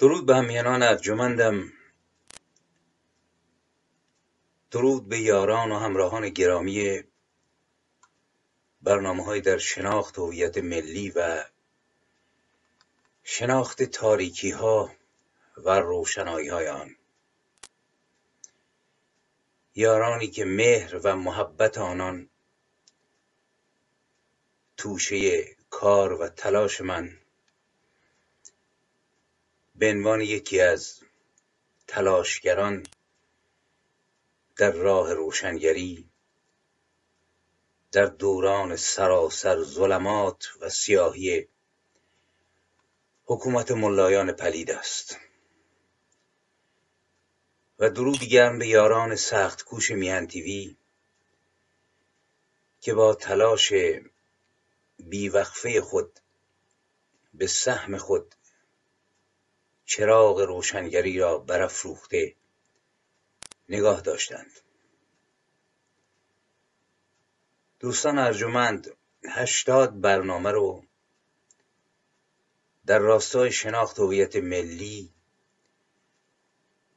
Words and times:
درود 0.00 0.26
به 0.26 0.36
همیهنان 0.36 0.82
ارجمندم 0.82 1.72
درود 4.70 5.08
به 5.08 5.18
یاران 5.18 5.72
و 5.72 5.78
همراهان 5.78 6.28
گرامی 6.28 7.02
برنامه 8.82 9.24
های 9.24 9.40
در 9.40 9.58
شناخت 9.58 10.18
هویت 10.18 10.58
ملی 10.58 11.10
و 11.10 11.44
شناخت 13.22 13.82
تاریکی 13.82 14.50
ها 14.50 14.92
و 15.56 15.70
روشنایی 15.70 16.48
های 16.48 16.68
آن. 16.68 16.96
یارانی 19.74 20.28
که 20.30 20.44
مهر 20.44 21.00
و 21.04 21.16
محبت 21.16 21.78
آنان 21.78 22.28
توشه 24.76 25.44
کار 25.70 26.12
و 26.12 26.28
تلاش 26.28 26.80
من 26.80 27.19
به 29.80 29.90
عنوان 29.90 30.20
یکی 30.20 30.60
از 30.60 31.00
تلاشگران 31.86 32.86
در 34.56 34.70
راه 34.70 35.12
روشنگری 35.12 36.08
در 37.92 38.06
دوران 38.06 38.76
سراسر 38.76 39.62
ظلمات 39.62 40.48
و 40.60 40.68
سیاهی 40.68 41.48
حکومت 43.24 43.70
ملایان 43.70 44.32
پلید 44.32 44.70
است. 44.70 45.18
و 47.78 47.90
درودی 47.90 48.28
گرم 48.28 48.58
به 48.58 48.66
یاران 48.66 49.16
سخت 49.16 49.64
کوش 49.64 49.90
میهن 49.90 50.26
تیوی 50.26 50.76
که 52.80 52.94
با 52.94 53.14
تلاش 53.14 53.72
بیوقفه 54.98 55.80
خود 55.80 56.20
به 57.34 57.46
سهم 57.46 57.96
خود 57.96 58.34
چراغ 59.90 60.40
روشنگری 60.40 61.18
را 61.18 61.38
برافروخته 61.38 62.34
نگاه 63.68 64.00
داشتند. 64.00 64.60
دوستان 67.80 68.18
ارجمند 68.18 68.96
هشتاد 69.24 70.00
برنامه 70.00 70.50
رو 70.50 70.84
در 72.86 72.98
راستای 72.98 73.52
شناخت 73.52 73.98
هویت 73.98 74.36
ملی 74.36 75.10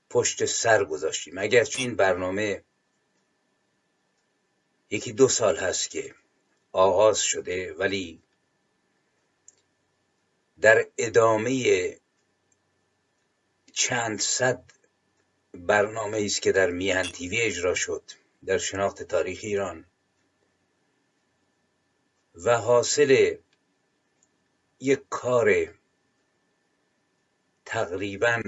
پشت 0.10 0.46
سر 0.46 0.86
گذاشتیم. 0.86 1.38
اگرچه 1.38 1.80
این 1.80 1.96
برنامه 1.96 2.64
یکی 4.90 5.14
دو 5.14 5.28
سال 5.28 5.58
هست 5.58 5.90
که 5.90 6.16
آغاز 6.72 7.20
شده 7.20 7.74
ولی 7.74 8.24
در 10.62 10.88
ادامه 10.98 12.03
چند 13.74 14.20
صد 14.20 14.64
برنامه 15.54 16.22
است 16.26 16.42
که 16.42 16.52
در 16.52 16.70
میهن 16.70 17.04
تیوی 17.04 17.42
اجرا 17.42 17.76
شد 17.76 18.04
در 18.46 18.58
شناخت 18.58 19.04
تاریخ 19.04 19.40
ایران. 19.44 19.86
و 22.36 22.58
حاصل 22.58 23.36
یک 24.80 25.02
کار 25.10 25.74
تقریبا 27.66 28.42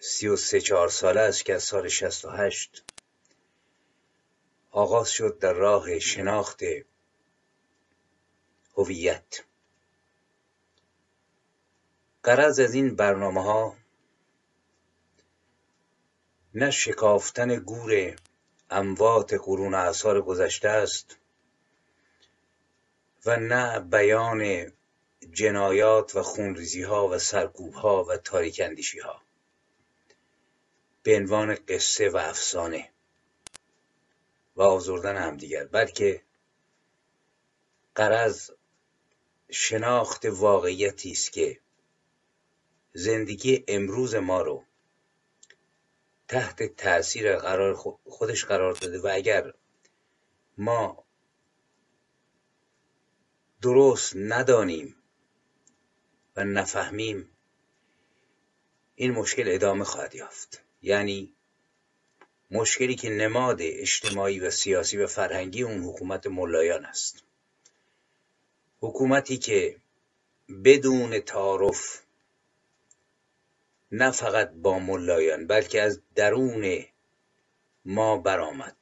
سی 0.00 0.28
و 0.28 0.36
سه 0.36 0.60
چهار 0.60 0.88
ساله 0.88 1.20
است 1.20 1.44
که 1.44 1.54
از 1.54 1.62
سال 1.62 1.88
شست 1.88 2.24
و 2.24 2.30
هشت 2.30 2.84
آغاز 4.70 5.10
شد 5.10 5.38
در 5.38 5.52
راه 5.52 5.98
شناخت 5.98 6.62
هویت. 8.76 9.44
قرض 12.22 12.60
از 12.60 12.74
این 12.74 12.96
برنامه 12.96 13.42
ها 13.42 13.77
نه 16.54 16.70
شکافتن 16.70 17.54
گور 17.56 18.16
اموات 18.70 19.34
قرون 19.34 19.74
اعصار 19.74 20.22
گذشته 20.22 20.68
است 20.68 21.16
و 23.26 23.36
نه 23.36 23.80
بیان 23.80 24.72
جنایات 25.32 26.16
و 26.16 26.22
خونریزی 26.22 26.82
ها 26.82 27.08
و 27.08 27.18
سرکوب 27.18 27.74
ها 27.74 28.04
و 28.04 28.16
تاریک 28.16 28.60
اندیشی 28.64 28.98
ها 28.98 29.22
به 31.02 31.16
عنوان 31.16 31.54
قصه 31.68 32.10
و 32.10 32.16
افسانه. 32.16 32.90
و 34.56 34.62
آزردن 34.62 35.16
همدیگر. 35.16 35.64
بلکه 35.64 36.22
قرض 37.94 38.50
شناخت 39.50 40.24
واقعیتی 40.24 41.10
است 41.10 41.32
که 41.32 41.60
زندگی 42.92 43.64
امروز 43.68 44.14
ما 44.14 44.42
رو 44.42 44.64
تحت 46.28 46.62
تاثیر 46.62 47.36
قرار 47.36 47.74
خودش 48.04 48.44
قرار 48.44 48.72
داده 48.72 49.00
و 49.00 49.10
اگر 49.12 49.54
ما 50.58 51.04
درست 53.62 54.12
ندانیم 54.16 54.96
و 56.36 56.44
نفهمیم 56.44 57.30
این 58.94 59.10
مشکل 59.10 59.44
ادامه 59.46 59.84
خواهد 59.84 60.14
یافت. 60.14 60.62
یعنی 60.82 61.34
مشکلی 62.50 62.94
که 62.94 63.10
نماد 63.10 63.58
اجتماعی 63.60 64.40
و 64.40 64.50
سیاسی 64.50 64.96
و 64.96 65.06
فرهنگی 65.06 65.62
اون 65.62 65.84
حکومت 65.84 66.26
ملایان 66.26 66.84
است. 66.84 67.22
حکومتی 68.80 69.38
که 69.38 69.76
بدون 70.64 71.20
تعارف 71.20 72.02
نه 73.92 74.10
فقط 74.10 74.50
با 74.50 74.78
ملایان 74.78 75.46
بلکه 75.46 75.82
از 75.82 76.02
درون 76.14 76.84
ما 77.84 78.18
برآمد. 78.18 78.76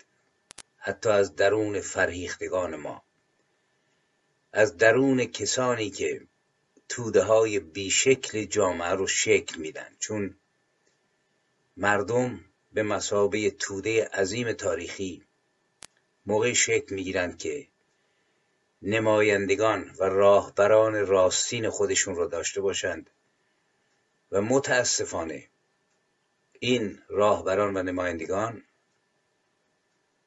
حتی 0.77 1.09
از 1.09 1.37
درون 1.37 1.81
فرهیختگان 1.81 2.77
ما. 2.77 3.03
از 4.53 4.77
درون 4.77 5.25
کسانی 5.25 5.91
که 5.91 6.27
توده 6.89 7.22
های 7.22 7.61
بیشکل 7.61 8.45
جامعه 8.45 8.91
رو 8.91 9.06
شکل 9.06 9.61
میدن. 9.61 9.97
چون 9.99 10.37
مردم 11.77 12.45
به 12.72 12.83
مسابه 12.83 13.50
توده 13.50 14.05
عظیم 14.05 14.53
تاریخی 14.53 15.22
موقع 16.27 16.53
شکل 16.53 16.95
می‌گیرند 16.95 17.39
که 17.39 17.69
نمایندگان 18.83 19.95
و 19.99 20.05
راهبران 20.05 21.06
راستین 21.06 21.71
خودشون 21.71 22.16
را 22.16 22.27
داشته 22.27 22.61
باشند. 22.61 23.11
و 24.31 24.43
متاسفانه 24.43 25.49
این 26.61 27.03
راهبران 27.09 27.77
و 27.77 27.83
نمایندگان 27.83 28.63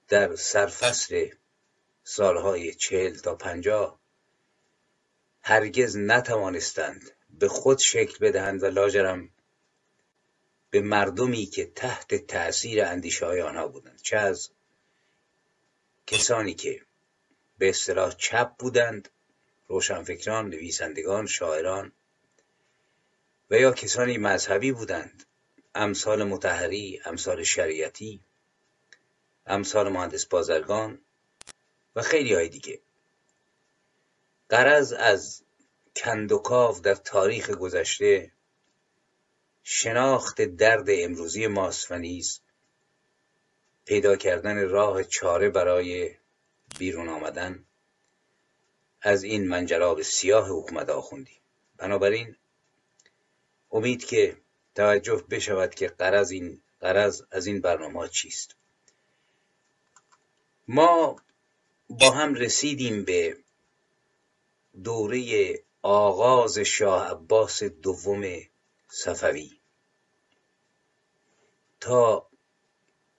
در 0.08 0.36
سرفصل 0.36 1.30
سالهای 2.04 2.74
چهل 2.74 3.16
تا 3.16 3.36
پنجاه 3.36 4.00
هرگز 5.42 5.98
نتوانستند 5.98 7.12
به 7.30 7.48
خود 7.48 7.80
شکل 7.80 8.18
بدهند 8.28 8.64
و 8.64 8.66
لاجرم 8.66 9.30
به 10.70 10.82
مردمی 10.82 11.46
که 11.46 11.66
تحت 11.66 12.16
تأثیر 12.16 12.84
اندیشه 12.84 13.26
های 13.26 13.42
آنها 13.42 13.68
بودند 13.68 14.02
چه 14.02 14.18
از 14.18 14.50
کسانی 16.08 16.54
که 16.54 16.82
به 17.58 17.70
اصطلاح 17.70 18.12
چپ 18.18 18.56
بودند 18.58 19.10
روشنفکران 19.68 20.50
نویسندگان 20.50 21.28
شاعران 21.28 21.92
و 23.50 23.56
یا 23.56 23.72
کسانی 23.72 24.18
مذهبی 24.18 24.72
بودند. 24.72 25.26
امثال 25.76 26.24
متحری 26.24 27.02
امثال 27.06 27.44
شریعتی 27.44 28.22
امثال 29.46 29.90
مهندس 29.90 30.26
بازرگان 30.26 31.02
و 31.96 32.02
خیلی 32.02 32.34
های 32.34 32.50
دیگه. 32.50 32.82
قرض 34.50 34.94
از 34.94 35.44
کندوکاو 35.96 36.80
در 36.80 36.96
تاریخ 36.96 37.50
گذشته 37.50 38.32
شناخت 39.64 40.42
درد 40.42 40.86
امروزی 40.90 41.48
ماست 41.48 41.92
و 41.92 41.98
نیز 41.98 42.42
پیدا 43.86 44.16
کردن 44.16 44.70
راه 44.70 45.04
چاره 45.04 45.50
برای 45.50 46.16
بیرون 46.80 47.10
آمدن. 47.10 47.66
از 49.02 49.24
این 49.24 49.48
منجلاب 49.48 50.02
سیاه 50.02 50.48
حکومت 50.50 50.90
آخوندی. 50.90 51.38
بنابراین 51.78 52.36
امید 53.72 54.06
که 54.06 54.38
توجه 54.76 55.24
بشود 55.30 55.76
که 55.76 55.88
قرض 55.88 56.32
این 56.32 56.62
قرض 56.80 57.22
از 57.32 57.48
این 57.48 57.62
برنامه 57.62 58.08
چیست. 58.08 58.56
ما 60.68 61.22
با 61.90 62.12
هم 62.12 62.34
رسیدیم 62.34 63.06
به 63.06 63.38
دوره 64.84 65.64
آغاز 65.82 66.60
شاه 66.60 67.12
عباس 67.12 67.64
دوم 67.64 68.40
صفوی. 68.88 69.60
تا 71.80 72.30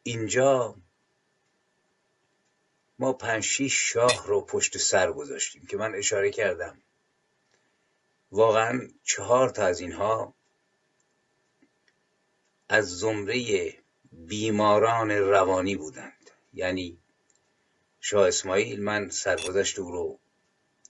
اینجا 0.03 0.77
ما 2.99 3.13
پنج 3.13 3.43
شیش 3.43 3.93
شاه 3.93 4.27
رو 4.27 4.41
پشت 4.41 4.79
سر 4.79 5.13
گذاشتیم 5.13 5.67
که 5.67 5.77
من 5.77 5.95
اشاره 5.95 6.31
کردم. 6.31 6.83
واقعا 8.33 8.89
چهار 9.03 9.49
تا 9.49 9.67
از 9.67 9.81
اینها 9.81 10.35
از 12.73 12.99
زمره 12.99 13.75
بیماران 14.13 15.11
روانی 15.11 15.77
بودند. 15.77 16.31
یعنی 16.55 16.99
شاه 18.01 18.29
اسماعیل 18.29 18.83
من 18.83 19.09
سرگذشت 19.09 19.79
او 19.79 19.91
رو 19.91 20.19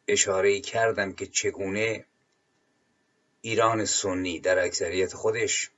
اشاره 0.09 0.61
کردم 0.61 1.13
که 1.13 1.27
چگونه 1.27 2.05
ایران 3.41 3.85
سنی 3.85 4.41
در 4.41 4.59
اکثریت 4.59 5.15
خودش 5.15 5.71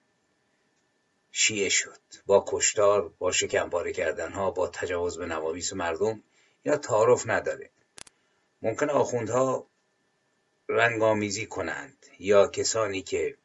شیعه 1.31 1.69
شد. 1.69 2.00
با 2.26 2.44
کشتار 2.48 3.08
با 3.19 3.32
شکمپاره 3.32 3.93
کردن 3.93 4.32
ها 4.32 4.50
با 4.50 4.69
تجاوز 4.69 5.19
به 5.19 5.26
نوامیس 5.26 5.72
مردم 5.72 6.22
یا 6.64 6.76
تعارف 6.76 7.28
نداره. 7.28 7.70
ممکن 8.62 8.90
آخوندها 8.90 9.66
رنگامیزی 10.69 11.46
کنند 11.46 12.06
یا 12.19 12.46
کسانی 12.46 13.02
که 13.02 13.37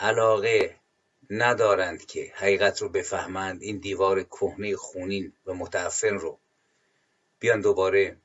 علاقه 0.00 0.80
ندارند 1.30 2.06
که 2.06 2.32
حقیقت 2.34 2.82
رو 2.82 2.88
بفهمند. 2.88 3.62
این 3.62 3.78
دیوار 3.78 4.22
کهنه 4.22 4.76
خونین 4.76 5.32
و 5.46 5.54
متعفن 5.54 6.14
رو 6.14 6.38
بیان 7.38 7.60
دوباره 7.60 8.16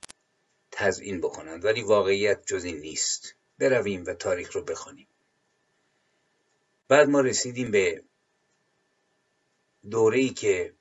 تزئین 0.72 1.22
بکنند. 1.22 1.66
ولی 1.66 1.81
واقعیت 1.81 2.46
جز 2.46 2.63
این 2.63 2.78
نیست. 2.78 3.36
برویم 3.60 4.06
و 4.06 4.13
تاریخ 4.13 4.56
رو 4.56 4.62
بخوانیم. 4.62 5.07
بعد 6.88 7.10
ما 7.10 7.22
رسیدیم 7.22 7.72
به 7.72 8.04
دوره 9.92 10.19
ای 10.19 10.30
که 10.30 10.74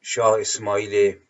شاه 0.00 0.40
اسماعیل 0.40 1.20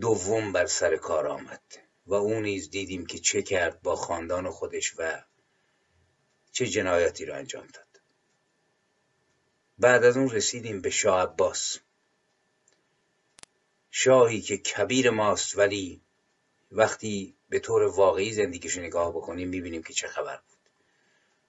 دوم 0.00 0.52
بر 0.52 0.66
سر 0.66 0.96
کار 0.96 1.26
آمد 1.26 1.62
و 2.06 2.14
او 2.14 2.40
نیز 2.40 2.70
دیدیم 2.70 3.06
که 3.06 3.18
چه 3.18 3.42
کرد 3.42 3.82
با 3.82 3.96
خاندان 3.96 4.50
خودش 4.50 4.94
و 4.98 5.24
چه 6.54 6.66
جنایاتی 6.66 7.24
را 7.24 7.36
انجام 7.36 7.66
داد. 7.66 8.00
بعد 9.78 10.04
از 10.04 10.16
اون 10.16 10.30
رسیدیم 10.30 10.80
به 10.80 10.90
شاه 10.90 11.22
عباس. 11.22 11.78
شاهی 13.90 14.40
که 14.40 14.58
کبیر 14.58 15.10
ماست 15.10 15.58
ولی 15.58 16.00
وقتی 16.72 17.36
به 17.48 17.58
طور 17.58 17.82
واقعی 17.82 18.32
زندگیش 18.32 18.78
نگاه 18.78 19.10
بکنیم 19.10 19.48
می‌بینیم 19.48 19.82
که 19.82 19.92
چه 19.92 20.08
خبر 20.08 20.36
بود 20.36 20.58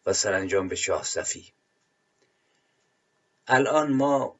و 0.05 0.13
سرانجام 0.13 0.67
به 0.67 0.75
شاه 0.75 1.03
صفی. 1.03 1.53
الان 3.47 3.93
ما 3.93 4.39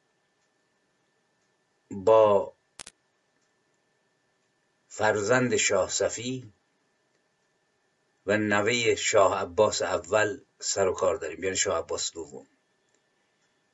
با 1.90 2.52
فرزند 4.88 5.56
شاه 5.56 5.90
صفی 5.90 6.52
و 8.26 8.36
نوه 8.36 8.94
شاه 8.94 9.38
عباس 9.38 9.82
اول 9.82 10.40
سر 10.58 10.88
و 10.88 10.92
کار 10.92 11.16
داریم. 11.16 11.44
یعنی 11.44 11.56
شاه 11.56 11.78
عباس 11.78 12.12
دوم. 12.12 12.46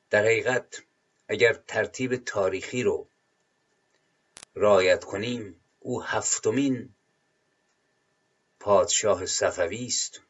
در 0.09 0.23
حقیقت 0.23 0.83
اگر 1.27 1.53
ترتیب 1.53 2.15
تاریخی 2.15 2.83
رو 2.83 3.07
رعایت 4.55 5.03
کنیم 5.03 5.61
او 5.79 6.03
هفتمین 6.03 6.89
پادشاه 8.59 9.25
صفوی 9.25 9.85
است 9.85 10.21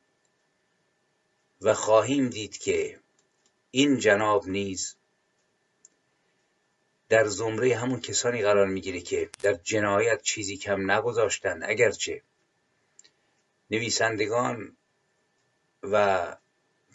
و 1.61 1.73
خواهیم 1.73 2.29
دید 2.29 2.57
که 2.57 2.99
این 3.71 3.99
جناب 3.99 4.47
نیز 4.47 4.95
در 7.09 7.27
زمره 7.27 7.75
همون 7.75 8.01
کسانی 8.01 8.41
قرار 8.41 8.67
می‌گیره 8.67 9.01
که 9.01 9.29
در 9.41 9.53
جنایت 9.53 10.21
چیزی 10.21 10.57
کم 10.57 10.91
نگذاشتن. 10.91 11.63
اگرچه 11.63 12.21
نویسندگان 13.71 14.77
و 15.83 16.35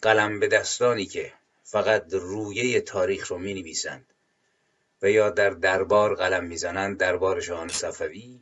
قلم 0.01 0.39
به 0.39 0.47
دستانی 0.47 1.05
که 1.05 1.33
فقط 1.63 2.13
رویه 2.13 2.81
تاریخ 2.81 3.27
رو 3.27 3.37
می 3.37 3.53
نویسند 3.53 4.13
و 5.01 5.09
یا 5.09 5.29
در 5.29 5.49
دربار 5.49 6.15
قلم 6.15 6.43
می‌زنند 6.43 6.97
دربار 6.97 7.41
شاهان 7.41 7.67
صفوی 7.67 8.39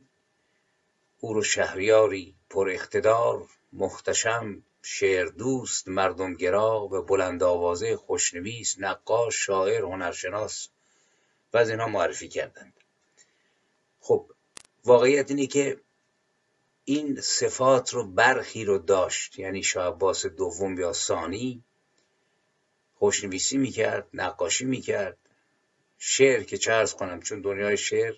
او 1.19 1.33
رو 1.33 1.43
شهریاری 1.43 2.35
پر 2.49 2.69
اقتدار 2.69 3.47
محتشم 3.73 4.63
شعر 4.81 5.25
دوست 5.25 5.87
مردمگرا 5.87 6.87
و 6.91 7.01
بلند 7.01 7.43
آوازه 7.43 7.95
خوشنویس 7.95 8.75
نقاش 8.79 9.45
شاعر 9.45 9.81
هنرشناس 9.81 10.69
و 11.53 11.57
از 11.57 11.69
اینها 11.69 11.87
معرفی 11.87 12.27
کردند. 12.27 12.73
خب 13.99 14.31
واقعیت 14.85 15.29
اینه 15.31 15.47
که 15.47 15.79
این 16.89 17.21
صفات 17.21 17.93
رو 17.93 18.03
برخی 18.03 18.65
رو 18.65 18.77
داشت 18.77 19.39
یعنی 19.39 19.63
شاه 19.63 19.87
عباس 19.87 20.25
دوم 20.25 20.79
یا 20.79 20.93
ثانی. 20.93 21.63
خوشنویسی 22.95 23.57
می‌کرد 23.57 24.07
نقاشی 24.13 24.65
می‌کرد. 24.65 25.17
شعر 25.97 26.43
که 26.43 26.57
چه 26.57 26.73
ارز 26.73 26.93
کنم 26.93 27.21
چون 27.21 27.41
دنیای 27.41 27.77
شعر 27.77 28.15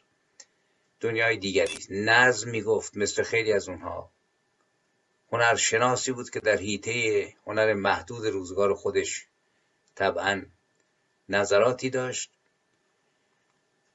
دنیای 1.00 1.38
دیگری 1.38 1.74
است. 1.74 1.92
نظم 1.92 2.50
می‌گفت 2.50 2.98
مثل 2.98 3.24
خیلی 3.24 3.54
از 3.54 3.70
اونها. 3.70 4.12
هنرشناسی 5.32 6.12
بود 6.12 6.30
که 6.30 6.40
در 6.40 6.58
حیطه 6.58 7.34
هنر 7.48 7.74
محدود 7.74 8.26
روزگار 8.26 8.74
خودش 8.74 9.26
طبعا 9.96 10.46
نظراتی 11.30 11.90
داشت. 11.90 12.32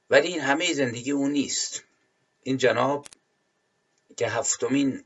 ولی 0.09 0.27
این 0.27 0.41
همه 0.41 0.73
زندگی 0.73 1.11
او 1.11 1.27
نیست. 1.27 1.83
این 2.43 2.57
جناب 2.57 3.05
که 4.17 4.27
هفتمین 4.27 5.05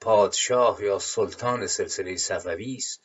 پادشاه 0.00 0.84
یا 0.84 0.98
سلطان 0.98 1.66
سلسله 1.66 2.16
صفوی 2.16 2.74
است 2.74 3.00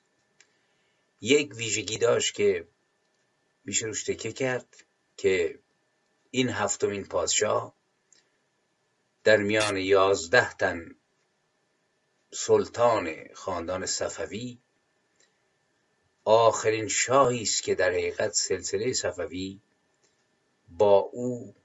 یک 1.21 1.55
ویژگی 1.55 1.97
داشت 1.97 2.35
که 2.35 2.67
میشه 3.65 3.85
روش 3.85 4.03
تکه 4.03 4.31
کرد 4.31 4.85
که 5.17 5.59
این 6.31 6.49
هفتمین 6.49 7.03
پادشاه 7.03 7.73
در 9.23 9.37
میان 9.37 9.77
یازده 9.77 10.53
تن 10.53 10.95
سلطان 12.31 13.33
خاندان 13.33 13.85
صفوی 13.85 14.57
آخرین 16.25 16.87
شاهی 16.87 17.41
است 17.41 17.63
که 17.63 17.75
در 17.75 17.89
حقیقت 17.89 18.33
سلسله 18.33 18.93
صفوی 18.93 19.59
با 20.69 20.97
او 20.97 21.55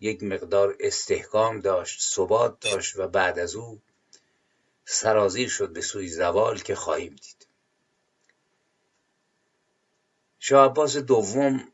یک 0.00 0.22
مقدار 0.22 0.76
استحکام 0.80 1.60
داشت 1.60 2.00
ثبات 2.02 2.60
داشت 2.60 2.96
و 2.96 3.08
بعد 3.08 3.38
از 3.38 3.54
او 3.54 3.80
سرازیر 4.84 5.48
شد 5.48 5.72
به 5.72 5.80
سوی 5.80 6.08
زوال 6.08 6.58
که 6.58 6.74
خواهیم 6.74 7.14
دید. 7.14 7.46
شاه 10.38 10.70
عباس 10.70 10.96
دوم 10.96 11.72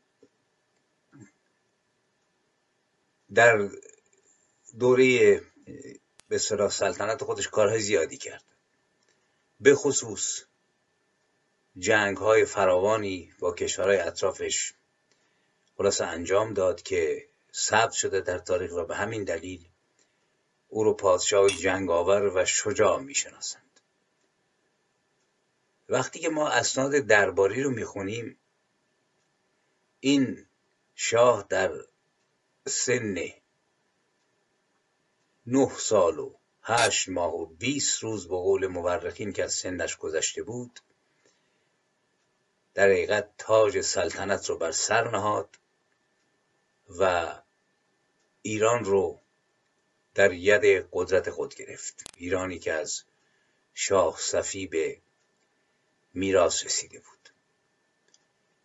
در 3.33 3.69
دوره 4.79 5.41
به 6.27 6.37
سلطنت 6.37 7.23
خودش 7.23 7.47
کارهای 7.47 7.79
زیادی 7.79 8.17
کرد. 8.17 8.43
به 9.59 9.75
خصوص 9.75 10.41
جنگ 11.77 12.17
های 12.17 12.45
فراوانی 12.45 13.33
با 13.39 13.53
کشورهای 13.53 13.97
اطرافش 13.97 14.73
خلاصه 15.77 16.05
انجام 16.05 16.53
داد 16.53 16.81
که 16.81 17.29
ثبت 17.57 17.91
شده 17.91 18.21
در 18.21 18.37
تاریخ 18.37 18.71
و 18.73 18.85
به 18.85 18.95
همین 18.95 19.23
دلیل 19.23 19.69
او 20.67 20.83
رو 20.83 20.93
پادشاه 20.93 21.49
جنگاور 21.49 22.37
و 22.37 22.45
شجاع 22.45 22.99
می‌شناسند. 22.99 23.79
وقتی 25.89 26.19
که 26.19 26.29
ما 26.29 26.49
اسناد 26.49 26.91
درباری 26.91 27.63
رو 27.63 27.71
می‌خونیم 27.71 28.37
این 29.99 30.45
شاه 30.95 31.45
در 31.49 31.71
سن 32.67 33.15
نه 35.45 35.77
سال 35.77 36.19
و 36.19 36.35
هشت 36.61 37.09
ماه 37.09 37.33
و 37.33 37.45
بیست 37.45 38.03
روز 38.03 38.27
به 38.27 38.35
قول 38.35 38.67
مورخین 38.67 39.33
که 39.33 39.43
از 39.43 39.53
سنش 39.53 39.97
گذشته 39.97 40.43
بود 40.43 40.79
در 42.73 42.85
حقیقت 42.85 43.29
تاج 43.37 43.81
سلطنت 43.81 44.49
رو 44.49 44.57
بر 44.57 44.71
سر 44.71 45.11
نهاد 45.11 45.59
و 46.99 47.33
ایران 48.45 48.83
رو 48.83 49.21
در 50.15 50.33
ید 50.33 50.89
قدرت 50.91 51.29
خود 51.29 51.55
گرفت. 51.55 52.03
ایرانی 52.17 52.59
که 52.59 52.73
از 52.73 53.03
شاه 53.73 54.17
صفی 54.19 54.67
به 54.67 55.01
میراث 56.13 56.65
رسیده 56.65 56.99
بود. 56.99 57.29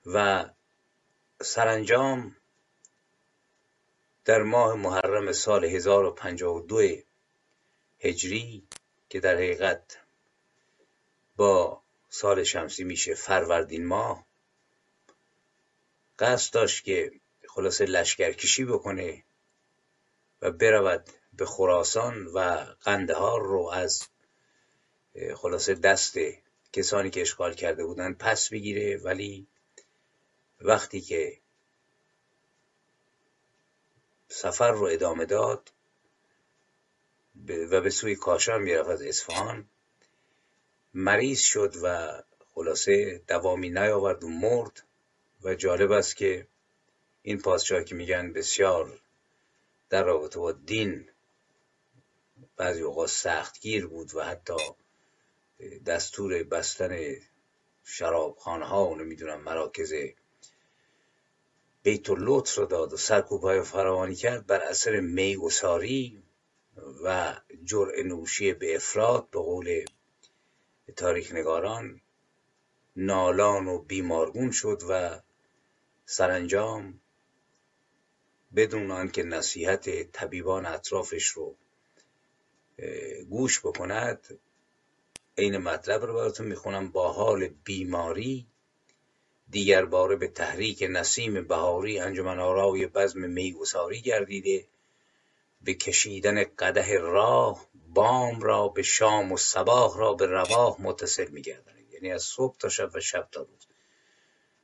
و 0.06 0.44
سرانجام 1.42 2.36
در 4.24 4.42
ماه 4.42 4.74
محرم 4.74 5.32
سال 5.32 5.64
1052 5.64 6.82
هجری 8.00 8.62
که 9.08 9.20
در 9.20 9.34
حقیقت 9.34 9.98
با 11.36 11.82
سال 12.08 12.44
شمسی 12.44 12.84
میشه 12.84 13.14
فروردین 13.14 13.86
ماه 13.86 14.26
قصد 16.18 16.54
داشت 16.54 16.84
که 16.84 17.12
خلاصه 17.48 17.84
لشکرکشی 17.84 18.64
بکنه 18.64 19.24
و 20.42 20.50
برود 20.50 21.10
به 21.32 21.46
خراسان 21.46 22.26
و 22.26 22.66
قندهار 22.80 23.42
رو 23.42 23.70
از 23.72 24.08
خلاصه 25.36 25.74
دست 25.74 26.18
کسانی 26.72 27.10
که 27.10 27.20
اشغال 27.20 27.54
کرده 27.54 27.84
بودند 27.84 28.18
پس 28.18 28.48
بگیره. 28.48 28.96
ولی 28.96 29.46
وقتی 30.60 31.00
که 31.00 31.38
سفر 34.28 34.72
رو 34.72 34.84
ادامه 34.84 35.24
داد 35.24 35.72
و 37.48 37.80
به 37.80 37.90
سوی 37.90 38.16
کاشان 38.16 38.62
می‌رفت 38.62 38.88
از 38.88 39.02
اصفهان 39.02 39.68
مریض 40.94 41.40
شد 41.40 41.74
و 41.82 42.12
خلاصه 42.54 43.22
دوامی 43.28 43.70
نیاورد 43.70 44.24
و 44.24 44.28
مرد. 44.28 44.82
و 45.42 45.54
جالب 45.54 45.92
است 45.92 46.16
که 46.16 46.46
این 47.22 47.38
پادشاه 47.38 47.84
که 47.84 47.94
میگن 47.94 48.32
بسیار 48.32 49.00
در 49.90 50.04
رابطه 50.04 50.38
با 50.38 50.52
دین 50.52 51.08
بعضی 52.56 52.82
اوقات 52.82 53.08
سختگیر 53.08 53.86
بود 53.86 54.14
و 54.14 54.22
حتی 54.22 54.54
دستور 55.86 56.42
بستن 56.42 57.16
شرابخانه 57.84 58.64
ها 58.64 58.88
و 58.88 58.96
نمی‌دونم 58.96 59.40
مراکز 59.40 59.94
بیت 61.82 62.10
اللطف 62.10 62.58
رو 62.58 62.66
داد 62.66 62.92
و 62.92 62.96
سرکوب 62.96 63.42
های 63.42 63.62
فراوانی 63.62 64.14
کرد 64.14 64.46
بر 64.46 64.60
اثر 64.60 65.00
میگساری 65.00 66.22
و 67.04 67.36
جرع 67.64 68.02
نوشی 68.02 68.52
به 68.52 68.76
افراد 68.76 69.30
به 69.30 69.38
قول 69.38 69.84
تاریخ 70.96 71.32
نگاران 71.32 72.00
نالان 72.96 73.66
و 73.66 73.78
بیمارگون 73.78 74.50
شد 74.50 74.82
و 74.88 75.20
سرانجام 76.04 77.00
بدون 78.56 78.90
آنکه 78.90 79.22
نصیحت 79.22 80.12
طبیبان 80.12 80.66
اطرافش 80.66 81.26
رو 81.26 81.56
گوش 83.30 83.60
بکند 83.60 84.38
عین 85.38 85.56
مطلب 85.56 86.04
رو 86.04 86.14
براتون 86.14 86.46
می‌خونم. 86.46 86.92
با 86.92 87.12
حال 87.12 87.48
بیماری 87.48 88.46
دیگر 89.50 89.84
باره 89.84 90.16
به 90.16 90.28
تحریک 90.28 90.84
نسیم 90.90 91.44
بهاری 91.46 91.98
انجمن 91.98 92.38
آرای 92.38 92.86
بزم 92.86 93.20
میگساری 93.20 94.00
گردیده. 94.00 94.66
به 95.62 95.74
کشیدن 95.74 96.44
قده 96.58 96.98
راه 96.98 97.66
بام 97.94 98.40
را 98.40 98.68
به 98.68 98.82
شام 98.82 99.32
و 99.32 99.36
صباح 99.36 99.98
را 99.98 100.14
به 100.14 100.26
رواح 100.26 100.82
متصل 100.82 101.28
میگردانید 101.28 101.90
یعنی 101.92 102.12
از 102.12 102.22
صبح 102.22 102.56
تا 102.58 102.68
شب 102.68 102.90
و 102.94 103.00
شب 103.00 103.28
تا 103.32 103.42
روز. 103.42 103.66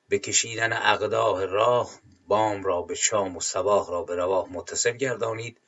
به 0.09 0.19
کشیدن 0.19 0.73
اقداه 0.73 1.45
راه 1.45 2.00
بام 2.26 2.64
را 2.64 2.83
به 2.83 2.95
شام 2.95 3.37
و 3.37 3.40
صباح 3.40 3.90
را 3.90 4.02
به 4.02 4.14
رواح 4.14 4.49
متصل 4.52 4.92
گردانید 4.97 5.61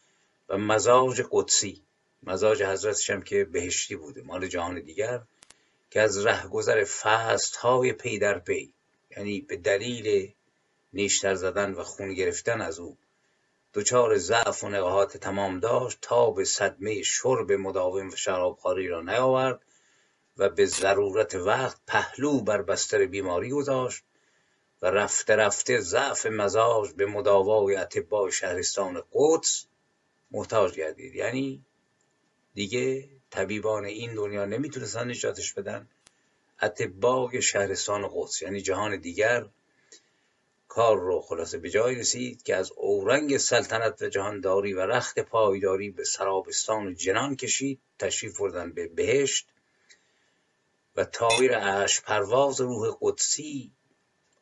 و 0.48 0.58
مزاج 0.58 1.22
قدسی 1.30 1.82
مزاج 2.22 2.62
حضرتش 2.62 3.10
هم 3.10 3.22
که 3.22 3.44
بهشتی 3.44 3.96
بوده 3.96 4.22
مال 4.22 4.46
جهان 4.46 4.80
دیگر 4.80 5.22
که 5.90 6.00
از 6.00 6.26
رهگذر 6.26 6.84
فست 6.84 7.56
های 7.56 7.92
پی 7.92 8.18
در 8.18 8.38
پی 8.38 8.72
یعنی 9.16 9.40
به 9.40 9.56
دلیل 9.56 10.32
نیشتر 10.92 11.34
زدن 11.34 11.72
و 11.72 11.82
خون 11.82 12.14
گرفتن 12.14 12.60
از 12.60 12.78
او 12.78 12.96
دچار 13.74 14.18
ضعف 14.18 14.64
و 14.64 14.68
نقاهات 14.68 15.16
تمام 15.16 15.60
داشت 15.60 15.98
تا 16.02 16.30
به 16.30 16.44
صدمه 16.44 17.02
شرب 17.02 17.52
مداوم 17.52 18.08
و 18.08 18.16
شرابخواری 18.16 18.88
را 18.88 19.02
نیاورد 19.02 19.62
و 20.36 20.48
به 20.48 20.66
ضرورت 20.66 21.34
وقت 21.34 21.80
پهلو 21.86 22.40
بر 22.40 22.62
بستر 22.62 23.06
بیماری 23.06 23.50
گذاشت 23.50 24.04
و 24.82 24.86
رفته 24.86 25.36
رفته 25.36 25.80
ضعف 25.80 26.26
مزاج 26.26 26.92
به 26.92 27.06
مداوای 27.06 27.76
اطباء 27.76 28.30
شهرستان 28.30 29.02
قدس 29.12 29.66
محتاج 30.30 30.74
گردید. 30.74 31.14
یعنی 31.14 31.64
دیگه 32.54 33.08
طبیبان 33.30 33.84
این 33.84 34.14
دنیا 34.14 34.44
نمی‌تونستن 34.44 35.10
نجاتش 35.10 35.52
بدن. 35.52 35.88
اتباع 36.62 37.40
شهرستان 37.40 38.10
قدس 38.14 38.42
یعنی 38.42 38.60
جهان 38.60 39.00
دیگر. 39.00 39.46
کار 40.68 41.00
رو 41.00 41.20
خلاصه 41.20 41.58
به 41.58 41.70
جای 41.70 41.94
رسید 41.94 42.42
که 42.42 42.56
از 42.56 42.72
اورنگ 42.76 43.36
سلطنت 43.36 44.02
و 44.02 44.08
جهانداری 44.08 44.72
و 44.72 44.80
رخت 44.80 45.18
پایداری 45.18 45.90
به 45.90 46.04
سرابستان 46.04 46.86
و 46.86 46.92
جنان 46.92 47.36
کشید 47.36 47.80
تشریف 47.98 48.40
بردن 48.40 48.72
به 48.72 48.88
بهشت. 48.88 49.48
و 50.96 51.04
تایر 51.04 51.54
اش 51.54 52.00
پرواز 52.00 52.60
روح 52.60 52.96
قدسی 53.00 53.72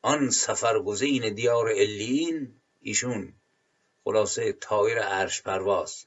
آن 0.02 0.30
سفرگزین 0.30 1.34
دیار 1.34 1.68
الین 1.68 2.60
ایشون 2.80 3.32
خلاصه 4.04 4.52
تایر 4.52 4.98
عرش 4.98 5.42
پرواز. 5.42 6.04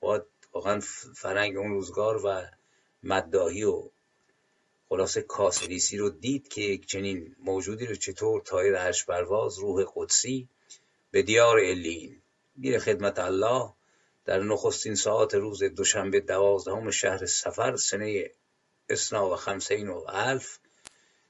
باید 0.00 0.22
واقعا 0.52 0.80
فرنگ 1.16 1.56
اون 1.56 1.70
روزگار 1.70 2.26
و 2.26 2.46
مداهی 3.02 3.64
و 3.64 3.90
خلاصه 4.88 5.22
کاسریسی 5.22 5.96
رو 5.96 6.10
دید 6.10 6.48
که 6.48 6.60
یک 6.60 6.86
چنین 6.86 7.36
موجودی 7.38 7.86
رو 7.86 7.94
چطور 7.94 8.40
تایر 8.40 8.76
عرش 8.76 9.06
پرواز 9.06 9.58
روح 9.58 9.84
قدسی 9.94 10.48
به 11.10 11.22
دیار 11.22 11.56
الین 11.56 12.22
میره 12.56 12.78
خدمت 12.78 13.18
الله 13.18 13.72
در 14.24 14.42
نخستین 14.42 14.94
ساعت 14.94 15.34
روز 15.34 15.62
دوشنبه 15.62 16.20
دوازدهم 16.20 16.90
شهر 16.90 17.26
سفر 17.26 17.76
سنه 17.76 18.30
اسنا 18.88 19.30
و 19.30 19.36
خمسین 19.36 19.88
و 19.88 20.04
الف 20.08 20.58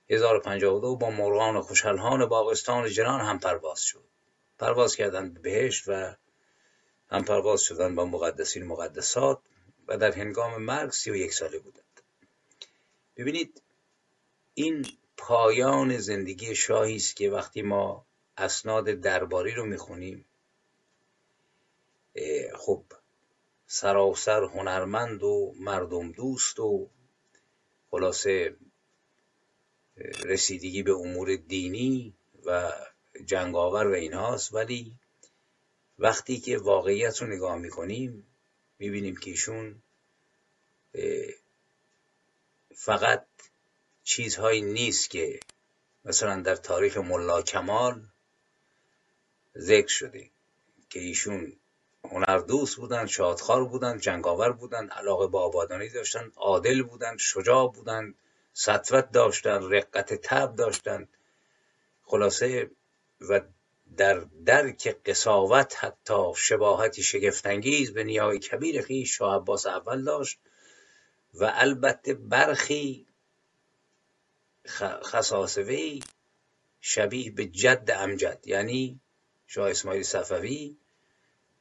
1052 0.09 0.97
با 0.97 1.11
مرغان 1.11 1.61
خوشحالان 1.61 2.27
باغستان 2.27 2.89
جنان 2.89 3.21
هم 3.21 3.39
پرواز 3.39 3.81
شد. 3.81 4.05
پرواز 4.59 4.97
کردند 4.97 5.35
به 5.35 5.41
بهشت 5.41 5.89
و 5.89 6.15
هم 7.11 7.25
پرواز 7.25 7.61
شدن 7.61 7.95
با 7.95 8.05
مقدسین 8.05 8.65
مقدسات 8.65 9.39
و 9.89 9.99
در 9.99 10.13
هنگام 10.13 10.63
مرگ 10.63 10.91
سی 10.91 11.11
و 11.11 11.17
یک 11.17 11.33
ساله 11.33 11.59
بودند. 11.59 12.01
ببینید 13.17 13.63
این 14.55 14.87
پایان 15.17 15.99
زندگی 15.99 16.55
شاهی 16.55 16.97
است 16.97 17.17
که 17.17 17.31
وقتی 17.31 17.63
ما 17.63 18.07
اسناد 18.37 18.85
درباری 18.85 19.55
رو 19.55 19.65
می‌خونیم 19.65 20.25
خب 22.55 22.85
سراسر 23.67 24.43
هنرمند 24.45 25.23
و 25.23 25.55
مردم 25.61 26.13
دوست 26.13 26.61
و 26.61 26.91
خلاصه 27.91 28.57
رسیدگی 30.25 30.83
به 30.83 30.93
امور 30.93 31.37
دینی 31.37 32.15
و 32.45 32.73
جنگاور 33.25 33.87
و 33.87 33.93
اینهاست 33.93 34.55
ولی 34.55 34.93
وقتی 35.99 36.41
که 36.41 36.59
واقعیت 36.59 37.23
رو 37.23 37.29
نگاه 37.29 37.59
می‌کنیم 37.59 38.27
می‌بینیم 38.79 39.17
که 39.17 39.31
ایشون 39.31 39.83
فقط 42.75 43.27
چیزهایی 44.05 44.63
نیست 44.63 45.11
که 45.11 45.41
مثلا 46.05 46.43
در 46.43 46.57
تاریخ 46.57 46.97
ملا 46.97 47.43
کمال 47.43 48.03
ذکر 49.59 49.89
شده 49.89 50.31
که 50.91 51.01
ایشون 51.01 51.53
هنردوست 52.05 52.77
بودن 52.77 53.07
شادخار 53.07 53.65
بودن 53.65 53.99
جنگاور 53.99 54.53
بودن 54.53 54.89
علاقه 54.89 55.27
با 55.27 55.41
آبادانی 55.43 55.89
داشتن 55.89 56.33
عادل 56.37 56.83
بودن 56.83 57.17
شجاع 57.17 57.73
بودن. 57.73 58.15
سطوت 58.59 59.11
داشتن 59.11 59.71
رقت 59.71 60.15
تب 60.15 60.57
داشتن. 60.57 61.09
خلاصه 62.03 62.71
و 63.21 63.41
در 63.97 64.27
درک 64.45 64.97
قصاوت 65.07 65.85
حتی 65.85 66.33
شباهتی 66.37 67.03
شگفتانگیز 67.03 67.93
به 67.93 68.05
نیای 68.05 68.39
کبیر 68.39 68.83
خویش 68.83 69.17
شاه 69.17 69.37
عباس 69.37 69.67
اول 69.67 70.05
داشت 70.05 70.39
و 71.35 71.53
البته 71.55 72.15
برخی 72.15 73.07
خصاصوی 75.05 76.03
شبیه 76.81 77.31
به 77.31 77.47
جد 77.47 77.91
امجد 77.95 78.41
یعنی 78.47 79.01
شاه 79.47 79.71
اسماعیل 79.71 80.03
صفوی. 80.03 80.77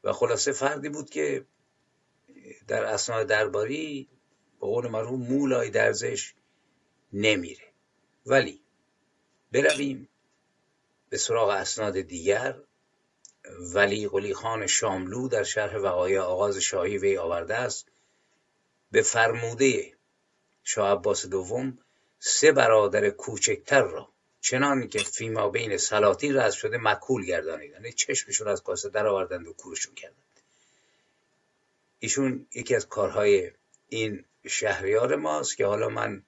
و 0.04 0.14
خلاصه 0.14 0.52
فردی 0.52 0.90
بود 0.90 1.10
که 1.10 1.46
در 2.68 2.84
اسناد 2.84 3.28
درباری 3.28 4.10
به 4.62 4.68
قول 4.68 4.88
مرحوم 4.88 5.22
مولای 5.22 5.70
درزش 5.70 6.35
نمیره. 7.16 7.68
ولی 8.26 8.60
برویم 9.52 10.10
به 11.10 11.18
سراغ 11.18 11.50
اسناد 11.50 12.02
دیگر. 12.02 12.56
ولی 13.74 14.08
قلی 14.08 14.34
خان 14.34 14.68
شاملو 14.68 15.28
در 15.28 15.44
شرح 15.44 15.78
وقایع 15.78 16.22
آغاز 16.22 16.58
شاهی 16.58 16.98
وی 16.98 17.18
آورده 17.18 17.56
است. 17.56 17.88
به 18.92 19.02
فرموده 19.02 19.94
شاه 20.64 20.92
عباس 20.92 21.26
دوم 21.26 21.78
سه 22.20 22.52
برادر 22.52 23.10
کوچکتر 23.10 23.82
را 23.82 24.10
چنان 24.42 24.88
که 24.88 25.00
فیما 25.00 25.50
بین 25.50 25.78
سلاطین 25.78 26.38
رد 26.38 26.52
شده 26.52 26.78
مکول 26.78 27.26
گردانیدن 27.26 27.74
یعنی 27.74 27.94
چشمشون 27.94 28.48
از 28.48 28.64
کاسه 28.64 28.90
در 28.90 29.08
آوردند 29.08 29.48
و 29.48 29.54
کورشون 29.54 29.96
کردند. 29.96 30.18
ایشون 32.00 32.48
یکی 32.56 32.76
از 32.76 32.88
کارهای 32.88 33.52
این 33.90 34.26
شهریار 34.48 35.16
ماست 35.16 35.58
که 35.58 35.66
حالا 35.66 35.90
من 35.90 36.24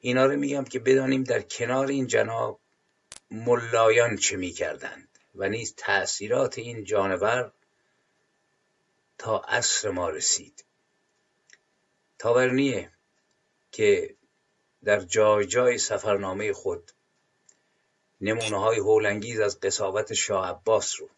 اینا 0.00 0.26
رو 0.26 0.36
میگم 0.36 0.64
که 0.64 0.78
بدانیم 0.78 1.24
در 1.24 1.42
کنار 1.42 1.86
این 1.86 2.06
جناب 2.06 2.60
ملایان 3.30 4.16
چه 4.16 4.36
می‌کردند 4.36 5.18
و 5.34 5.48
نیز 5.48 5.74
تأثیرات 5.76 6.58
این 6.58 6.84
جانور 6.84 7.52
تا 9.18 9.38
عصر 9.38 9.90
ما 9.90 10.08
رسید. 10.08 10.64
تاورنیه 12.18 12.90
که 13.72 14.14
در 14.84 15.00
جای 15.00 15.46
جای 15.46 15.78
سفرنامه 15.78 16.52
خود 16.52 16.92
نمونه 18.20 18.60
های 18.60 18.78
هولنگیز 18.78 19.40
از 19.40 19.60
قصاوت 19.60 20.14
شاه 20.14 20.48
عباس 20.48 21.00
رو 21.00 21.08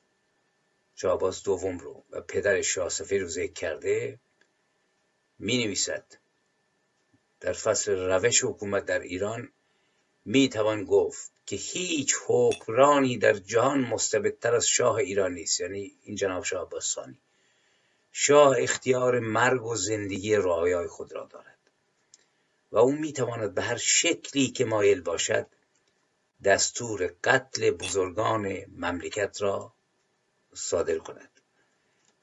شاه 0.94 1.14
عباس 1.14 1.42
دوم 1.42 1.78
رو 1.78 2.04
و 2.10 2.20
پدر 2.20 2.62
شاه 2.62 2.88
سفیر 2.88 3.22
رو 3.22 3.28
ذکر 3.28 3.52
کرده 3.52 4.18
می 5.38 5.64
نویسد 5.64 6.21
در 7.42 7.52
فصل 7.52 7.92
روش 7.92 8.44
حکومت 8.44 8.84
در 8.84 9.00
ایران 9.00 9.48
می 10.24 10.48
توان 10.48 10.84
گفت 10.84 11.32
که 11.46 11.56
هیچ 11.56 12.14
حکمرانی 12.26 13.18
در 13.18 13.32
جهان 13.32 13.80
مستبدتر 13.80 14.54
از 14.54 14.66
شاه 14.66 14.94
ایران 14.94 15.34
نیست. 15.34 15.60
یعنی 15.60 15.96
این 16.02 16.16
جناب 16.16 16.44
شاه 16.44 16.62
عباسانی. 16.62 17.18
شاه 18.12 18.56
اختیار 18.58 19.18
مرگ 19.18 19.64
و 19.64 19.76
زندگی 19.76 20.36
رعایای 20.36 20.86
خود 20.86 21.12
را 21.12 21.24
دارد. 21.24 21.58
و 22.72 22.78
او 22.78 22.92
می‌تواند 22.92 23.54
به 23.54 23.62
هر 23.62 23.76
شکلی 23.76 24.48
که 24.48 24.64
مایل 24.64 25.00
باشد 25.00 25.46
دستور 26.44 27.14
قتل 27.24 27.70
بزرگان 27.70 28.64
مملکت 28.76 29.42
را 29.42 29.72
صادر 30.54 30.98
کند. 30.98 31.30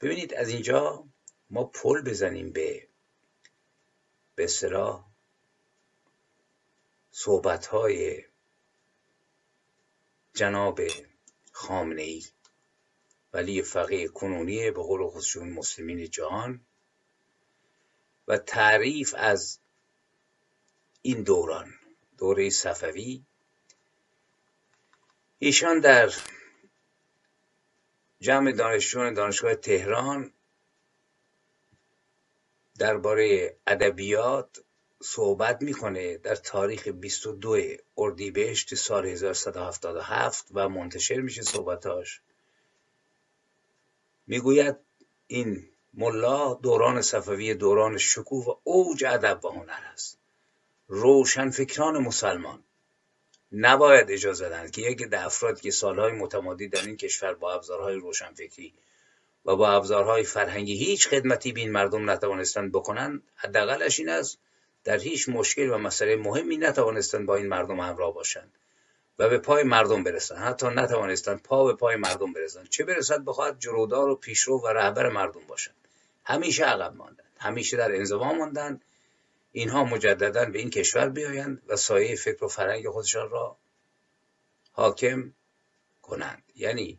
ببینید 0.00 0.34
از 0.34 0.48
اینجا 0.48 1.04
ما 1.50 1.64
پل 1.64 2.02
بزنیم 2.02 2.52
به 2.52 2.86
به 4.34 4.44
اصطلاح 4.44 5.09
صحبت 7.24 7.66
های 7.66 8.24
جناب 10.34 10.80
خامنه 11.52 12.02
ای 12.02 12.24
ولی 13.32 13.62
فقیه 13.62 14.08
کنونی 14.08 14.70
به 14.70 14.82
قول 14.82 15.10
خودشون 15.10 15.48
مسلمین 15.48 16.10
جهان. 16.10 16.60
و 18.28 18.38
تعریف 18.38 19.14
از 19.18 19.58
این 21.02 21.22
دوران 21.22 21.74
دوره 22.18 22.50
صفوی. 22.50 23.24
ایشان 25.38 25.80
در 25.80 26.12
جمع 28.20 28.52
دانشجویان 28.52 29.14
دانشگاه 29.14 29.54
تهران 29.54 30.32
درباره 32.78 33.56
ادبیات 33.66 34.64
صحبت 35.02 35.62
می‌کنه 35.62 36.16
در 36.16 36.34
تاریخ 36.34 36.88
22 36.88 37.58
اردیبهشت 37.96 38.74
سال 38.74 39.06
1177 39.06 40.46
و 40.54 40.68
منتشر 40.68 41.20
میشه 41.20 41.42
صحبتاش. 41.42 42.20
می‌گوید 44.26 44.76
این 45.26 45.68
ملا 45.94 46.54
دوران 46.54 47.02
صفوی 47.02 47.54
دوران 47.54 47.98
شکوه 47.98 48.46
و 48.46 48.54
اوج 48.64 49.04
ادب 49.04 49.44
و 49.44 49.48
هنر 49.48 49.80
است. 49.92 50.18
روشنفکران 50.88 51.98
مسلمان 51.98 52.64
نباید 53.52 54.10
اجازه 54.10 54.48
دهند 54.48 54.70
که 54.70 54.82
یک 54.82 55.02
ده 55.02 55.26
افراد 55.26 55.60
که 55.60 55.70
سالهای 55.70 56.12
متمادی 56.12 56.68
در 56.68 56.86
این 56.86 56.96
کشور 56.96 57.34
با 57.34 57.52
ابزارهای 57.52 57.94
روشنفکری 57.94 58.74
و 59.44 59.56
با 59.56 59.70
ابزارهای 59.70 60.24
فرهنگی 60.24 60.74
هیچ 60.74 61.08
خدمتی 61.08 61.52
به 61.52 61.60
این 61.60 61.72
مردم 61.72 62.10
نتوانستند 62.10 62.72
بکنند 62.72 63.22
حداقلش 63.34 63.98
این 63.98 64.08
است 64.08 64.38
در 64.84 64.98
هیچ 64.98 65.28
مشکل 65.28 65.70
و 65.70 65.78
مسئله 65.78 66.16
مهمی 66.16 66.56
نتوانستند 66.56 67.26
با 67.26 67.36
این 67.36 67.46
مردم 67.46 67.80
همراه 67.80 68.14
باشند 68.14 68.52
و 69.18 69.28
به 69.28 69.38
پای 69.38 69.62
مردم 69.62 70.04
برسند. 70.04 70.38
حتی 70.38 70.66
نتوانستند 70.66 71.42
پا 71.42 71.64
به 71.64 71.72
پای 71.74 71.96
مردم 71.96 72.32
برسند. 72.32 72.68
چه 72.68 72.84
برسد 72.84 73.24
بخواهد 73.24 73.58
جرودار 73.58 74.08
و 74.08 74.16
پیشرو 74.16 74.58
و 74.58 74.66
رهبر 74.68 75.08
مردم 75.08 75.40
باشند. 75.48 75.74
همیشه 76.24 76.64
عقب 76.64 76.94
ماندند. 76.96 77.32
همیشه 77.38 77.76
در 77.76 77.94
انزوا 77.94 78.32
ماندند. 78.32 78.84
اینها 79.52 79.84
مجددا 79.84 80.44
به 80.44 80.58
این 80.58 80.70
کشور 80.70 81.08
بیایند 81.08 81.62
و 81.66 81.76
سایه 81.76 82.16
فکر 82.16 82.44
و 82.44 82.48
فرهنگ 82.48 82.88
خودشان 82.88 83.30
را 83.30 83.56
حاکم 84.72 85.32
کنند. 86.02 86.42
یعنی 86.56 86.98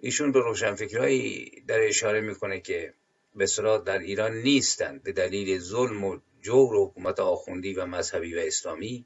ایشون 0.00 0.32
به 0.32 0.40
روشنفکرهایی 0.40 1.50
در 1.66 1.80
اشاره 1.80 2.20
می‌کنه 2.20 2.60
که 2.60 2.94
به 3.34 3.46
در 3.84 3.98
ایران 3.98 4.32
نیستند. 4.32 5.02
به 5.02 5.12
دلیل 5.12 5.58
ظلم 5.58 6.04
و 6.04 6.18
جور 6.42 6.76
حکومت 6.76 7.20
آخوندی 7.20 7.74
و 7.74 7.86
مذهبی 7.86 8.34
و 8.34 8.38
اسلامی 8.38 9.04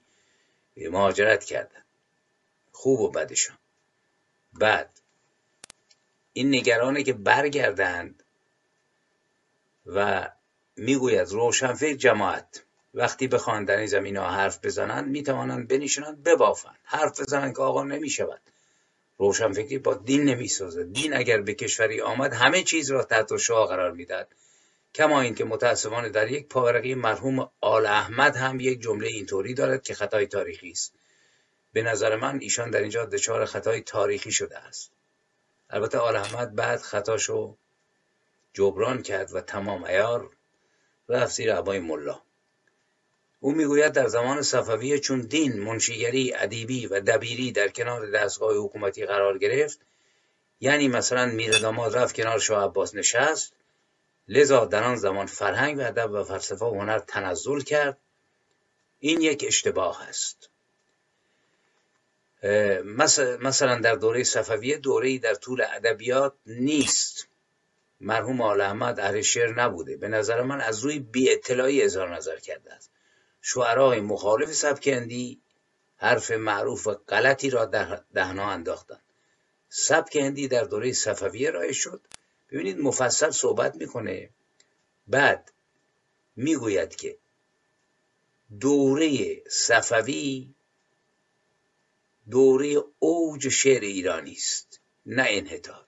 مهاجرت 0.76 1.44
کردند 1.44 1.84
خوب 2.72 3.00
و 3.00 3.10
بدشان. 3.10 3.58
بعد 4.52 5.00
این 6.32 6.48
نگرانه 6.48 7.02
که 7.02 7.12
برگردند 7.12 8.22
و 9.86 10.30
می‌گوید 10.76 11.28
روشنفکر 11.28 11.94
جماعت 11.94 12.64
وقتی 12.94 13.28
بخواهند 13.28 13.68
در 13.68 13.76
این 13.76 13.86
زمین 13.86 14.16
ها 14.16 14.30
حرف 14.30 14.64
بزنند 14.64 15.08
می‌توانند 15.08 15.68
بنشینند 15.68 16.22
ببافند. 16.22 16.78
حرف 16.84 17.20
بزنند 17.20 17.56
که 17.56 17.62
آقا 17.62 17.82
نمی‌شود. 17.84 18.40
روشنفکری 19.18 19.78
با 19.78 19.94
دین 19.94 20.24
نمی‌سازد. 20.24 20.92
دین 20.92 21.16
اگر 21.16 21.40
به 21.40 21.54
کشوری 21.54 22.00
آمد 22.00 22.32
همه 22.32 22.62
چیز 22.62 22.90
را 22.90 23.04
تحت 23.04 23.36
شاه 23.36 23.68
قرار 23.68 23.92
می‌دهد. 23.92 24.34
کما 24.94 25.20
اینکه 25.20 25.44
متاسفانه 25.44 26.08
در 26.08 26.30
یک 26.30 26.48
پاورقی 26.48 26.94
مرحوم 26.94 27.50
آل 27.60 27.86
احمد 27.86 28.36
هم 28.36 28.60
یک 28.60 28.80
جمله 28.80 29.08
اینطوری 29.08 29.54
دارد 29.54 29.82
که 29.82 29.94
خطای 29.94 30.26
تاریخی 30.26 30.70
است. 30.70 30.94
به 31.72 31.82
نظر 31.82 32.16
من 32.16 32.38
ایشان 32.40 32.70
در 32.70 32.80
اینجا 32.80 33.04
دچار 33.04 33.44
خطای 33.44 33.80
تاریخی 33.80 34.32
شده 34.32 34.58
است. 34.58 34.92
البته 35.70 35.98
آل 35.98 36.16
احمد 36.16 36.54
بعد 36.54 36.80
خطاشو 36.80 37.56
جبران 38.52 39.02
کرد 39.02 39.34
و 39.34 39.40
تمام 39.40 39.84
ایار 39.84 40.30
رفت 41.08 41.34
زیر 41.34 41.54
عبای 41.54 41.78
ملا. 41.78 42.20
او 43.40 43.52
می‌گوید 43.52 43.92
در 43.92 44.08
زمان 44.08 44.42
صفویه 44.42 44.98
چون 44.98 45.20
دین 45.20 45.60
منشیگری 45.60 46.34
ادیبی 46.34 46.86
و 46.86 47.00
دبیری 47.00 47.52
در 47.52 47.68
کنار 47.68 48.10
دستگاه 48.10 48.56
حکومتی 48.56 49.06
قرار 49.06 49.38
گرفت 49.38 49.80
یعنی 50.60 50.88
مثلا 50.88 51.26
میر 51.26 51.58
داماد 51.58 51.96
رفت 51.96 52.14
کنار 52.14 52.38
شاه 52.38 52.64
عباس 52.64 52.94
نشست 52.94 53.52
لذا 54.28 54.64
در 54.64 54.84
آن 54.84 54.96
زمان 54.96 55.26
فرهنگ 55.26 55.78
و 55.78 55.80
ادب 55.80 56.10
و 56.10 56.24
فلسفه 56.24 56.64
و 56.64 56.80
هنر 56.80 56.98
تنزل 56.98 57.60
کرد. 57.60 57.98
این 58.98 59.20
یک 59.20 59.44
اشتباه 59.46 60.02
است. 60.08 60.50
مثلا 63.40 63.80
در 63.80 63.94
دوره 63.94 64.24
صفویه 64.24 64.78
دوره 64.78 65.18
در 65.18 65.34
طول 65.34 65.62
ادبیات 65.62 66.34
نیست. 66.46 67.28
مرحوم 68.00 68.40
آل 68.40 68.60
احمد 68.60 69.00
اهل 69.00 69.20
شعر 69.20 69.54
نبوده. 69.54 69.96
به 69.96 70.08
نظر 70.08 70.42
من 70.42 70.60
از 70.60 70.80
روی 70.80 70.98
بی 70.98 71.32
اطلاعی 71.32 71.82
اظهار 71.82 72.16
نظر 72.16 72.38
کرده 72.38 72.72
است. 72.74 72.90
شعرهای 73.40 74.00
مخالف 74.00 74.52
سبک 74.52 74.88
حرف 75.96 76.30
معروف 76.30 76.86
و 76.86 76.94
غلطی 76.94 77.50
را 77.50 77.64
در 77.64 78.02
دهنا 78.14 78.50
انداختند. 78.50 79.02
سبک 79.68 80.16
هندی 80.16 80.48
در 80.48 80.64
دوره 80.64 80.92
صفویه 80.92 81.50
رایج 81.50 81.76
شد. 81.76 82.00
ببینید 82.52 82.78
مفصل 82.78 83.30
صحبت 83.30 83.76
می‌کنه. 83.76 84.30
بعد 85.06 85.52
می‌گوید 86.36 86.96
که 86.96 87.18
دوره 88.60 89.42
صفوی 89.50 90.54
دوره 92.30 92.76
اوج 92.98 93.48
شعر 93.48 93.80
ایرانی 93.80 94.32
است 94.32 94.80
نه 95.06 95.24
انحطاط. 95.28 95.86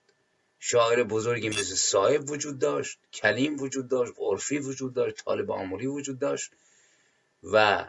شاعر 0.59 1.03
بزرگی 1.03 1.49
مثل 1.49 1.75
صاحب 1.75 2.29
وجود 2.29 2.59
داشت 2.59 2.99
کلیم 3.13 3.59
وجود 3.59 3.87
داشت 3.87 4.13
عرفی 4.17 4.57
وجود 4.57 4.93
داشت 4.93 5.15
طالب 5.15 5.51
آموری 5.51 5.87
وجود 5.87 6.19
داشت 6.19 6.51
و 7.43 7.85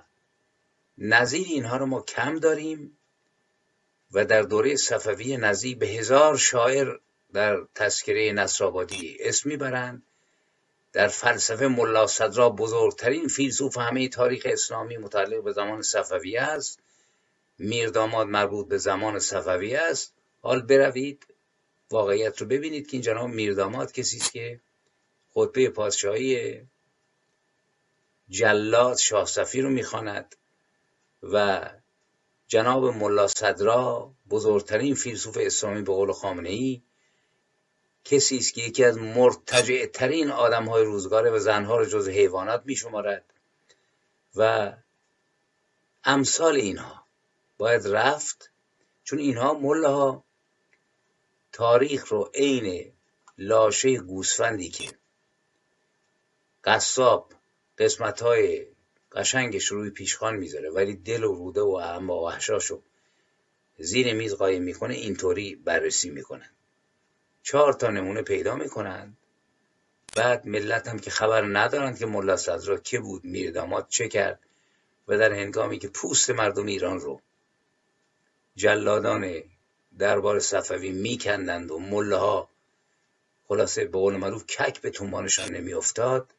نظیر 0.98 1.46
اینها 1.46 1.76
رو 1.76 1.86
ما 1.86 2.00
کم 2.00 2.38
داریم 2.38 2.98
و 4.12 4.24
در 4.24 4.42
دوره 4.42 4.76
صفوی 4.76 5.36
نظیر 5.36 5.78
به 5.78 5.86
هزار 5.86 6.36
شاعر 6.36 6.98
در 7.32 7.64
تذکره 7.74 8.32
نصرآبادی 8.32 9.16
اسم 9.20 9.48
می‌برند. 9.48 10.02
در 10.92 11.08
فلسفه 11.08 11.66
ملا 11.66 12.06
صدرا 12.06 12.50
بزرگترین 12.50 13.28
فیلسوف 13.28 13.78
همه 13.78 14.08
تاریخ 14.08 14.46
اسلامی 14.50 14.96
متعلق 14.96 15.42
به 15.42 15.52
زمان 15.52 15.82
صفوی 15.82 16.36
است. 16.36 16.80
میرداماد 17.58 18.26
مربوط 18.26 18.68
به 18.68 18.78
زمان 18.78 19.18
صفوی 19.18 19.76
است. 19.76 20.14
حال 20.40 20.62
بروید 20.62 21.26
واقعیت 21.90 22.40
رو 22.40 22.46
ببینید 22.46 22.86
که 22.86 22.92
این 22.92 23.02
جناب 23.02 23.28
میرداماد 23.28 23.92
کسی 23.92 24.16
است 24.16 24.32
که 24.32 24.60
خطبه 25.34 25.68
پادشاهی 25.68 26.62
جلاد 28.28 28.96
شاه 28.96 29.26
صفی 29.26 29.60
رو 29.60 29.70
می‌خواند 29.70 30.36
و 31.22 31.70
جناب 32.46 32.84
ملا 32.84 33.26
صدرا 33.26 34.14
بزرگترین 34.30 34.94
فیلسوف 34.94 35.38
اسلامی 35.40 35.82
به 35.82 35.92
قول 35.92 36.12
خامنه 36.12 36.48
ای 36.48 36.82
کسی 38.10 38.36
است 38.36 38.54
که 38.54 38.62
یکی 38.62 38.84
از 38.84 38.98
مرتجع 38.98 39.86
ترین 39.86 40.30
آدم 40.30 40.64
های 40.64 40.84
روزگاره 40.84 41.30
و 41.30 41.38
زنها 41.38 41.76
رو 41.76 41.84
جز 41.84 42.08
حیوانات 42.08 42.62
میشمارد 42.64 43.24
و 44.36 44.72
امثال 46.04 46.54
اینها 46.56 47.06
باید 47.58 47.86
رفت 47.86 48.50
چون 49.04 49.18
اینها 49.18 49.54
مله 49.54 50.22
تاریخ 51.52 52.08
رو 52.08 52.30
عین 52.34 52.92
لاشه 53.38 53.96
گوسفندی 53.96 54.68
که 54.68 54.98
قصاب 56.64 57.32
قسمت 57.78 58.22
های 58.22 58.66
قشنگش 59.12 59.64
روی 59.64 59.90
پیشخان 59.90 60.36
می‌ذاره 60.36 60.70
ولی 60.70 60.96
دل 60.96 61.24
و 61.24 61.34
روده 61.34 61.60
و 61.60 61.80
اما 61.84 62.22
وحشاشو 62.22 62.82
زیر 63.78 64.14
میز 64.14 64.34
قایم 64.34 64.62
می‌کنه 64.62 64.94
اینطوری 64.94 65.54
بررسی 65.54 66.10
می‌کنن. 66.10 66.55
چهار 67.46 67.72
تا 67.72 67.90
نمونه 67.90 68.22
پیدا 68.22 68.54
می‌کنن 68.54 69.16
بعد 70.16 70.46
ملت 70.46 70.88
هم 70.88 70.98
که 70.98 71.10
خبر 71.10 71.42
ندارند 71.42 71.98
که 71.98 72.06
ملا 72.06 72.36
صدرا 72.36 72.76
که 72.76 73.00
بود 73.00 73.24
میر 73.24 73.50
داماد 73.50 73.86
چه 73.88 74.08
کرد 74.08 74.40
و 75.08 75.18
در 75.18 75.32
هنگامی 75.32 75.78
که 75.78 75.88
پوست 75.88 76.30
مردم 76.30 76.66
ایران 76.66 77.00
رو 77.00 77.20
جلادان 78.56 79.42
دربار 79.98 80.38
صفوی 80.38 80.90
میکندند 80.90 81.70
و 81.70 81.78
مله 81.78 82.16
ها 82.16 82.48
خلاصه 83.48 83.84
به 83.84 83.98
قول 83.98 84.16
معروف 84.16 84.46
کک 84.46 84.80
به 84.80 84.90
تومانشان 84.90 85.54
نمیافتاد 85.54 86.34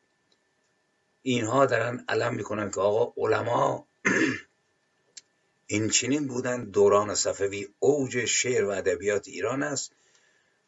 اینها 1.22 1.66
دارن 1.66 2.06
علم 2.10 2.36
می‌کنن 2.36 2.72
که 2.72 2.82
آقا 2.82 3.14
علما 3.18 3.88
این 5.68 5.90
چنین 5.90 6.28
بودن. 6.28 6.64
دوران 6.64 7.16
صفوی 7.16 7.68
اوج 7.80 8.26
شعر 8.26 8.66
و 8.66 8.70
ادبیات 8.70 9.28
ایران 9.28 9.64
است. 9.64 9.97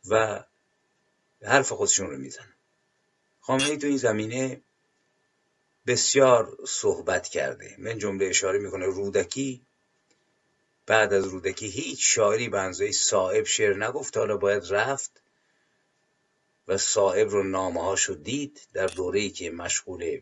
و 0.07 0.43
حرف 1.41 1.71
خودشون 1.71 2.09
رو 2.09 2.17
می‌زنن. 2.17 2.53
خامنه‌ای 3.41 3.77
تو 3.77 3.87
این 3.87 3.97
زمینه 3.97 4.61
بسیار 5.87 6.57
صحبت 6.67 7.27
کرده. 7.27 7.75
من 7.77 7.97
جمله 7.97 8.25
اشاره 8.25 8.59
می‌کنه 8.59 8.85
رودکی. 8.85 9.65
بعد 10.85 11.13
از 11.13 11.25
رودکی 11.25 11.67
هیچ 11.67 11.99
شاعری 12.01 12.49
به 12.49 12.59
اندازه 12.59 12.91
صاحب 12.91 13.43
شعر 13.43 13.77
نگفت. 13.77 14.17
حالا 14.17 14.37
باید 14.37 14.63
رفت 14.69 15.21
و 16.67 16.77
صاحب 16.77 17.29
رو 17.29 17.43
نامه 17.43 17.83
هاشو 17.83 18.13
دید 18.13 18.67
در 18.73 18.87
دوره‌ای 18.87 19.29
که 19.29 19.51
مشغول 19.51 20.21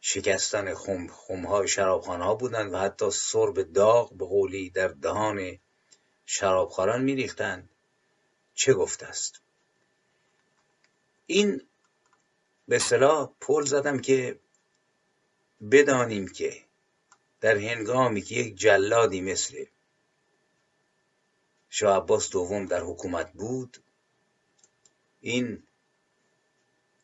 شکستن 0.00 0.74
خم 0.74 1.06
خمهای 1.06 1.68
شرابخانه 1.68 2.24
ها 2.24 2.34
بودند 2.34 2.72
و 2.72 2.76
حتی 2.76 3.10
سرب 3.10 3.62
داغ 3.72 4.14
به 4.16 4.24
قولی 4.24 4.70
در 4.70 4.88
دهان 4.88 5.58
شرابخواران 6.26 7.02
میریختند 7.02 7.70
چه 8.54 8.74
گفته 8.74 9.06
است؟ 9.06 9.40
این 11.26 11.62
به 12.68 12.76
اصطلاح 12.76 13.32
پل 13.40 13.64
زدم 13.64 13.98
که 13.98 14.38
بدانیم 15.70 16.28
که 16.28 16.64
در 17.40 17.56
هنگامی 17.56 18.22
که 18.22 18.34
یک 18.34 18.56
جلادی 18.56 19.20
مثل 19.20 19.64
شاه 21.70 21.96
عباس 21.96 22.30
دوم 22.30 22.66
در 22.66 22.80
حکومت 22.80 23.32
بود 23.32 23.82
این 25.20 25.62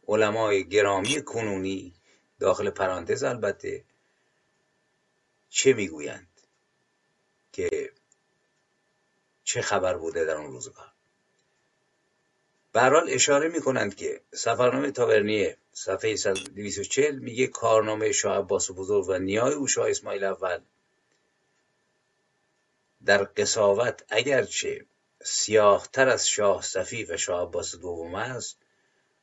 علمای 0.09 0.69
گرامی 0.69 1.25
کنونی 1.25 1.95
داخل 2.41 2.71
پرانتز 2.71 3.23
البته 3.23 3.85
چه 5.49 5.73
می‌گویند 5.73 6.29
که 7.53 7.93
چه 9.45 9.63
خبر 9.63 9.97
بوده 9.97 10.25
در 10.25 10.37
اون 10.37 10.53
روزگار؟ 10.53 10.93
برحال 12.79 13.11
اشاره 13.11 13.49
می‌کنند 13.49 13.95
که 13.95 14.21
سفرنامه 14.35 14.91
تاورنیه 14.91 15.57
صفحه 15.73 16.15
240 16.15 17.19
میگه 17.19 17.47
کارنامه 17.47 18.13
شاه 18.13 18.39
عباس 18.39 18.71
بزرگ 18.71 19.09
و 19.09 19.19
نیای 19.19 19.55
او 19.55 19.67
شاه 19.67 19.91
اسماعیل 19.91 20.25
اول. 20.25 20.61
در 23.05 23.25
قصاوت 23.25 24.05
اگرچه 24.09 24.87
سیاهتر 25.23 26.09
از 26.09 26.29
شاه 26.29 26.63
صفی 26.63 27.05
و 27.05 27.17
شاه 27.17 27.43
عباس 27.43 27.77
دوم 27.77 28.15
است 28.15 28.57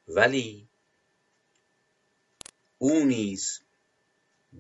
ولی 0.08 0.68
او 2.78 3.06
نیز 3.06 3.62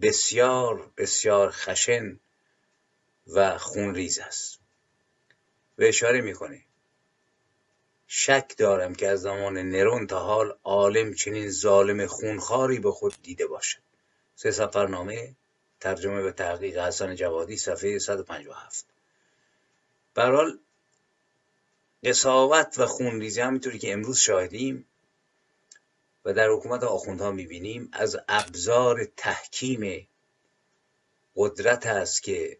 بسیار 0.01 0.91
بسیار 0.97 1.51
خشن 1.51 2.19
و 3.27 3.57
خونریز 3.57 4.19
است. 4.19 4.59
و 5.77 5.83
اشاره 5.83 6.21
می‌کنه 6.21 6.61
شک 8.07 8.57
دارم 8.57 8.95
که 8.95 9.07
از 9.07 9.21
زمان 9.21 9.57
نرون 9.57 10.07
تا 10.07 10.19
حال 10.19 10.57
عالم 10.63 11.13
چنین 11.13 11.49
ظالم 11.49 12.05
خونخاری 12.07 12.79
به 12.79 12.91
خود 12.91 13.15
دیده 13.23 13.47
باشد. 13.47 13.81
سه 14.35 14.51
سفرنامه 14.51 15.35
ترجمه 15.79 16.21
به 16.21 16.31
تحقیق 16.31 16.77
حسن 16.77 17.15
جوادی 17.15 17.57
صفحه 17.57 17.99
157 17.99 18.85
برحال 20.13 20.59
قصاوت 22.03 22.79
و 22.79 22.85
خونریزی 22.85 23.41
همینطوری 23.41 23.79
که 23.79 23.93
امروز 23.93 24.17
شاهدیم 24.17 24.85
و 26.25 26.33
در 26.33 26.49
حکومت 26.49 26.83
آخوندها 26.83 27.31
می‌بینیم 27.31 27.89
از 27.93 28.17
ابزار 28.27 29.05
تحکیم 29.17 30.07
قدرت 31.35 31.85
است 31.85 32.23
که 32.23 32.57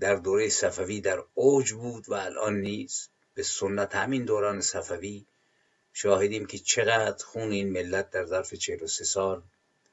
در 0.00 0.14
دوره 0.14 0.48
صفوی 0.48 1.00
در 1.00 1.24
اوج 1.34 1.72
بود 1.72 2.08
و 2.08 2.14
الان 2.14 2.60
نیز 2.60 3.08
به 3.38 3.44
سنت 3.44 3.94
همین 3.94 4.24
دوران 4.24 4.60
صفوی 4.60 5.24
شاهدیم 5.92 6.46
که 6.46 6.58
چقدر 6.58 7.24
خون 7.24 7.52
این 7.52 7.72
ملت 7.72 8.10
در 8.10 8.24
ظرف 8.24 8.54
43 8.54 9.04
سال 9.04 9.42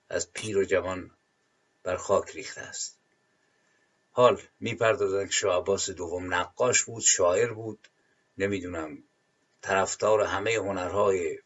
از 0.10 0.32
پیر 0.34 0.58
و 0.58 0.64
جوان 0.64 1.12
بر 1.84 1.96
خاک 1.96 2.32
ریخته 2.32 2.62
است. 2.62 2.98
حال 4.12 4.42
می‌پردازند 4.60 5.26
که 5.28 5.34
شاه 5.34 5.58
عباس 5.58 5.90
دوم 5.90 6.34
نقاش 6.34 6.84
بود 6.84 7.02
شاعر 7.02 7.54
بود. 7.54 7.88
نمی‌دونم 8.38 9.04
طرفدار 9.62 10.22
همه 10.22 10.56
هنرهای 10.56 11.40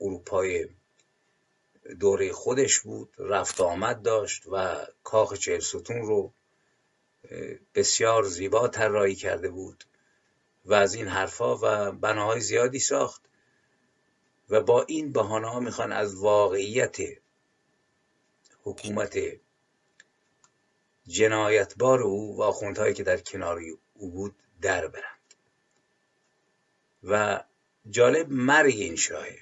اروپای 0.00 0.68
دوره 2.00 2.32
خودش 2.32 2.80
بود. 2.80 3.14
رفت 3.18 3.60
آمد 3.60 4.02
داشت 4.02 4.42
و 4.52 4.86
کاخ 5.04 5.34
چهل 5.34 5.60
ستون 5.60 6.02
رو 6.06 6.32
بسیار 7.74 8.22
زیبا 8.22 8.68
طراحی 8.68 9.14
کرده 9.14 9.48
بود. 9.48 9.84
و 10.68 10.74
از 10.74 10.94
این 10.94 11.08
حرفها 11.08 11.58
و 11.62 11.92
بناهای 11.92 12.40
زیادی 12.40 12.78
ساخت. 12.78 13.22
و 14.50 14.60
با 14.60 14.82
این 14.82 15.12
بهانه 15.12 15.48
ها 15.48 15.60
می‌خوان 15.60 15.92
از 15.92 16.14
واقعیت 16.14 16.96
حکومت 18.62 19.18
جنایتبار 21.06 22.00
او 22.00 22.36
و 22.36 22.42
آخوندهایی 22.42 22.94
که 22.94 23.02
در 23.02 23.16
کنار 23.16 23.60
او 23.94 24.10
بود 24.10 24.34
در 24.60 24.88
برند. 24.88 25.34
و 27.02 27.44
جالب 27.90 28.30
مرگ 28.30 28.74
این 28.74 28.96
شاهه. 28.96 29.38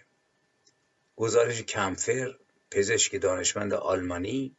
گزارش 1.17 1.63
کمفر 1.63 2.39
پزشک 2.71 3.21
دانشمند 3.21 3.75
آلمانی 3.75 4.57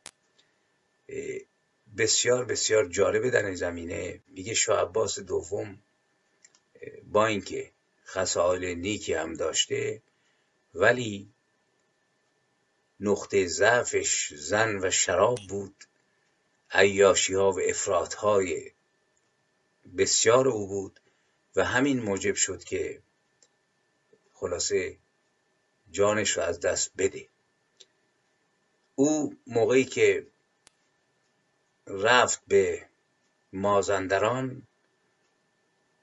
بسیار 1.97 2.45
بسیار 2.45 2.85
جالبه 2.85 3.29
در 3.29 3.45
این 3.45 3.55
زمینه. 3.55 4.21
میگه 4.27 4.53
شاه 4.53 4.81
عباس 4.81 5.19
دوم 5.19 5.79
با 7.03 7.25
اینکه 7.25 7.71
خصائل 8.05 8.75
نیکی 8.75 9.13
هم 9.13 9.33
داشته 9.33 10.01
ولی 10.73 11.29
نقطه 12.99 13.47
ضعفش 13.47 14.33
زن 14.33 14.79
و 14.85 14.91
شراب 14.91 15.39
بود. 15.49 15.83
عیاشی 16.71 17.33
ها 17.33 17.51
و 17.51 17.59
افراد 17.69 18.13
های 18.13 18.71
بسیار 19.97 20.47
او 20.47 20.67
بود 20.67 20.99
و 21.55 21.65
همین 21.65 21.99
موجب 21.99 22.35
شد 22.35 22.63
که 22.63 23.01
خلاصه 24.33 24.97
جانش 25.91 26.31
رو 26.31 26.43
از 26.43 26.59
دست 26.59 26.91
بده. 26.97 27.27
او 28.95 29.35
موقعی 29.47 29.85
که 29.85 30.27
رفت 31.87 32.41
به 32.47 32.85
مازندران 33.53 34.67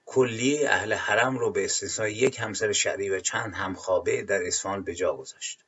کلیه 0.06 0.70
اهل 0.70 0.92
حرم 0.92 1.38
رو 1.38 1.50
به 1.50 1.64
استثنای 1.64 2.12
یک 2.12 2.40
همسر 2.40 2.72
شرعی 2.72 3.08
و 3.08 3.20
چند 3.20 3.54
همخوابه 3.54 4.22
در 4.22 4.42
اصفهان 4.46 4.82
به 4.82 4.94
جا 4.94 5.16
گذاشت. 5.16 5.64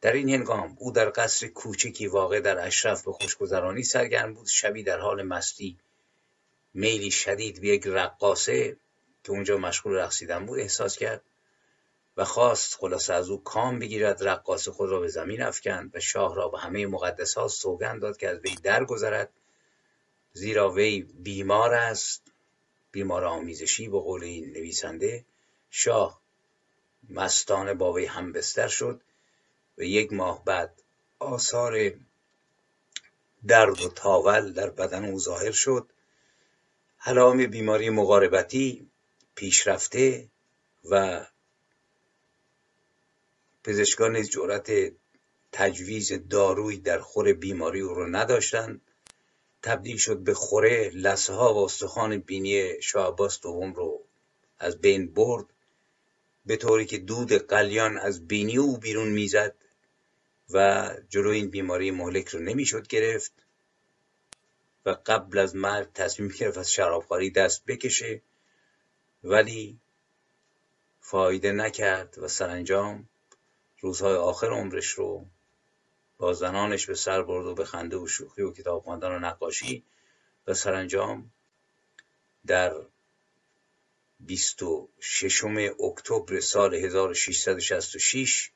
در 0.00 0.12
این 0.12 0.28
هنگام 0.28 0.76
او 0.78 0.92
در 0.92 1.12
قصر 1.14 1.46
کوچکی 1.46 2.06
واقع 2.06 2.40
در 2.40 2.66
اشرف 2.66 3.04
به 3.04 3.12
خوشگذرانی 3.12 3.82
سرگرم 3.82 4.34
بود 4.34 4.46
شبی 4.46 4.82
در 4.82 4.98
حال 4.98 5.22
مستی. 5.22 5.78
میلی 6.74 7.10
شدید 7.10 7.60
به 7.60 7.68
یک 7.68 7.86
رقاصه 7.86 8.76
که 9.24 9.32
اونجا 9.32 9.56
مشغول 9.56 9.94
رقصیدن 9.94 10.46
بود 10.46 10.58
احساس 10.58 10.96
کرد 10.96 11.22
و 12.16 12.24
خواست 12.24 12.74
خلاصه 12.74 13.14
از 13.14 13.30
او 13.30 13.44
کام 13.44 13.78
بگیرد 13.78 14.28
رقاص 14.28 14.68
خود 14.68 14.90
را 14.90 15.00
به 15.00 15.08
زمین 15.08 15.42
افکند 15.42 15.90
و 15.94 16.00
شاه 16.00 16.34
را 16.34 16.48
به 16.48 16.58
همه 16.58 16.86
مقدسات 16.86 17.50
سوگند 17.50 18.02
داد 18.02 18.16
که 18.16 18.28
از 18.28 18.38
وی 18.38 18.54
درگذرد. 18.54 19.30
زیرا 20.32 20.70
وی 20.70 21.02
بیمار 21.02 21.74
است 21.74 22.29
بیمار 22.92 23.24
آمیزشی 23.24 23.88
به 23.88 23.98
قول 23.98 24.24
این 24.24 24.52
نویسنده 24.52 25.24
شاه 25.70 26.20
مستانه 27.08 27.74
با 27.74 27.92
وی 27.92 28.06
هم 28.06 28.32
بستر 28.32 28.68
شد 28.68 29.00
و 29.78 29.82
یک 29.82 30.12
ماه 30.12 30.44
بعد 30.44 30.82
آثار 31.18 31.92
درد 33.46 33.80
و 33.80 33.88
تاول 33.88 34.52
در 34.52 34.70
بدن 34.70 35.04
او 35.04 35.18
ظاهر 35.18 35.52
شد. 35.52 35.92
علائم 37.04 37.46
بیماری 37.46 37.90
مقاربتی 37.90 38.90
پیشرفته 39.34 40.28
و 40.90 41.26
پزشکان 43.64 44.22
جرأت 44.22 44.92
تجویز 45.52 46.12
داروی 46.28 46.76
در 46.76 46.98
خور 46.98 47.32
بیماری 47.32 47.80
او 47.80 47.94
رو 47.94 48.06
نداشتند. 48.06 48.80
تبدیل 49.62 49.96
شد 49.96 50.18
به 50.18 50.34
خوره 50.34 50.90
لسه 50.94 51.32
ها 51.32 51.54
و 51.54 51.64
استخوان 51.64 52.18
بینی 52.18 52.82
شاه 52.82 53.08
عباس 53.08 53.40
دوم 53.40 53.72
رو 53.72 54.04
از 54.58 54.80
بین 54.80 55.14
برد 55.14 55.46
به 56.46 56.56
طوری 56.56 56.86
که 56.86 56.98
دود 56.98 57.32
قلیان 57.32 57.98
از 57.98 58.28
بینی 58.28 58.56
او 58.56 58.78
بیرون 58.78 59.08
می‌زد 59.08 59.54
و 60.50 60.90
جلو 61.08 61.30
این 61.30 61.50
بیماری 61.50 61.90
مهلک 61.90 62.28
رو 62.28 62.40
نمی‌شد 62.40 62.86
گرفت 62.86 63.32
و 64.86 64.96
قبل 65.06 65.38
از 65.38 65.56
مرگ 65.56 65.92
تصمیم 65.92 66.28
گرفت 66.28 66.58
از 66.58 66.72
شرابخواری 66.72 67.30
دست 67.30 67.64
بکشه 67.66 68.22
ولی 69.24 69.78
فایده 71.00 71.52
نکرد 71.52 72.18
و 72.18 72.28
سرانجام 72.28 73.08
روزهای 73.80 74.14
آخر 74.14 74.46
عمرش 74.46 74.86
رو 74.86 75.26
با 76.20 76.32
زنانش 76.32 76.86
به 76.86 76.94
سر 76.94 77.22
برد 77.22 77.46
و 77.46 77.54
به 77.54 77.64
خنده 77.64 77.96
و 77.96 78.06
شوخی 78.06 78.42
و 78.42 78.52
کتاب 78.52 78.82
خواندن 78.82 79.08
و 79.08 79.18
نقاشی 79.18 79.84
و 80.46 80.54
سرانجام 80.54 81.30
در 82.46 82.74
26 84.20 85.44
اکتبر 85.80 86.40
سال 86.40 86.74
1666 86.74 88.50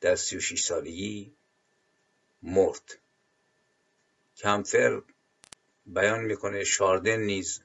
در 0.00 0.16
36 0.16 0.62
سالگی 0.62 1.32
مرد. 2.42 2.98
کمفر 4.36 5.02
بیان 5.86 6.20
می‌کنه 6.20 6.64
شاردن 6.64 7.20
نیز 7.20 7.62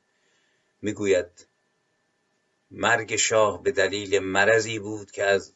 می‌گوید 0.82 1.48
مرگ 2.72 3.15
شاه 3.15 3.63
به 3.63 3.72
دلیل 3.72 4.20
مرضی 4.20 4.80
بود 4.80 5.12
که 5.12 5.24
از 5.24 5.54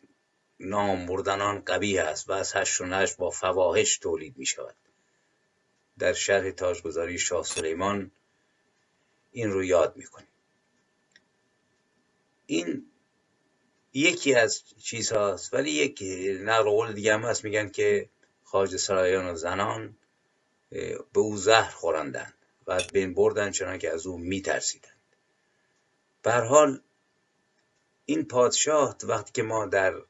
نام 0.59 1.05
بردنان 1.05 1.61
قبیه 1.61 2.01
است 2.01 2.29
و 2.29 2.31
از 2.31 2.55
هشت 2.55 2.81
و 2.81 2.85
نشت 2.85 3.17
با 3.17 3.29
فواهش 3.29 3.97
تولید 3.97 4.37
می 4.37 4.45
شود 4.45 4.75
در 5.99 6.13
شرح 6.13 6.51
تاجگذاری 6.51 7.19
شاه 7.19 7.43
سلیمان 7.43 8.11
این 9.31 9.51
رو 9.51 9.63
یاد 9.63 9.95
می‌کنیم. 9.95 10.27
این 12.45 12.85
یکی 13.93 14.35
از 14.35 14.63
چیزهاست 14.83 15.53
ولی 15.53 15.71
یک 15.71 16.03
نقل 16.41 16.69
قول 16.69 16.93
دیگه 16.93 17.13
هم 17.13 17.21
هست 17.21 17.43
میگن 17.43 17.69
که 17.69 18.09
خارج 18.43 18.75
سرایان 18.75 19.25
و 19.25 19.35
زنان 19.35 19.97
به 20.69 21.19
او 21.19 21.37
زهر 21.37 21.71
خورندند 21.71 22.33
و 22.67 22.71
از 22.71 22.87
بین 22.87 23.13
بردن 23.13 23.51
چنان 23.51 23.77
که 23.77 23.93
از 23.93 24.07
او 24.07 24.17
میترسیدند. 24.17 24.93
به 26.21 26.31
حال 26.31 26.81
این 28.05 28.25
پادشاه 28.25 28.95
وقتی 29.03 29.31
که 29.31 29.43
ما 29.43 29.65
در 29.65 30.01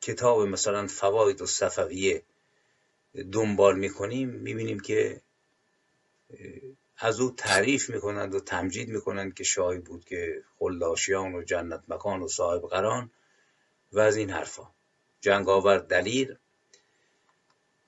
کتاب 0.00 0.42
مثلا 0.42 0.86
فواید 0.86 1.42
و 1.42 1.46
صفویه 1.46 2.22
دنبال 3.32 3.78
می‌کنیم 3.78 4.28
می‌بینیم 4.28 4.80
که 4.80 5.20
از 6.98 7.20
او 7.20 7.30
تعریف 7.30 7.90
می‌کنند 7.90 8.34
و 8.34 8.40
تمجید 8.40 8.88
می‌کنند 8.88 9.34
که 9.34 9.44
شاهی 9.44 9.78
بود 9.78 10.04
که 10.04 10.44
خلاشیان 10.58 11.34
و 11.34 11.42
جنت 11.42 11.82
مکان 11.88 12.22
و 12.22 12.28
صاحب 12.28 12.62
قران 12.62 13.10
و 13.92 14.00
از 14.00 14.16
این 14.16 14.30
حرفا. 14.30 14.70
جنگاور 15.20 15.78
دلیر. 15.78 16.38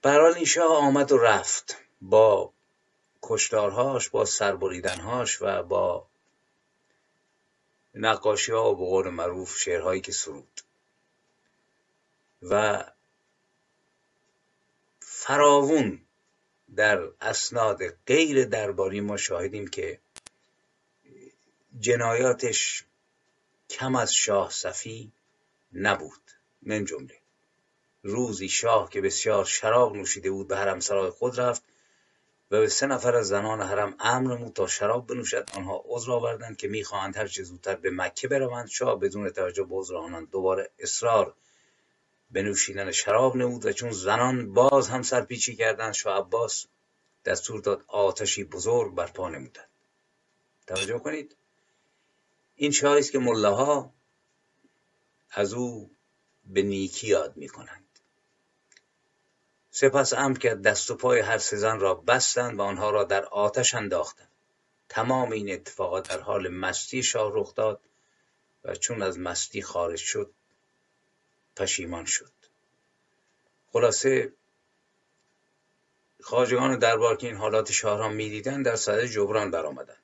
برحال 0.03 0.35
این 0.35 0.44
شاه 0.44 0.77
آمد 0.77 1.12
و 1.12 1.18
رفت 1.18 1.77
با 2.01 2.53
کشتارهاش 3.23 4.09
با 4.09 4.25
سربریدنهاش 4.25 5.42
و 5.42 5.62
با 5.62 6.07
نقاشی 7.94 8.53
ها 8.53 8.73
و 8.73 8.77
به 8.77 8.85
قول 8.85 9.09
معروف 9.09 9.59
شعرهایی 9.59 10.01
که 10.01 10.12
سرود. 10.12 10.61
و 12.42 12.85
فراوون 15.00 16.00
در 16.76 17.09
اسناد 17.20 17.79
غیر 18.07 18.44
درباری 18.44 19.00
ما 19.00 19.16
شاهدیم 19.16 19.68
که 19.68 20.00
جنایاتش 21.81 22.85
کم 23.70 23.96
از 23.96 24.14
شاه 24.14 24.50
صفی 24.50 25.12
نبود 25.72 26.31
من 26.62 26.85
جمله. 26.85 27.14
روزی 28.03 28.48
شاه 28.48 28.90
که 28.90 29.00
بسیار 29.00 29.44
شراب 29.44 29.96
نوشیده 29.96 30.31
بود 30.31 30.48
به 30.48 30.57
حرم 30.57 30.81
سرای 30.81 31.11
خود 31.11 31.40
رفت 31.40 31.62
و 32.50 32.61
به 32.61 32.68
سه 32.68 32.87
نفر 32.87 33.16
از 33.16 33.29
زنان 33.29 33.62
حرم 33.62 33.96
امر 34.00 34.37
نمود 34.37 34.53
تا 34.53 34.66
شراب 34.66 35.07
بنوشد. 35.07 35.50
آنها 35.55 35.83
عذر 35.85 36.12
آوردند 36.12 36.57
که 36.57 36.68
می‌خواهند 36.68 37.16
هر 37.16 37.26
چه 37.26 37.42
زودتر 37.42 37.76
به 37.76 37.90
مکه 37.90 38.29
بروند. 38.29 38.68
شاه 38.68 39.00
بدون 39.00 39.31
توجه 39.31 39.64
به 39.64 39.74
عذر 39.76 39.96
آنان 39.96 40.24
دوباره 40.24 40.70
اصرار 40.79 41.35
به 42.31 42.43
نوشیدن 42.43 42.90
شراب 42.90 43.37
نمود 43.37 43.66
و 43.66 43.73
چون 43.73 43.90
زنان 43.90 44.53
باز 44.53 44.88
هم 44.88 45.03
سرپیچی 45.03 45.57
کردند 45.57 45.93
شاه 45.93 46.19
عباس 46.19 46.66
دستور 47.25 47.61
داد 47.61 47.85
آتشی 47.87 48.45
بزرگ 48.45 48.95
برپا 48.95 49.29
نمودند. 49.29 49.71
توجه 50.66 50.99
کنید. 50.99 51.37
این 52.57 52.71
شاهی 52.71 53.01
است 53.01 53.12
که 53.12 53.19
ملاها 53.19 53.95
از 55.31 55.53
او 55.53 55.90
به 56.45 56.62
نیکی 56.62 57.07
یاد 57.07 57.37
می‌کنند. 57.37 57.87
سپس 59.71 60.12
امر 60.12 60.38
کرد 60.38 60.62
دست 60.62 60.90
و 60.90 60.95
پای 60.95 61.21
هر 61.21 61.38
سه 61.38 61.57
زن 61.57 61.81
را 61.81 61.95
بستند 61.95 62.59
و 62.59 62.62
آنها 62.62 62.90
را 62.90 63.05
در 63.05 63.25
آتش 63.25 63.75
انداختند. 63.75 64.29
تمام 64.88 65.33
این 65.33 65.53
اتفاقات 65.53 66.09
در 66.09 66.21
حال 66.21 66.49
مستی 66.49 67.03
شاه 67.03 67.33
رخ 67.35 67.55
داد 67.55 67.81
و 68.64 68.75
چون 68.75 69.03
از 69.03 69.19
مستی 69.19 69.62
خارج 69.62 69.99
شد 69.99 70.33
پشیمان 71.61 72.05
شد. 72.05 72.33
خلاصه 73.73 74.33
خاجگان 76.23 76.79
دربار 76.79 77.16
که 77.16 77.27
این 77.27 77.37
حالات 77.37 77.73
شاه 77.73 77.99
را 77.99 78.09
می‌دیدند 78.09 78.64
در 78.64 78.77
صدد 78.77 79.05
جبران 79.05 79.51
برآمدند. 79.51 79.96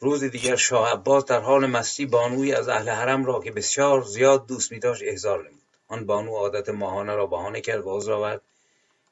روز 0.00 0.24
دیگر 0.24 0.56
شاه 0.56 0.92
عباس 0.92 1.24
در 1.24 1.40
حال 1.40 1.66
مستی 1.66 2.06
بانوی 2.06 2.54
از 2.54 2.68
اهل 2.68 2.88
حرم 2.88 3.24
را 3.24 3.40
که 3.40 3.50
بسیار 3.50 4.02
زیاد 4.02 4.46
دوست 4.46 4.72
می 4.72 4.78
داشت 4.78 5.02
احضار 5.04 5.38
نمود. 5.48 5.62
آن 5.88 6.06
بانو 6.06 6.36
عادت 6.36 6.68
ماهانه 6.68 7.14
را 7.14 7.26
بهانه 7.26 7.60
کرد 7.60 7.86
و 7.86 7.96
عذر 7.96 8.12
آورد 8.12 8.40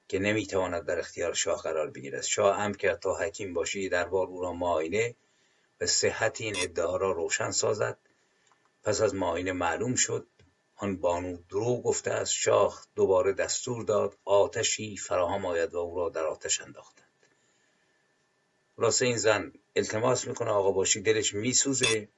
که 0.08 0.18
نمی‌تواند 0.18 0.86
در 0.86 0.98
اختیار 0.98 1.34
شاه 1.34 1.62
قرار 1.62 1.90
بگیرد. 1.90 2.22
شاه 2.22 2.60
امر 2.60 2.76
کرد 2.76 3.00
تا 3.00 3.14
حکیم 3.14 3.54
باشی 3.54 3.88
دربار 3.88 4.26
او 4.26 4.42
را 4.42 4.52
معاینه 4.52 5.14
و 5.80 5.86
صحت 5.86 6.40
این 6.40 6.56
ادعا 6.58 6.96
را 6.96 7.12
روشن 7.12 7.50
سازد. 7.50 7.96
پس 8.84 9.00
از 9.00 9.14
معاینه 9.14 9.52
معلوم 9.52 9.94
شد 9.94 10.26
آن 10.82 10.96
بانو 10.96 11.36
دروغ 11.48 11.82
گفته 11.82 12.10
است 12.10 12.32
شاه 12.32 12.86
دوباره 12.94 13.32
دستور 13.32 13.84
داد 13.84 14.18
آتشی 14.24 14.96
فراهم 14.96 15.46
آید 15.46 15.74
و 15.74 15.78
او 15.78 15.96
را 15.96 16.08
در 16.08 16.24
آتش 16.24 16.60
انداختند. 16.60 17.26
خلاصه 18.76 19.06
این 19.06 19.16
زن 19.16 19.52
التماس 19.76 20.26
می‌کنه 20.26 20.50
آقا 20.50 20.70
باشی 20.70 21.00
دلش 21.00 21.34
میسوزه 21.34 22.08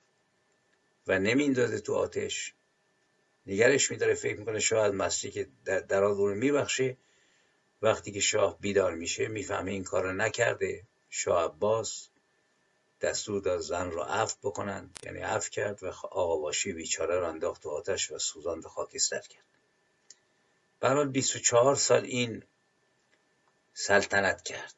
و 1.06 1.18
نمیندازه 1.18 1.80
تو 1.80 1.94
آتش. 1.94 2.54
نگرش 3.46 3.90
میداره 3.90 4.14
فکر 4.14 4.38
می‌کنه 4.38 4.78
از 4.80 4.94
مستی 4.94 5.30
که 5.30 5.48
در 5.64 6.00
رو 6.00 6.34
میبخشه. 6.34 6.96
وقتی 7.82 8.12
که 8.12 8.20
شاه 8.20 8.60
بیدار 8.60 8.94
میشه 8.94 9.28
می‌فهمه 9.28 9.70
این 9.70 9.84
کار 9.84 10.12
نکرده. 10.12 10.82
شاه 11.10 11.44
عباس 11.44 12.08
دستور 13.04 13.40
داد 13.40 13.60
زن 13.60 13.90
را 13.90 14.06
عفو 14.06 14.36
بکنند 14.42 14.98
یعنی 15.02 15.18
عفو 15.18 15.50
کرد 15.50 15.82
و 15.82 15.86
آقا 16.10 16.36
باشی 16.36 16.72
بیچاره 16.72 17.18
را 17.18 17.28
انداخت 17.28 17.62
تو 17.62 17.70
آتش 17.70 18.10
و 18.10 18.18
سوزاند 18.18 18.64
خاکستر 18.64 19.20
کرد. 19.20 19.44
برحال 20.80 21.08
24 21.08 21.74
سال 21.74 22.04
این 22.04 22.42
سلطنت 23.74 24.42
کرد 24.42 24.74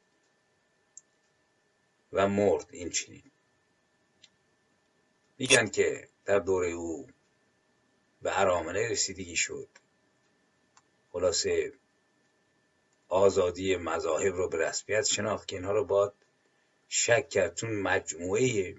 و 2.13 2.27
مرد 2.27 2.67
این 2.71 2.89
چنین. 2.89 3.31
میگن 5.37 5.67
که 5.67 6.09
در 6.25 6.39
دوره 6.39 6.69
او 6.69 7.07
به 8.21 8.39
ارامنه 8.39 8.89
رسیدگی 8.89 9.35
شد. 9.35 9.69
خلاصه 11.11 11.73
آزادی 13.09 13.75
مذاهب 13.75 14.33
رو 14.33 14.49
به 14.49 14.57
رسمیت 14.57 15.05
شناخت 15.05 15.47
که 15.47 15.55
اینها 15.55 15.71
رو 15.71 15.85
باید 15.85 16.11
شک 16.89 17.29
کرد 17.29 17.55
چون 17.55 17.75
مجموعه 17.81 18.75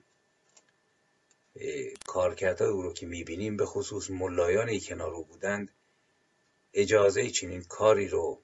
کارکردهای 2.06 2.70
او 2.70 2.82
رو 2.82 2.92
که 2.92 3.06
می‌بینیم 3.06 3.56
به 3.56 3.66
خصوص 3.66 4.10
ملایانی 4.10 4.80
کنار 4.80 5.10
رو 5.10 5.22
بودند 5.24 5.68
اجازه 6.74 7.30
چنین 7.30 7.64
کاری 7.64 8.08
رو 8.08 8.42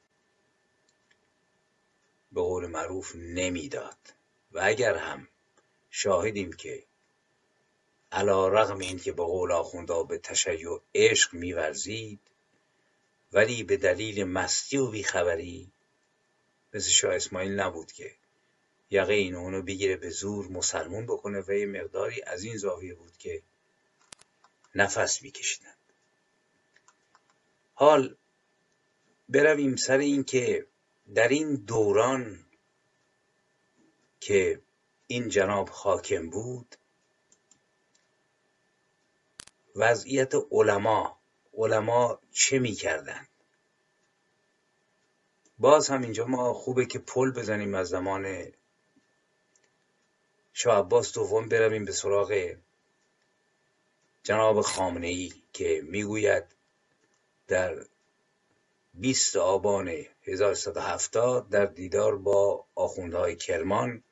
به 2.33 2.41
قول 2.41 2.67
معروف 2.67 3.15
نمی‌داد. 3.17 3.99
و 4.53 4.61
اگر 4.63 4.97
هم 4.97 5.29
شاهدیم 5.91 6.53
که 6.53 6.85
علا 8.13 8.49
رغم 8.49 8.79
این 8.79 8.99
که 8.99 9.13
به 9.13 9.23
قول 9.23 9.53
آخوندا 9.53 10.03
به 10.03 10.19
تشیع 10.19 10.81
عشق 10.95 11.35
میورزید 11.35 12.21
ولی 13.33 13.63
به 13.63 13.77
دلیل 13.77 14.25
مستی 14.25 14.77
و 14.77 14.91
بیخبری 14.91 15.73
مثل 16.75 16.91
شاه 16.91 17.15
اسماعیل 17.15 17.61
نبود 17.61 17.93
که 17.93 18.15
یقه 18.91 19.15
این 19.15 19.35
اونو 19.35 19.63
بگیره 19.63 19.97
به 19.97 20.11
زور 20.11 20.49
مسلمون 20.49 21.07
بکنه 21.07 21.41
و 21.49 21.53
یه 21.53 21.67
مقداری 21.67 22.23
از 22.23 22.45
این 22.45 22.57
زاویه 22.57 22.95
بود 22.95 23.17
که 23.17 23.43
نفس 24.75 25.23
میکشیدند 25.23 25.77
حال 27.75 28.17
برویم 29.29 29.77
سر 29.77 29.99
این 29.99 30.25
که 30.25 30.67
در 31.15 31.29
این 31.29 31.55
دوران 31.55 32.47
که 34.21 34.61
این 35.07 35.29
جناب 35.29 35.69
حاکم 35.69 36.31
بود 36.31 36.77
وضعیت 39.77 40.35
علما 40.51 41.19
علما 41.55 42.21
چه 42.33 42.59
می‌کردند؟ 42.59 43.29
باز 45.59 45.89
هم 45.89 46.03
اینجا 46.03 46.27
ما 46.27 46.55
خوبه 46.55 46.87
که 46.87 46.99
پل 46.99 47.31
بزنیم 47.31 47.75
از 47.75 47.89
زمان 47.89 48.53
شاه 50.57 50.79
عباس 50.79 51.15
دوم 51.15 51.49
برویم 51.49 51.85
به 51.85 51.93
سراغ 51.93 52.55
جناب 54.23 54.61
خامنه 54.61 55.07
ای 55.07 55.33
که 55.53 55.83
می‌گوید 55.85 56.45
در 57.49 57.75
20 58.95 59.37
آبان 59.37 59.89
1170 60.23 61.49
در 61.49 61.67
دیدار 61.67 62.17
با 62.17 62.67
آخوندهای 62.75 63.37
کرمان 63.37 64.03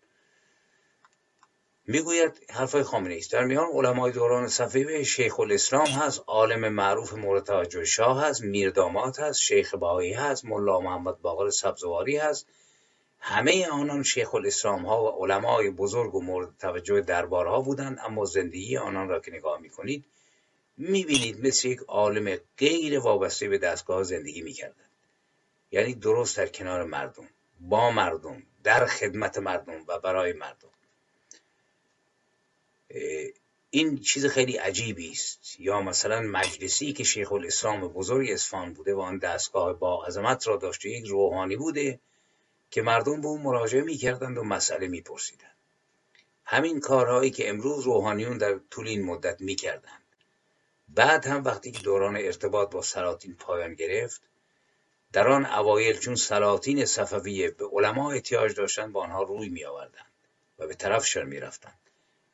می‌گوید 1.87 2.47
حرفای 2.51 2.83
خامنه 2.83 3.17
است. 3.17 3.33
در 3.33 3.45
میان 3.45 3.67
علمای 3.75 4.13
دوران 4.13 4.49
صفوی 4.49 5.05
شیخ 5.05 5.41
الاسلام 5.41 5.87
هست 5.87 6.25
عالم 6.27 6.69
معروف 6.69 7.13
مورد 7.13 7.45
توجه 7.45 7.85
شاه 7.85 8.25
هست 8.25 8.43
میردامات 8.43 9.21
هست 9.21 9.41
شیخ 9.41 9.75
بهایی 9.75 10.13
هست 10.13 10.45
ملا 10.45 10.81
محمد 10.81 11.21
باقر 11.21 11.51
سبزواری 11.51 12.17
هست. 12.17 12.47
همه 13.25 13.67
آنان 13.67 14.03
شیخ 14.03 14.35
الاسلام 14.35 14.87
ها 14.87 15.05
و 15.05 15.25
علمای 15.25 15.71
بزرگ 15.71 16.15
و 16.15 16.23
مورد 16.23 16.49
توجه 16.59 17.01
دربارها 17.01 17.61
بودند 17.61 17.99
اما 18.05 18.25
زندگی 18.25 18.77
آنان 18.77 19.09
را 19.09 19.21
که 19.21 19.31
نگاه 19.31 19.61
می‌کنید 19.61 20.05
می‌بینید 20.77 21.47
مثل 21.47 21.69
یک 21.69 21.81
عالم 21.89 22.39
غیر 22.59 22.99
وابسته 22.99 23.49
به 23.49 23.59
دستگاه 23.59 24.03
زندگی 24.03 24.43
می‌کردند. 24.43 24.91
یعنی 25.71 25.95
درست 25.95 26.37
در 26.37 26.47
کنار 26.47 26.85
مردم 26.85 27.29
با 27.61 27.91
مردم 27.91 28.43
در 28.65 28.87
خدمت 28.87 29.39
مردم 29.39 29.85
و 29.89 29.99
برای 29.99 30.33
مردم. 30.33 30.69
این 33.71 33.99
چیز 33.99 34.27
خیلی 34.27 34.57
عجیبی 34.57 35.11
است. 35.11 35.61
یا 35.61 35.83
مثلا 35.83 36.21
مجلسی 36.21 36.93
که 36.93 37.05
شیخ 37.05 37.33
الاسلام 37.33 37.89
بزرگ 37.89 38.31
اصفهان 38.31 38.73
بوده 38.73 38.95
و 38.95 39.01
آن 39.01 39.19
دستگاه 39.19 39.73
با 39.73 40.05
عظمت 40.05 40.49
را 40.49 40.57
داشته 40.57 40.91
یک 40.91 41.07
روحانی 41.07 41.57
بوده. 41.57 42.01
که 42.73 42.83
مردم 42.83 43.21
به 43.21 43.29
اون 43.29 43.43
مراجعه 43.43 43.83
می‌کردند 43.83 44.39
و 44.39 44.45
مسئله 44.45 44.89
میپرسیدند 44.89 45.57
همین 46.45 46.81
کارهایی 46.81 47.31
که 47.31 47.49
امروز 47.49 47.85
روحانیون 47.85 48.39
در 48.39 48.59
طول 48.71 48.89
این 48.89 49.05
مدت 49.05 49.41
می‌کردند 49.41 50.03
بعد 50.89 51.27
هم 51.27 51.45
وقتی 51.45 51.71
که 51.71 51.83
دوران 51.83 52.17
ارتباط 52.17 52.71
با 52.71 52.83
سلاطین 52.83 53.37
پایان 53.37 53.75
گرفت 53.75 54.23
در 55.13 55.29
آن 55.29 55.47
اوایل 55.47 55.99
چون 55.99 56.15
سلاطین 56.15 56.85
صفویه 56.85 57.51
به 57.51 57.67
علما 57.73 58.13
احتیاج 58.13 58.55
داشتند 58.55 58.93
با 58.93 59.03
آنها 59.03 59.23
روی 59.23 59.49
می 59.49 59.65
آوردند 59.65 60.13
و 60.59 60.67
به 60.67 60.75
طرفشان 60.75 61.27
می 61.27 61.41
رفتند. 61.41 61.79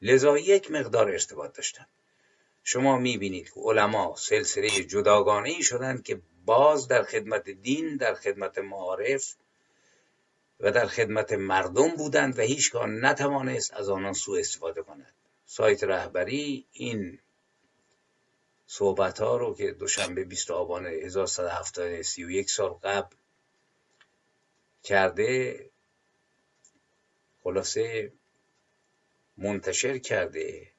لذا 0.02 0.38
یک 0.38 0.70
مقدار 0.70 1.08
ارتباط 1.08 1.56
داشتند. 1.56 1.88
شما 2.64 2.98
می 2.98 3.18
بینید 3.18 3.50
که 3.50 3.60
علما 3.60 4.14
سلسله 4.16 4.68
جداگانه 4.68 5.48
ای 5.48 5.62
شدند 5.62 6.02
که 6.02 6.20
باز 6.44 6.88
در 6.88 7.02
خدمت 7.02 7.50
دین 7.50 7.96
در 7.96 8.14
خدمت 8.14 8.58
معارف 8.58 9.34
و 10.60 10.70
در 10.70 10.86
خدمت 10.86 11.32
مردم 11.32 11.88
بودند 11.88 12.38
و 12.38 12.42
هیچگاه 12.42 12.86
نتوانست 12.86 13.74
از 13.74 13.88
آنان 13.88 14.12
سوء 14.12 14.38
استفاده 14.40 14.82
کند. 14.82 15.14
سایت 15.46 15.84
رهبری 15.84 16.66
این 16.72 17.18
صحبت 18.66 19.20
ها 19.20 19.36
رو 19.36 19.54
که 19.54 19.72
دوشنبه 19.72 20.24
20 20.24 20.50
آبان 20.50 20.86
1170 20.86 22.02
31 22.02 22.50
سال 22.50 22.70
قبل 22.70 23.16
کرده 24.82 25.70
خلاصه 27.42 28.12
منتشر 29.36 29.98
کرده 29.98 30.72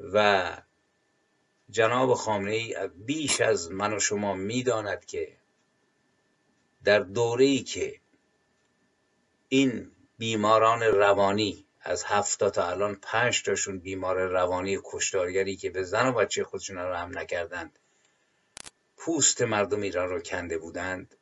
و 0.00 0.56
جناب 1.70 2.14
خامنه 2.14 2.52
ای 2.52 2.88
بیش 2.88 3.40
از 3.40 3.70
من 3.70 3.92
و 3.92 4.00
شما 4.00 4.34
می‌داند 4.34 5.04
که 5.04 5.36
در 6.84 6.98
دوره 6.98 7.44
ای 7.44 7.58
که 7.58 8.00
این 9.52 9.90
بیماران 10.18 10.82
روانی 10.82 11.66
از 11.80 12.04
هفتا 12.04 12.50
تا 12.50 12.68
الان 12.70 12.94
پنج 12.94 13.42
تاشون 13.42 13.78
بیمار 13.78 14.26
روانی 14.26 14.78
کشتارگری 14.84 15.56
که 15.56 15.70
به 15.70 15.82
زن 15.82 16.06
و 16.06 16.12
بچه 16.12 16.44
خودشون 16.44 16.76
رو 16.76 16.94
هم 16.94 17.18
نکردند 17.18 17.78
پوست 18.96 19.42
مردم 19.42 19.80
ایران 19.80 20.08
رو 20.08 20.20
کنده 20.20 20.58
بودند. 20.58 21.16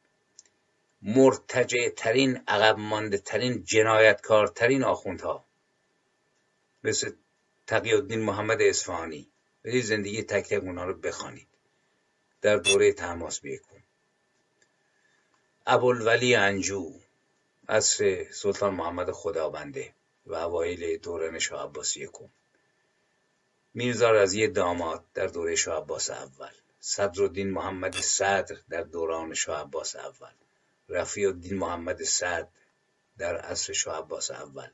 مرتجع 1.03 1.89
ترین 1.89 2.43
عقب 2.49 2.79
مانده 2.79 3.19
ترین 3.19 3.65
جنایتکارترین 3.65 4.85
آخوندها 4.85 5.45
مثل 6.85 7.13
تقی 7.67 7.93
الدین 7.93 8.21
محمد 8.21 8.63
اصفهانی. 8.63 9.31
برید 9.65 9.85
زندگی 9.85 10.23
تک 10.23 10.49
تک 10.49 10.63
اونها 10.63 10.85
رو 10.85 10.95
بخوانید. 10.95 11.49
در 12.41 12.57
دوره 12.57 12.93
تماس 12.93 13.41
بیکن. 13.41 13.83
ابوالولی 15.67 16.35
انجو. 16.35 16.93
عصر 17.69 18.27
سلطان 18.33 18.75
محمد 18.75 19.11
خدابنده 19.11 19.95
و 20.27 20.35
اوایل 20.35 20.97
دوران 20.97 21.39
شاه 21.39 21.65
عباس 21.65 21.97
یکم. 21.97 22.29
میرزا 23.75 24.11
رضی 24.11 24.49
داماد 24.49 25.05
در 25.15 25.27
دوره 25.27 25.55
شاه 25.55 25.83
عباس 25.83 26.11
اول. 26.11 26.53
صدرالدین 26.81 27.51
محمد 27.51 27.97
صدر 27.97 28.57
در 28.71 28.83
دوران 28.83 29.35
شاه 29.35 29.61
عباس 29.61 29.97
اول. 29.97 30.33
رفیع 30.89 31.29
الدین 31.29 31.59
محمد 31.59 32.03
صدر 32.03 32.49
در 33.19 33.37
عصر 33.37 33.73
شاه 33.73 33.99
عباس 33.99 34.31
اول. 34.31 34.69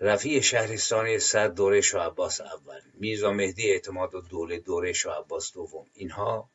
رفیع 0.00 0.40
شهرستانی 0.40 1.18
صدر 1.18 1.48
دوره 1.48 1.80
شاه 1.80 2.06
عباس 2.06 2.40
اول. 2.40 2.80
میرزا 2.94 3.32
مهدی 3.32 3.70
اعتماد 3.70 4.14
و 4.14 4.20
دوله 4.20 4.58
دوره 4.58 4.92
شاه 4.92 5.18
عباس 5.18 5.52
دوم. 5.52 5.86
اینها 5.94 6.48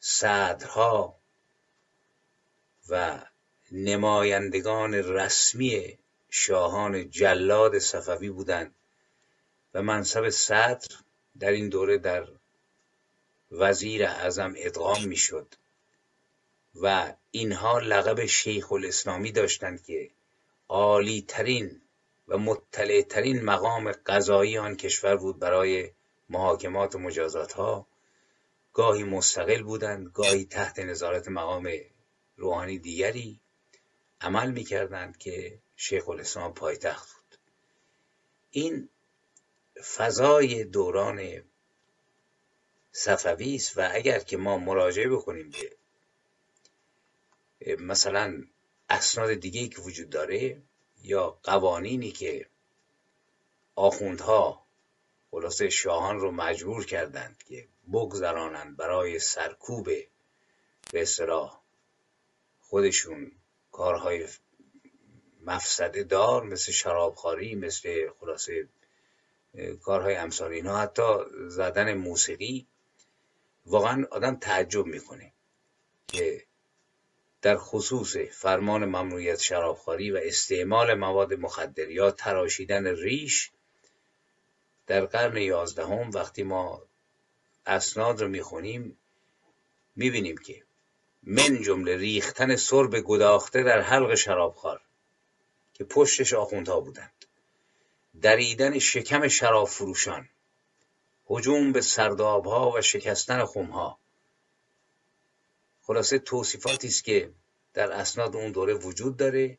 صدرها 0.00 1.16
و 2.88 3.20
نمایندگان 3.72 4.94
رسمی 4.94 5.98
شاهان 6.30 7.10
جلاد 7.10 7.78
صفوی 7.78 8.30
بودند 8.30 8.74
و 9.74 9.82
منصب 9.82 10.30
صدر 10.30 10.88
در 11.38 11.50
این 11.50 11.68
دوره 11.68 11.98
در 11.98 12.28
وزیر 13.50 14.04
اعظم 14.04 14.54
ادغام 14.56 15.04
می‌شد 15.04 15.54
و 16.74 17.14
اینها 17.30 17.78
لقب 17.78 18.26
شیخ 18.26 18.72
الاسلامی 18.72 19.32
داشتند 19.32 19.84
که 19.84 20.10
عالی 20.68 21.24
ترین 21.28 21.80
و 22.28 22.38
مطلع 22.38 23.02
ترین 23.02 23.44
مقام 23.44 23.92
قضایی 23.92 24.58
آن 24.58 24.76
کشور 24.76 25.16
بود 25.16 25.38
برای 25.38 25.90
محاکمات 26.28 26.94
و 26.94 26.98
مجازات 26.98 27.52
ها 27.52 27.86
گاهی 28.72 29.04
مستقل 29.04 29.62
بودند 29.62 30.10
گاهی 30.14 30.44
تحت 30.44 30.78
نظارت 30.78 31.28
مقام 31.28 31.70
روحانی 32.36 32.78
دیگری. 32.78 33.40
عمل 34.20 34.50
می‌کردند 34.50 35.18
که 35.18 35.58
شیخ 35.76 36.08
الاسلام 36.08 36.54
پایتخت 36.54 37.14
بود. 37.14 37.38
این 38.50 38.88
فضای 39.96 40.64
دوران 40.64 41.42
صفوی 42.92 43.54
است 43.54 43.78
و 43.78 43.88
اگر 43.92 44.18
که 44.18 44.36
ما 44.36 44.58
مراجعه 44.58 45.08
بکنیم 45.08 45.50
به 45.50 45.76
مثلا 47.76 48.44
اسناد 48.88 49.34
دیگه 49.34 49.68
که 49.68 49.80
وجود 49.80 50.10
داره 50.10 50.62
یا 51.02 51.38
قوانینی 51.42 52.10
که 52.10 52.46
آخوندها 53.74 54.66
خلاصه 55.30 55.70
شاهان 55.70 56.20
رو 56.20 56.30
مجبور 56.30 56.86
کردند 56.86 57.42
که 57.42 57.68
بگذرانند 57.92 58.76
برای 58.76 59.18
سرکوب 59.18 59.84
به 59.84 61.02
اصطلاح 61.02 61.62
خودشون 62.60 63.32
کارهای 63.80 64.28
مفسده 65.46 66.02
دار 66.02 66.44
مثل 66.44 66.72
شرابخواری 66.72 67.54
مثل 67.54 68.10
خلاصه 68.20 68.68
کارهای 69.82 70.14
امثال 70.14 70.52
اینها 70.52 70.78
حتی 70.78 71.02
زدن 71.48 71.94
موسیقی. 71.94 72.66
واقعا 73.66 74.04
آدم 74.10 74.36
تعجب 74.36 74.86
می‌کنه 74.86 75.32
که 76.08 76.44
در 77.42 77.56
خصوص 77.56 78.16
فرمان 78.16 78.84
ممنوعیت 78.84 79.40
شرابخواری 79.40 80.10
و 80.10 80.20
استعمال 80.22 80.94
مواد 80.94 81.34
مخدر 81.34 81.90
یا 81.90 82.10
تراشیدن 82.10 82.86
ریش 82.86 83.50
در 84.86 85.06
قرن 85.06 85.36
یازدهم 85.36 86.10
وقتی 86.10 86.42
ما 86.42 86.82
اسناد 87.66 88.20
رو 88.20 88.28
می‌خونیم 88.28 88.98
می‌بینیم 89.96 90.36
که 90.36 90.64
من 91.22 91.62
جمله 91.62 91.96
ریختن 91.96 92.56
سرب 92.56 93.00
گداخته 93.00 93.62
در 93.62 93.80
حلق 93.80 94.14
شرابخوار 94.14 94.80
که 95.74 95.84
پشتش 95.84 96.32
آخوندها 96.32 96.80
بودند. 96.80 97.24
دریدن 98.22 98.78
شکم 98.78 99.28
شراب 99.28 99.68
فروشان 99.68 100.28
هجوم 101.30 101.72
به 101.72 101.80
سردابها 101.80 102.70
و 102.70 102.80
شکستن 102.80 103.44
خمها. 103.44 103.98
خلاصه 105.82 106.18
توصیفاتی 106.18 106.88
است 106.88 107.04
که 107.04 107.32
در 107.74 107.92
اسناد 107.92 108.36
اون 108.36 108.52
دوره 108.52 108.74
وجود 108.74 109.16
داره 109.16 109.58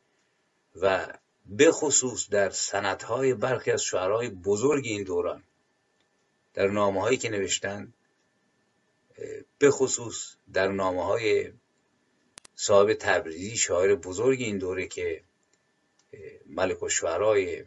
و 0.80 1.06
به 1.46 1.72
خصوص 1.72 2.28
در 2.28 2.50
سندهای 2.50 3.34
برخی 3.34 3.70
از 3.70 3.82
شعرهای 3.82 4.28
بزرگ 4.28 4.86
این 4.86 5.04
دوران 5.04 5.42
در 6.54 6.68
نامه 6.68 7.00
هایی 7.00 7.16
که 7.16 7.30
نوشتن 7.30 7.92
به 9.58 9.70
خصوص 9.70 10.34
در 10.52 10.68
نامه 10.68 11.04
های 11.04 11.52
صاحب 12.54 12.94
تبریزی 12.94 13.56
شاعر 13.56 13.94
بزرگ 13.94 14.40
این 14.40 14.58
دوره 14.58 14.86
که 14.86 15.22
ملک 16.46 16.82
و 16.82 16.88
شعرهای 16.88 17.64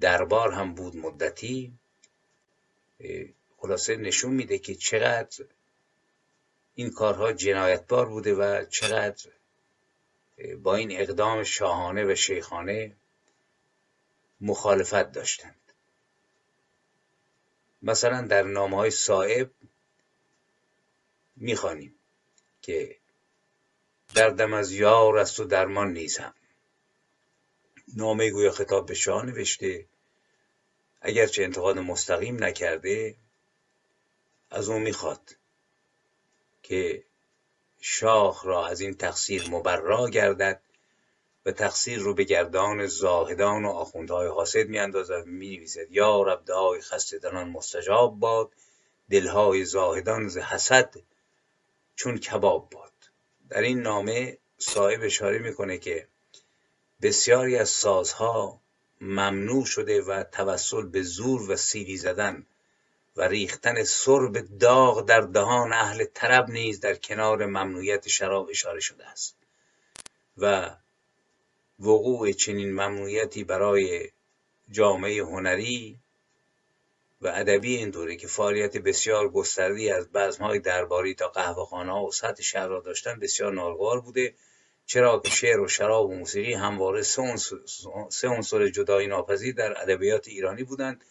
دربار 0.00 0.52
هم 0.52 0.74
بود 0.74 0.96
مدتی 0.96 1.72
خلاصه 3.56 3.96
نشون 3.96 4.32
میده 4.32 4.58
که 4.58 4.74
چقدر 4.74 5.44
این 6.74 6.90
کارها 6.90 7.32
جنایتبار 7.32 8.08
بوده 8.08 8.34
و 8.34 8.64
چقدر 8.64 9.30
با 10.62 10.74
این 10.74 11.00
اقدام 11.00 11.42
شاهانه 11.42 12.12
و 12.12 12.14
شیخانه 12.14 12.92
مخالفت 14.40 15.12
داشتند. 15.12 15.60
مثلا 17.82 18.26
در 18.26 18.42
نامه 18.42 18.76
های 18.76 18.90
صاحب 18.90 19.50
می‌خوانیم 21.36 21.94
که 22.62 22.96
دردم 24.14 24.52
از 24.52 24.72
یار 24.72 25.18
است 25.18 25.40
و 25.40 25.44
درمان 25.44 25.92
نیزم. 25.92 26.34
نامه 27.96 28.30
گویا 28.30 28.50
خطاب 28.50 28.86
به 28.86 28.94
شاه 28.94 29.26
نوشته 29.26 29.86
اگرچه 31.00 31.42
انتقاد 31.42 31.78
مستقیم 31.78 32.44
نکرده 32.44 33.16
از 34.50 34.68
او 34.68 34.78
می‌خواد 34.78 35.36
که 36.62 37.04
شاه 37.80 38.40
را 38.44 38.66
از 38.66 38.80
این 38.80 38.94
تقصیر 38.94 39.50
مبرا 39.50 40.10
گردد 40.10 40.60
و 41.46 41.52
تقصیر 41.52 41.98
رو 41.98 42.14
به 42.14 42.24
گردان 42.24 42.86
زاهدان 42.86 43.64
و 43.64 43.68
آخوندهای 43.68 44.28
حاسد 44.28 44.68
میاندازد 44.68 45.26
می‌نویسد 45.26 45.90
یا 45.90 46.22
رب 46.22 46.44
دعای 46.44 46.80
خستدنان 46.80 47.48
مستجاب 47.48 48.18
باد 48.18 48.50
دلهای 49.10 49.64
زاهدان 49.64 50.28
ز 50.28 50.38
حسد 50.38 50.94
چون 51.96 52.18
کباب 52.18 52.70
باد. 52.70 52.92
در 53.48 53.60
این 53.60 53.80
نامه 53.80 54.38
صاحب 54.58 55.00
اشاره 55.02 55.38
می‌کنه 55.38 55.78
که 55.78 56.08
بسیاری 57.02 57.56
از 57.56 57.68
سازها 57.68 58.60
ممنوع 59.00 59.64
شده 59.64 60.02
و 60.02 60.24
توسل 60.32 60.86
به 60.86 61.02
زور 61.02 61.50
و 61.50 61.56
سیلی 61.56 61.96
زدن 61.96 62.46
و 63.16 63.22
ریختن 63.22 63.84
سرب 63.84 64.58
داغ 64.58 65.06
در 65.06 65.20
دهان 65.20 65.72
اهل 65.72 66.04
طرب 66.04 66.50
نیز 66.50 66.80
در 66.80 66.94
کنار 66.94 67.46
ممنوعیت 67.46 68.08
شراب 68.08 68.48
اشاره 68.50 68.80
شده 68.80 69.06
است 69.06 69.36
و 70.38 70.70
وقوع 71.78 72.32
چنین 72.32 72.72
ممنوعیتی 72.72 73.44
برای 73.44 74.10
جامعه 74.70 75.22
هنری 75.24 75.98
و 77.24 77.26
ادبی 77.26 77.76
این 77.76 77.90
دوره 77.90 78.16
که 78.16 78.26
فعالیت 78.26 78.76
بسیار 78.76 79.28
گستردی 79.28 79.90
از 79.90 80.12
بزمهای 80.12 80.58
درباری 80.58 81.14
تا 81.14 81.28
قهوهخانه 81.28 81.92
و 81.92 82.10
سطح 82.12 82.42
شهر 82.42 82.68
را 82.68 82.80
داشتن 82.80 83.20
بسیار 83.20 83.52
ناگوار 83.52 84.00
بوده 84.00 84.34
چرا 84.86 85.18
که 85.18 85.30
شعر 85.30 85.60
و 85.60 85.68
شراب 85.68 86.10
و 86.10 86.14
موسیقی 86.14 86.52
همواره 86.52 87.02
سه 87.02 88.28
عنصر 88.28 88.68
جدایی 88.68 89.08
ناپذیر 89.08 89.54
در 89.54 89.82
ادبیات 89.82 90.28
ایرانی 90.28 90.64
بودند. 90.64 91.04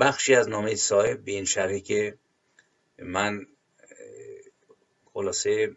بخشی 0.00 0.34
از 0.34 0.48
نامه 0.48 0.74
صاحب 0.74 1.24
به 1.24 1.32
این 1.32 1.44
شرحی 1.44 1.80
که 1.80 2.18
من 2.98 3.46
خلاصه 5.14 5.76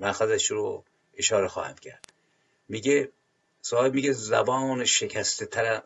مخذش 0.00 0.50
رو 0.50 0.84
اشاره 1.14 1.48
خواهم 1.48 1.74
کرد. 1.74 2.12
میگه 2.68 3.12
صاحب 3.62 3.94
میگه 3.94 4.12
زبان 4.12 4.84
شکسته 4.84 5.46
تر 5.46 5.82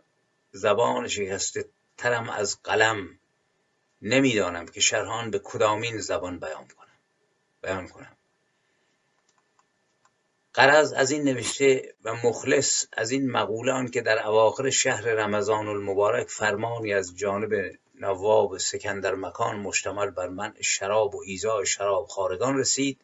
زبان 0.52 1.08
شکسته 1.08 1.64
ترم 1.96 2.30
از 2.30 2.62
قلم 2.62 3.18
نمی‌دانم 4.02 4.66
که 4.66 4.80
شرحان 4.80 5.30
به 5.30 5.40
کدامین 5.44 5.98
زبان 5.98 6.38
بیان 6.38 6.68
کنم. 6.68 6.98
بیان 7.62 7.88
کنم. 7.88 8.16
قرض 10.54 10.92
از 10.92 11.10
این 11.10 11.22
نوشته 11.22 11.94
و 12.04 12.14
مخلص 12.14 12.86
از 12.92 13.10
این 13.10 13.30
مقوله 13.30 13.90
که 13.90 14.00
در 14.00 14.26
اواخر 14.26 14.70
شهر 14.70 15.02
رمضان 15.02 15.68
المبارک 15.68 16.28
فرمانی 16.28 16.94
از 16.94 17.16
جانب 17.16 17.50
نواب 17.94 18.58
سکندر 18.58 19.14
مکان 19.14 19.56
مشتمل 19.56 20.10
بر 20.10 20.28
منع 20.28 20.62
شراب 20.62 21.14
و 21.14 21.22
ایزای 21.26 21.66
شراب 21.66 22.06
خارگان 22.06 22.58
رسید 22.58 23.00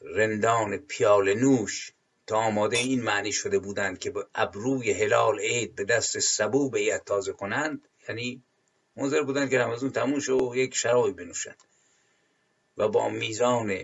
رندان 0.00 0.76
پیال 0.76 1.34
نوش 1.34 1.92
تا 2.26 2.36
آماده 2.36 2.76
این 2.76 3.02
معنی 3.02 3.32
شده 3.32 3.58
بودند 3.58 3.98
که 3.98 4.10
به 4.10 4.26
ابروی 4.34 4.92
هلال 4.92 5.40
عید 5.40 5.74
به 5.74 5.84
دست 5.84 6.18
سبو 6.18 6.70
بیعت 6.70 7.04
تازه 7.04 7.32
کنند 7.32 7.88
یعنی 8.08 8.42
منظر 8.96 9.22
بودند 9.22 9.50
که 9.50 9.58
رمضان 9.58 9.90
تموم 9.90 10.20
شد 10.20 10.42
و 10.42 10.56
یک 10.56 10.74
شرابی 10.74 11.12
بنوشند. 11.12 11.62
و 12.76 12.88
با 12.88 13.08
میزان 13.08 13.82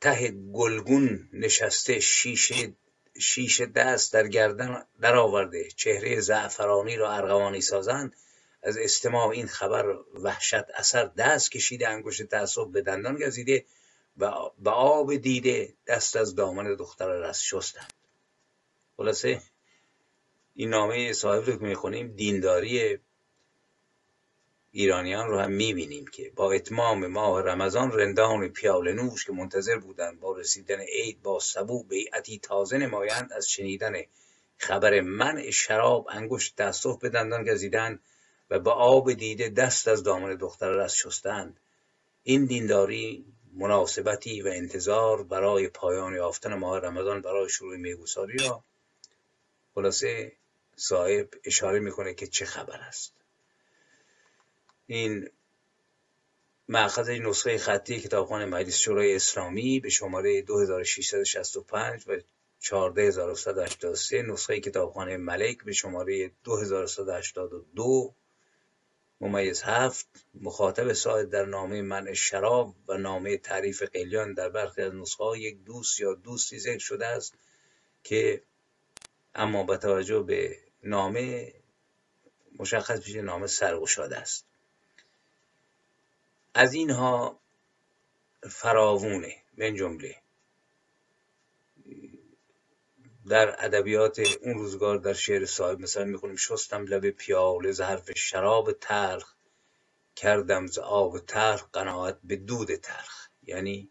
ته 0.00 0.30
گلگون 0.52 1.28
نشسته 1.32 2.00
شیشه 2.00 2.72
شیشه 3.18 3.66
دست 3.66 4.12
در 4.12 4.28
گردن 4.28 4.84
در 5.00 5.16
آورده 5.16 5.68
چهره 5.76 6.20
زعفرانی 6.20 6.96
را 6.96 7.12
ارغوانی 7.12 7.60
سازند. 7.60 8.16
از 8.62 8.78
استماع 8.78 9.28
این 9.28 9.46
خبر 9.46 9.86
وحشت 10.14 10.70
اثر 10.74 11.04
دست 11.04 11.50
کشیده 11.50 11.88
انگشت 11.88 12.22
تعصب 12.22 12.66
به 12.72 12.82
دندان 12.82 13.18
گزیده. 13.18 13.64
به 14.16 14.70
آب 14.70 15.14
دیده 15.14 15.74
دست 15.86 16.16
از 16.16 16.34
دامن 16.34 16.74
دختر 16.74 17.08
رس 17.08 17.40
شستند 17.40 17.92
خلاصه 18.96 19.42
این 20.54 20.70
نامه 20.70 21.12
صاحب 21.12 21.44
رو 21.44 21.56
که 21.56 21.64
می‌خونیم 21.64 22.06
دینداری 22.16 22.98
ایرانیان 24.70 25.28
رو 25.28 25.38
هم 25.38 25.50
می‌بینیم 25.50 26.06
که 26.06 26.32
با 26.36 26.52
اتمام 26.52 27.06
ماه 27.06 27.42
رمضان 27.42 27.92
رندان 27.92 28.48
پیال 28.48 28.92
نوش 28.92 29.24
که 29.24 29.32
منتظر 29.32 29.78
بودند 29.78 30.20
با 30.20 30.36
رسیدن 30.36 30.80
عید 30.80 31.22
با 31.22 31.40
سبو 31.40 31.82
بیعتی 31.82 32.38
تازه 32.38 32.78
نمایند 32.78 33.32
از 33.32 33.50
شنیدن 33.50 33.92
خبر 34.56 35.00
منع 35.00 35.50
شراب 35.50 36.06
انگشت 36.10 36.56
تاسف 36.56 36.98
به 36.98 37.08
دندان 37.08 37.44
گزیدند 37.44 38.00
و 38.50 38.58
به 38.58 38.70
آب 38.70 39.12
دیده 39.12 39.48
دست 39.48 39.88
از 39.88 40.02
دامن 40.02 40.34
دختر 40.34 40.70
رس 40.70 40.94
شستند. 40.94 41.60
این 42.22 42.44
دینداری 42.44 43.24
مناسبتی 43.54 44.42
و 44.42 44.46
انتظار 44.46 45.22
برای 45.22 45.68
پایان 45.68 46.14
یافتن 46.14 46.54
ماه 46.54 46.80
رمضان 46.80 47.22
برای 47.22 47.48
شروع 47.48 47.76
میگوساری 47.76 48.38
را 48.38 48.64
خلاصه 49.74 50.32
صاحب 50.76 51.28
اشاره 51.44 51.80
می‌کنه 51.80 52.14
که 52.14 52.26
چه 52.26 52.44
خبر 52.44 52.76
است. 52.76 53.12
این 54.86 55.28
معخذ 56.68 57.10
نسخه 57.10 57.58
خطی 57.58 58.00
کتابخانه 58.00 58.46
مجلس 58.46 58.78
شورای 58.78 59.16
اسلامی 59.16 59.80
به 59.80 59.88
شماره 59.88 60.42
2665 60.42 62.04
و 62.06 62.16
14183 62.58 64.22
نسخه 64.22 64.60
کتابخانه 64.60 65.16
ملک 65.16 65.64
به 65.64 65.72
شماره 65.72 66.30
2182 66.44 68.14
ممیز 69.24 69.62
هفت 69.62 70.26
مخاطب 70.34 70.92
ساعت 70.92 71.30
در 71.30 71.44
نامه 71.44 71.82
منع 71.82 72.12
شراب 72.12 72.74
و 72.88 72.96
نامه 72.96 73.36
تعریف 73.36 73.82
قلیان 73.82 74.34
در 74.34 74.48
برخی 74.48 74.82
از 74.82 74.94
نسخه 74.94 75.38
یک 75.38 75.64
دوست 75.64 76.00
یا 76.00 76.14
دوستی 76.14 76.58
ذکر 76.58 76.78
شده 76.78 77.06
است 77.06 77.34
که 78.02 78.42
اما 79.34 79.62
با 79.62 79.76
توجه 79.76 80.20
به 80.20 80.58
نامه 80.82 81.52
مشخص 82.58 82.98
میشه 82.98 83.22
نامه 83.22 83.46
سرگشاده 83.46 84.16
است. 84.16 84.46
از 86.54 86.74
اینها 86.74 87.40
فراوونه 88.50 89.36
من 89.56 89.74
جمله. 89.74 90.23
در 93.28 93.64
ادبیات 93.64 94.18
اون 94.42 94.54
روزگار 94.54 94.98
در 94.98 95.12
شعر 95.12 95.44
صاحب 95.44 95.80
مثلا 95.80 96.04
می‌خونیم 96.04 96.36
شستم 96.36 96.84
لب 96.84 97.10
پیاله 97.10 97.72
ز 97.72 97.80
حرف 97.80 98.10
شراب 98.16 98.72
تلخ 98.72 99.34
کردم 100.16 100.66
ز 100.66 100.78
آب 100.78 101.18
تلخ 101.18 101.70
قناعت 101.72 102.18
به 102.24 102.36
دود 102.36 102.74
تلخ. 102.74 103.28
یعنی 103.42 103.90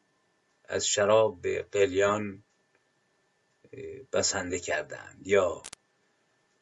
از 0.65 0.87
شراب 0.87 1.41
به 1.41 1.67
قلیان 1.71 2.43
بسنده 4.13 4.59
کردند. 4.59 5.27
یا 5.27 5.63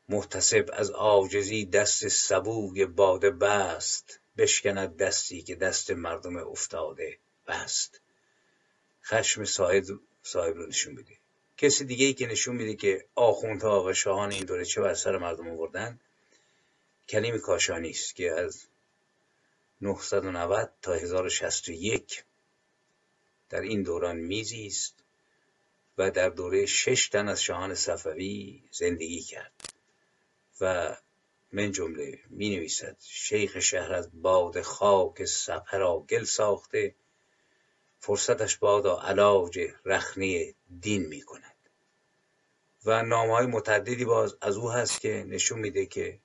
محتسب 0.10 0.70
از 0.74 0.90
عاجزی 0.90 1.66
دست 1.66 2.08
سبوی 2.08 2.86
باده 2.86 3.32
بست 3.32 4.20
بشکند 4.38 4.98
دستی 4.98 5.42
که 5.42 5.56
دست 5.56 5.92
مردم 5.92 6.36
افتاده 6.38 7.20
بست. 7.48 8.02
خشم 9.04 9.46
صاحب 9.46 9.84
صاحب 10.24 10.56
رو 10.56 10.68
نشون 10.68 10.94
میده 10.94 11.21
کسی 11.62 11.86
دیگه 11.86 12.06
ای 12.06 12.14
که 12.14 12.28
نشون 12.28 12.56
میده 12.56 12.76
که 12.76 13.06
آخوندها 13.16 13.84
و 13.84 13.94
شاهان 13.94 14.32
این 14.32 14.46
دوره 14.46 14.66
چه 14.66 14.82
بر 14.82 14.94
سر 14.94 15.18
مردم 15.18 15.50
آوردن 15.50 16.00
کلیم 17.10 17.38
کاشانی 17.38 17.90
است 17.90 18.16
که 18.16 18.32
از 18.32 18.66
990 19.82 20.74
تا 20.82 20.94
1061 20.94 22.24
در 23.50 23.62
این 23.62 23.84
دوران 23.84 24.18
میزیست 24.18 24.96
و 25.98 26.12
در 26.12 26.30
دوره 26.30 26.66
شش 26.66 27.10
تن 27.10 27.28
از 27.28 27.44
شاهان 27.44 27.76
صفوی 27.76 28.64
زندگی 28.72 29.22
کرد 29.22 29.74
و 30.62 30.96
من 31.52 31.72
جمله 31.72 32.20
می 32.30 32.56
نویسد 32.56 32.98
شیخ 33.00 33.60
شهر 33.60 33.94
از 33.94 34.22
باد 34.22 34.62
خاک 34.62 35.26
سپرا 35.26 36.00
گل 36.00 36.24
ساخته 36.24 36.96
فرصتش 38.00 38.58
بادا 38.58 39.02
علاج 39.02 39.60
رخنه 39.86 40.54
دین 40.80 41.06
می 41.06 41.22
کند 41.22 41.51
و 42.86 43.04
نامه 43.04 43.34
های 43.34 43.46
متعددی 43.46 44.06
باز 44.06 44.38
از 44.42 44.58
او 44.58 44.72
هست 44.72 45.02
که 45.02 45.26
نشون 45.28 45.60
میده 45.60 45.86
که 45.86 46.20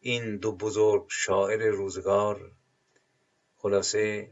این 0.00 0.36
دو 0.36 0.52
بزرگ 0.52 1.06
شاعر 1.08 1.70
روزگار 1.70 2.52
خلاصه 3.56 4.30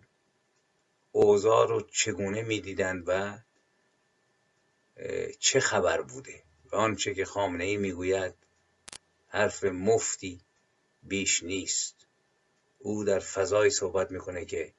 اوضاع 1.13 1.69
رو 1.69 1.81
چگونه 1.81 2.43
می‌دیدند 2.43 3.05
و 3.07 3.39
چه 5.39 5.61
خبر 5.61 6.01
بوده 6.01 6.43
و 6.73 6.77
آنچه 6.77 7.15
که 7.15 7.25
خامنه 7.25 7.65
ای 7.65 7.77
می‌گوید 7.77 8.35
حرف 9.29 9.65
مفتی 9.65 10.41
بیش 11.03 11.43
نیست. 11.43 12.07
او 12.79 13.05
در 13.05 13.19
فضای 13.19 13.71
صحبت 13.71 14.11
می‌کنه 14.11 14.45
که 14.45 14.73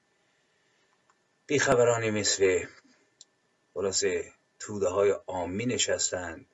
بیخبرانی 1.48 2.12
مثل 2.12 2.66
خلاصه 3.74 4.34
توده 4.60 4.88
های 4.88 5.16
آمی 5.28 5.66
نشستند. 5.66 6.46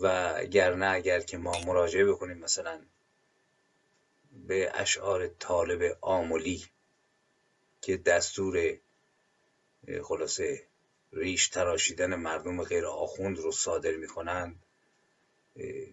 و 0.00 0.34
گرنه 0.44 0.86
اگر 0.86 1.20
که 1.20 1.38
ما 1.38 1.60
مراجعه 1.66 2.04
بکنیم 2.04 2.38
مثلا 2.38 2.80
به 4.32 4.70
اشعار 4.74 5.28
طالب 5.28 5.98
آمولی 6.00 6.64
که 7.80 7.96
دستور 7.96 8.78
خلاصه 10.02 10.66
ریش 11.12 11.48
تراشیدن 11.48 12.14
مردم 12.14 12.62
غیر 12.62 12.86
آخوند 12.86 13.38
رو 13.38 13.52
صادر 13.52 13.96
می‌کنند 13.96 14.62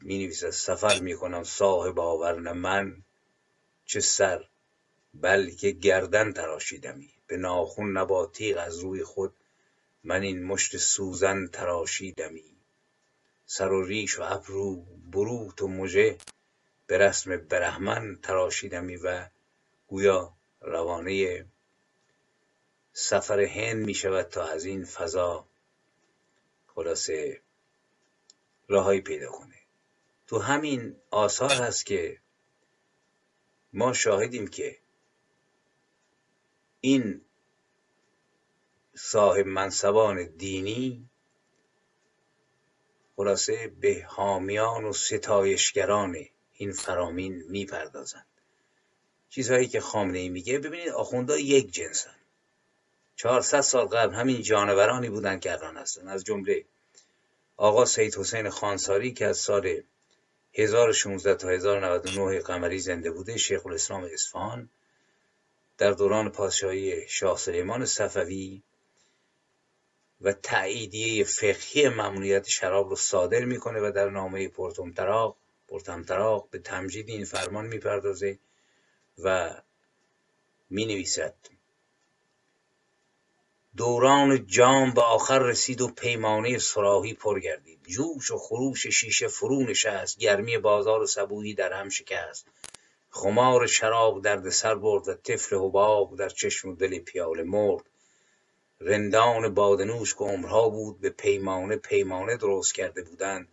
می 0.02 0.18
نویسد 0.18 0.50
سفر 0.50 1.00
می 1.00 1.16
کنم 1.16 1.44
صاحب 1.44 2.00
آورن 2.00 2.52
من 2.52 3.04
چه 3.86 4.00
سر 4.00 4.46
بلکه 5.14 5.72
گردن 5.72 6.32
تراشیدمی. 6.32 7.14
به 7.28 7.38
ناخون 7.38 7.98
نبا 7.98 8.26
تیغ 8.26 8.58
از 8.58 8.80
روی 8.80 9.04
خود 9.04 9.34
من 10.04 10.22
این 10.22 10.44
مشت 10.44 10.78
سوزن 10.78 11.48
تراشیدمی. 11.48 12.55
سر 13.46 13.72
و 13.72 13.86
ریش 13.86 14.20
و 14.20 14.24
ابرو 14.24 14.76
بروت 15.12 15.62
و 15.62 15.68
مژه 15.68 16.18
به 16.88 16.98
رسم 16.98 17.38
برهمن 17.38 18.16
تراشیدمی 18.16 18.96
و 18.96 19.30
گویا 19.88 20.34
روانه 20.62 21.46
سفر 22.94 23.40
هند 23.40 23.86
می 23.86 23.94
شود 23.94 24.26
تا 24.26 24.44
از 24.44 24.66
این 24.66 24.86
فضا 24.86 25.48
خلاصه 26.68 27.42
راهایی 28.68 29.02
پیدا 29.02 29.32
کنه. 29.32 29.56
تو 30.28 30.40
همین 30.40 30.96
آثار 31.12 31.52
هست 31.52 31.86
که 31.86 32.20
ما 33.74 33.94
شاهدیم 33.94 34.48
که 34.48 34.78
این 36.82 37.22
صاحب 38.96 39.48
منصبان 39.48 40.26
دینی 40.26 41.10
خلاصه 43.16 43.68
به 43.68 44.06
حامیان 44.08 44.86
و 44.86 44.94
ستایشگران 44.94 46.16
این 46.54 46.72
فرامین 46.72 47.44
می‌پردازند. 47.50 48.26
چیزهایی 49.30 49.68
که 49.68 49.80
خامنه 49.80 50.20
ای 50.20 50.30
میگه 50.30 50.60
ببینید 50.60 50.90
آخوندا 50.90 51.38
یک 51.38 51.72
جنسن. 51.72 52.16
400 53.16 53.62
سال 53.62 53.86
قبل 53.86 54.14
همین 54.14 54.42
جانورانی 54.42 55.10
بودند 55.10 55.42
که 55.42 55.52
الان 55.52 55.78
هستن. 55.78 56.08
از 56.08 56.24
جمله 56.24 56.66
آقا 57.58 57.86
سید 57.86 58.16
حسین 58.16 58.50
خانساری 58.50 59.14
که 59.14 59.26
از 59.26 59.38
سال 59.38 59.82
1016 60.54 61.36
تا 61.36 61.50
1099 61.50 62.40
قمری 62.40 62.80
زنده 62.80 63.12
بوده 63.12 63.38
شیخ 63.38 63.66
الاسلام 63.66 64.10
اصفهان 64.14 64.70
در 65.78 65.92
دوران 65.92 66.30
پادشاهی 66.30 67.08
شاه 67.08 67.38
سلیمان 67.38 67.86
صفوی 67.86 68.62
و 70.22 70.34
تأییدیه 70.34 71.24
فقهی 71.24 71.90
ممنوعیت 71.90 72.48
شراب 72.48 72.90
رو 72.90 72.96
صادر 72.96 73.46
می‌کنه 73.46 73.80
و 73.80 73.92
در 73.92 74.10
نامه 74.10 74.48
پرتمطراق 74.48 75.38
پرتمطراق 75.68 76.50
به 76.50 76.60
تمجید 76.60 77.10
این 77.10 77.26
فرمان 77.26 77.66
می‌پردازه 77.66 78.40
و 79.24 79.56
می 80.70 80.86
نویسد 80.86 81.36
دوران 83.78 84.48
جام 84.48 84.94
به 84.94 85.02
آخر 85.02 85.40
رسید 85.40 85.82
و 85.82 85.88
پیمانه 85.88 86.58
سراحی 86.58 87.14
پر 87.14 87.40
گردید. 87.40 87.80
جوش 87.88 88.32
و 88.32 88.38
خروش 88.38 88.88
شیشه 88.88 89.28
فرو 89.28 89.64
نشست. 89.64 90.18
گرمی 90.18 90.58
بازار 90.58 91.02
و 91.02 91.08
سبویی 91.08 91.54
در 91.54 91.74
هم 91.74 91.90
شکست. 91.90 92.48
خمار 93.10 93.68
شراب 93.68 94.22
درد 94.22 94.50
سر 94.50 94.76
برد 94.76 95.08
و 95.08 95.14
طفل 95.14 95.56
حباب 95.56 96.18
در 96.18 96.30
چشم 96.30 96.70
و 96.70 96.76
دل 96.76 97.00
پیاله 97.00 97.44
مرد. 97.44 97.84
رندان 98.82 99.54
بادنوش 99.54 100.16
که 100.16 100.24
عمرها 100.24 100.70
بود 100.70 101.02
به 101.02 101.10
پیمانه 101.10 101.76
پیمانه 101.76 102.38
درست 102.38 102.74
کرده 102.76 103.04
بودند 103.04 103.48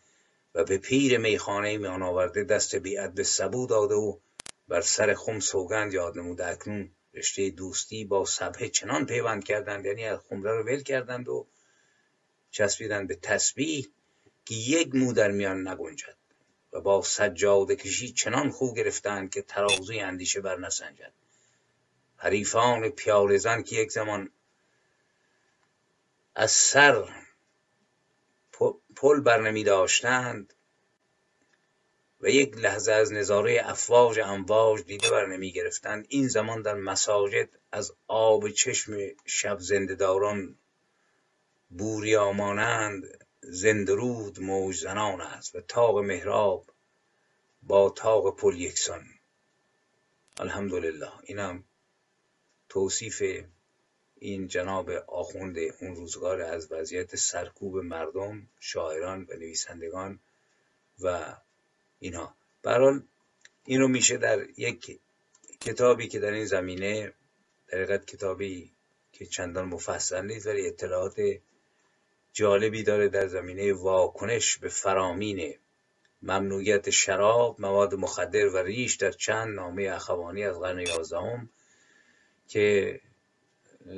و 0.54 0.64
به 0.64 0.78
پیر 0.78 1.18
میخانه 1.18 1.78
میان 1.78 2.02
آورده 2.02 2.44
دست 2.44 2.76
بیعت 2.76 3.14
به 3.14 3.22
سبو 3.22 3.66
داده 3.66 3.94
و 3.94 4.18
بر 4.68 4.80
سر 4.80 5.14
خم 5.14 5.40
سوگند 5.40 5.94
یاد 5.94 6.18
نموده. 6.18 6.46
اکنون 6.46 6.90
رشته 7.14 7.50
دوستی 7.50 8.04
با 8.04 8.24
صبح 8.24 8.66
چنان 8.66 9.06
پیوند 9.06 9.44
کردند 9.44 9.86
یعنی 9.86 10.04
از 10.04 10.18
خمره 10.28 10.52
رو 10.52 10.64
ول 10.64 10.82
کردند 10.82 11.28
و 11.28 11.46
چسبیدند 12.50 13.08
به 13.08 13.14
تسبیح 13.14 13.88
که 14.44 14.54
یک 14.54 14.94
مو 14.94 15.12
در 15.12 15.30
میان 15.30 15.68
نگنجد 15.68 16.16
و 16.72 16.80
با 16.80 17.02
سجاده 17.02 17.76
کشی 17.76 18.12
چنان 18.12 18.50
خو 18.50 18.74
گرفتند 18.74 19.30
که 19.30 19.42
ترازوی 19.42 20.00
اندیشه 20.00 20.40
بر 20.40 20.58
نسنجد. 20.58 21.12
حریفان 22.16 22.88
پیاله 22.88 23.38
زن 23.38 23.62
که 23.62 23.76
یک 23.76 23.92
زمان 23.92 24.30
از 26.34 26.50
سر 26.50 27.08
پل 28.96 29.20
بر 29.20 29.40
نمی 29.40 29.64
داشتند 29.64 30.54
و 32.20 32.28
یک 32.28 32.56
لحظه 32.58 32.92
از 32.92 33.12
نظاره 33.12 33.60
افواج 33.64 34.20
امواج 34.20 34.84
دیده 34.84 35.10
بر 35.10 35.26
نمی 35.26 35.52
گرفتند. 35.52 36.06
این 36.08 36.28
زمان 36.28 36.62
در 36.62 36.74
مساجد 36.74 37.48
از 37.72 37.92
آب 38.06 38.48
چشم 38.48 38.96
شب 39.26 39.58
زندهداران 39.60 40.58
بوریا 41.70 42.32
مانند 42.32 43.26
زندرود 43.40 44.40
موج 44.40 44.76
زنان 44.76 45.20
است 45.20 45.54
و 45.54 45.60
تاق 45.60 45.98
محراب 45.98 46.66
با 47.62 47.90
تاق 47.90 48.36
پل 48.36 48.60
یکسان. 48.60 49.04
الحمدلله. 50.36 51.10
اینم 51.22 51.64
توصیف 52.68 53.22
این 54.22 54.48
جناب 54.48 54.90
آخوند 54.90 55.56
اون 55.80 55.96
روزگار 55.96 56.40
از 56.40 56.72
وضعیت 56.72 57.16
سرکوب 57.16 57.76
مردم 57.76 58.48
شاعران 58.60 59.26
و 59.30 59.34
نویسندگان 59.34 60.18
و 61.00 61.36
اینها. 61.98 62.34
برحال 62.62 63.02
این 63.64 63.80
رو 63.80 63.88
میشه 63.88 64.16
در 64.16 64.46
یک 64.56 65.00
کتابی 65.60 66.08
که 66.08 66.18
در 66.18 66.30
این 66.30 66.44
زمینه 66.44 67.12
در 67.68 67.98
کتابی 67.98 68.72
که 69.12 69.26
چندان 69.26 69.68
مفصل 69.68 70.26
نیست 70.26 70.46
ولی 70.46 70.66
اطلاعات 70.66 71.20
جالبی 72.32 72.82
داره 72.82 73.08
در 73.08 73.26
زمینه 73.26 73.72
واکنش 73.72 74.58
به 74.58 74.68
فرامین 74.68 75.54
ممنوعیت 76.22 76.90
شراب 76.90 77.60
مواد 77.60 77.94
مخدر 77.94 78.46
و 78.46 78.56
ریش 78.56 78.96
در 78.96 79.10
چند 79.10 79.54
نامه 79.54 79.82
اخوانی 79.82 80.44
از 80.44 80.58
قرن 80.58 80.78
یازدهم 80.78 81.50
که 82.48 83.00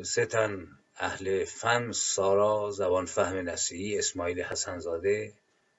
ستن 0.05 0.79
اهل 0.97 1.45
فن 1.45 1.93
سارا 1.93 2.71
زبان 2.71 3.07
فهم 3.07 3.37
نصیحی 3.37 3.99
اسماعیل 3.99 4.43
حسنزاده 4.43 5.33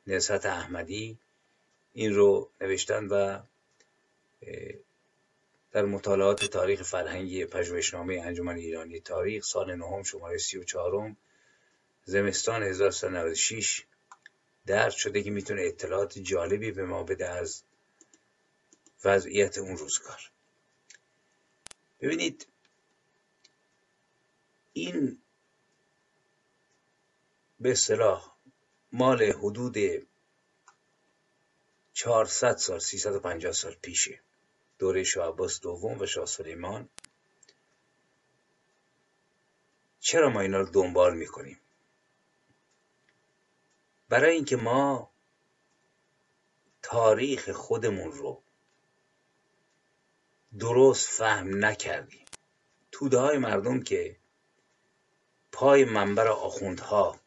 نسبت 0.07 0.45
احمدی. 0.45 1.17
این 1.93 2.15
رو 2.15 2.49
نوشتن 2.61 3.07
و 3.07 3.39
در 5.71 5.85
مطالعات 5.85 6.45
تاریخ 6.45 6.81
فرهنگی 6.83 7.45
پژوهشنامه 7.45 8.21
انجمن 8.25 8.55
ایرانی 8.55 8.99
تاریخ 8.99 9.43
سال 9.43 9.75
نهم 9.75 10.03
شماره 10.03 10.37
سی 10.37 10.57
و 10.57 10.63
چهارم 10.63 11.17
زمستان 12.05 12.63
1396 12.63 13.83
درد 14.65 14.91
شده 14.91 15.23
که 15.23 15.31
می‌تونه 15.31 15.61
اطلاعات 15.61 16.19
جالبی 16.19 16.71
به 16.71 16.85
ما 16.85 17.03
بده 17.03 17.29
از 17.29 17.63
وضعیت 19.05 19.57
اون 19.57 19.77
روزگار. 19.77 20.19
ببینید 22.01 22.47
این 24.77 25.21
به 27.59 27.71
اصطلاح 27.71 28.35
مال 28.91 29.23
حدود 29.23 29.77
400 31.93 32.57
سال 32.57 32.79
350 32.79 33.51
سال 33.51 33.75
پیشه. 33.75 34.21
دوره 34.79 35.03
شاه 35.03 35.27
عباس 35.27 35.61
دوم 35.61 35.99
و 35.99 36.05
شاه 36.05 36.25
سلیمان. 36.25 36.89
چرا 39.99 40.29
ما 40.29 40.41
اینا 40.41 40.59
رو 40.59 40.69
دنبال 40.69 41.17
می‌کنیم؟ 41.17 41.59
برای 44.09 44.35
اینکه 44.35 44.55
ما 44.55 45.11
تاریخ 46.81 47.49
خودمون 47.49 48.11
رو 48.11 48.43
درست 50.59 51.09
فهم 51.09 51.65
نکردیم. 51.65 52.25
توده 52.91 53.17
های 53.17 53.37
مردم 53.37 53.83
که 53.83 54.24
پای 55.55 55.85
منبر 55.85 56.27
آخوندها 56.27 57.19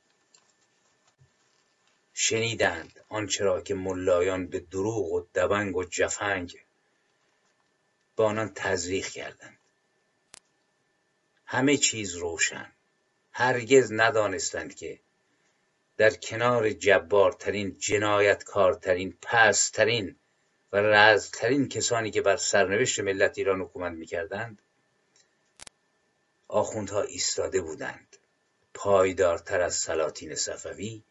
شنیدند 2.15 3.01
آنچه 3.09 3.45
را 3.45 3.61
که 3.61 3.75
ملایان 3.75 4.47
به 4.47 4.61
دروغ 4.61 5.13
و 5.13 5.27
دبنگ 5.35 5.77
و 5.77 5.85
جفنگ 5.85 6.59
به 8.17 8.25
آنان 8.25 8.53
تزریق 8.55 9.07
کردند. 9.07 9.59
همه 11.47 11.77
چیز 11.77 12.15
روشن. 12.15 12.73
هرگز 13.33 13.93
ندانستند 13.93 14.75
که 14.75 15.01
در 15.97 16.11
کنار 16.11 16.71
جبارترین 16.71 17.77
جنایتکارترین 17.79 19.19
پسترین 19.23 20.17
و 20.73 20.77
رزترین 20.77 21.69
کسانی 21.69 22.11
که 22.11 22.23
بر 22.23 22.37
سرنوشت 22.37 23.01
ملت 23.01 23.39
ایران 23.39 23.61
حکومت 23.61 23.93
می‌کردند 23.93 24.63
آخوندها 26.49 27.03
ایستاده 27.03 27.61
بودند. 27.61 28.08
پایدارتر 28.81 29.61
از 29.61 29.75
سلاطین 29.75 30.35
صفوی 30.35 31.03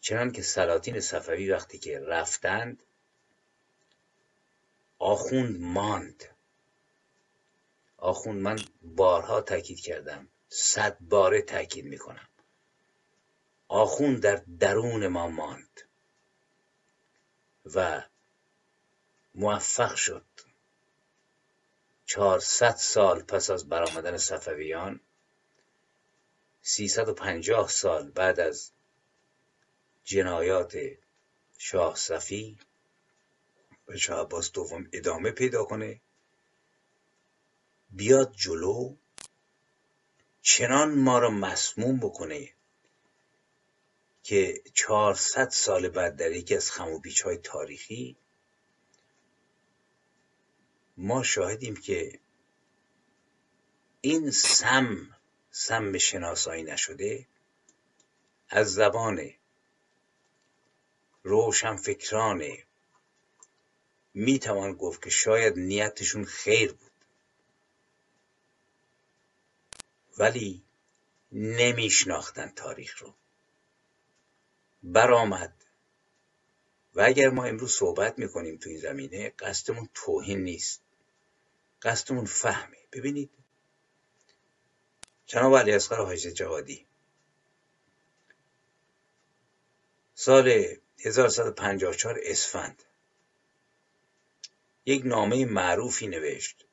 چنان 0.00 0.32
که 0.32 0.42
سلاطین 0.42 1.00
صفوی 1.00 1.50
وقتی 1.50 1.78
که 1.78 2.00
رفتند 2.00 2.82
آخوند 4.98 5.60
ماند. 5.60 6.24
آخوند 7.96 8.42
من 8.42 8.58
بارها 8.82 9.40
تاکید 9.40 9.80
کردم 9.80 10.28
صد 10.48 10.96
باره 11.00 11.42
تاکید 11.42 11.84
می‌کنم. 11.84 12.28
آخوند 13.68 14.22
در 14.22 14.36
درون 14.60 15.06
ما 15.06 15.28
ماند 15.28 15.80
و 17.74 18.02
موفق 19.34 19.94
شد. 19.94 20.26
چهارصد 22.06 22.74
سال 22.76 23.22
پس 23.22 23.50
از 23.50 23.68
برآمدن 23.68 24.16
صفویان 24.16 25.00
سیصد 26.62 27.08
و 27.08 27.14
پنجاه 27.14 27.68
سال 27.68 28.10
بعد 28.10 28.40
از 28.40 28.72
جنایات 30.04 30.76
شاه 31.58 31.96
صفی 31.96 32.58
و 33.88 33.96
شاه 33.96 34.20
عباس 34.20 34.52
دوم 34.52 34.88
ادامه 34.92 35.30
پیدا 35.30 35.64
کنه 35.64 36.00
بیاد 37.90 38.32
جلو 38.36 38.96
چنان 40.42 40.94
ما 40.94 41.18
را 41.18 41.30
مسموم 41.30 42.00
بکنه 42.00 42.54
که 44.22 44.62
چهارصد 44.74 45.48
سال 45.48 45.88
بعد 45.88 46.16
در 46.16 46.32
یکی 46.32 46.56
از 46.56 46.70
خموبیچ 46.70 47.22
های 47.22 47.38
تاریخی 47.38 48.16
ما 50.96 51.22
شاهدیم 51.22 51.76
که 51.76 52.20
این 54.00 54.30
سم 54.30 55.16
سم 55.50 55.98
شناسایی 55.98 56.62
نشده 56.62 57.26
از 58.48 58.74
زبان 58.74 59.30
روشنفکرانه 61.22 62.64
می‌توان 64.14 64.72
گفت 64.72 65.02
که 65.02 65.10
شاید 65.10 65.58
نیتشون 65.58 66.24
خیر 66.24 66.72
بود. 66.72 66.90
ولی 70.18 70.62
نمیشناختن 71.32 72.52
تاریخ 72.56 73.02
رو. 73.02 73.14
برآمد. 74.82 75.64
و 76.94 77.00
اگر 77.00 77.30
ما 77.30 77.44
امروز 77.44 77.72
صحبت 77.72 78.18
می‌کنیم 78.18 78.56
تو 78.56 78.68
این 78.68 78.78
زمینه 78.78 79.30
قصدمون 79.30 79.88
توهین 79.94 80.44
نیست. 80.44 80.82
قصدمون 81.82 82.24
فهمه. 82.24 82.78
ببینید 82.92 83.30
جناب 85.30 85.56
علی 85.56 85.72
اصغر 85.72 85.96
حاجی 85.96 86.32
جوادی 86.32 86.86
سال 90.14 90.76
1154 90.98 92.18
اسفند. 92.22 92.82
یک 94.86 95.06
نامه 95.06 95.44
معروفی 95.44 96.06
نوشت. 96.06 96.64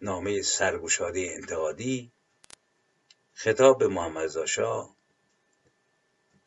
نامه 0.00 0.42
سرگشاده 0.42 1.20
انتقادی. 1.20 2.12
خطاب 3.34 3.78
به 3.78 3.88
محمد 3.88 4.44
شاه 4.46 4.96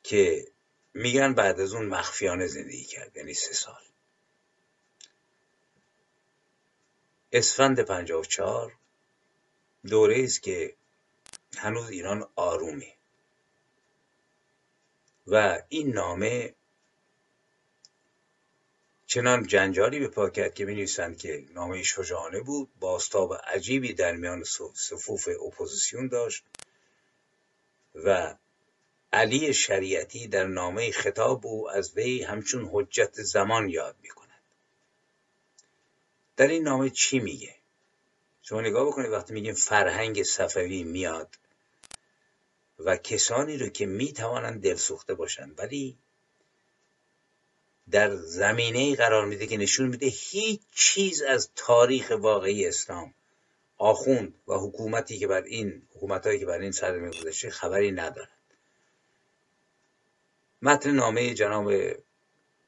که 0.03 0.47
میگن 0.93 1.33
بعد 1.33 1.59
از 1.59 1.73
اون 1.73 1.85
مخفیانه 1.85 2.47
زندگی 2.47 2.85
کرد 2.85 3.17
یعنی 3.17 3.33
سه 3.33 3.53
سال. 3.53 3.81
اسفند 7.31 7.79
54 7.79 8.73
دوره 9.87 10.23
است 10.23 10.43
که 10.43 10.75
هنوز 11.57 11.89
ایران 11.89 12.27
آرومه 12.35 12.93
و 15.27 15.61
این 15.69 15.93
نامه 15.93 16.55
چنان 19.05 19.47
جنجالی 19.47 19.99
به 19.99 20.07
پا 20.07 20.29
کرد 20.29 20.53
که 20.53 20.65
می 20.65 20.85
که 21.17 21.45
نامه 21.53 21.83
شجاعانه 21.83 22.41
بود 22.41 22.69
باستاب 22.79 23.33
عجیبی 23.33 23.93
در 23.93 24.15
میان 24.15 24.43
صفوف 24.73 25.29
اپوزیسیون 25.45 26.07
داشت 26.07 26.45
و 27.95 28.35
علی 29.13 29.53
شریعتی 29.53 30.27
در 30.27 30.47
نامه 30.47 30.91
خطاب 30.91 31.47
او 31.47 31.69
از 31.69 31.97
وی 31.97 32.23
همچون 32.23 32.69
حجت 32.73 33.13
زمان 33.13 33.69
یاد 33.69 33.95
می 34.01 34.09
کند 34.09 34.41
در 36.37 36.47
این 36.47 36.63
نامه 36.63 36.89
چی 36.89 37.19
میگه؟ 37.19 37.55
شما 38.47 38.61
نگاه 38.61 38.87
بکنید 38.87 39.11
وقتی 39.11 39.33
میگیم 39.33 39.53
فرهنگ 39.53 40.23
صفوی 40.23 40.83
میاد 40.83 41.35
و 42.79 42.97
کسانی 42.97 43.57
رو 43.57 43.69
که 43.69 43.85
می‌توانند 43.85 44.63
دلسوخته 44.63 45.13
باشند 45.13 45.59
ولی 45.59 45.97
در 47.91 48.15
زمینه 48.15 48.95
قرار 48.95 49.25
میده 49.25 49.47
که 49.47 49.57
نشون 49.57 49.87
میده 49.87 50.05
هیچ 50.05 50.61
چیز 50.75 51.21
از 51.21 51.49
تاریخ 51.55 52.13
واقعی 52.19 52.67
اسلام 52.67 53.13
آخوند 53.77 54.33
و 54.47 54.53
حکومتی 54.53 55.19
که 55.19 55.27
بر 55.27 55.43
این 55.43 55.87
حکومتهایی 55.95 56.39
که 56.39 56.45
بر 56.45 56.59
این 56.59 56.71
سرزمین 56.71 57.11
گذشته 57.11 57.49
خبری 57.49 57.91
ندارد. 57.91 58.29
متن 60.61 60.91
نامه 60.91 61.33
جناب 61.33 61.71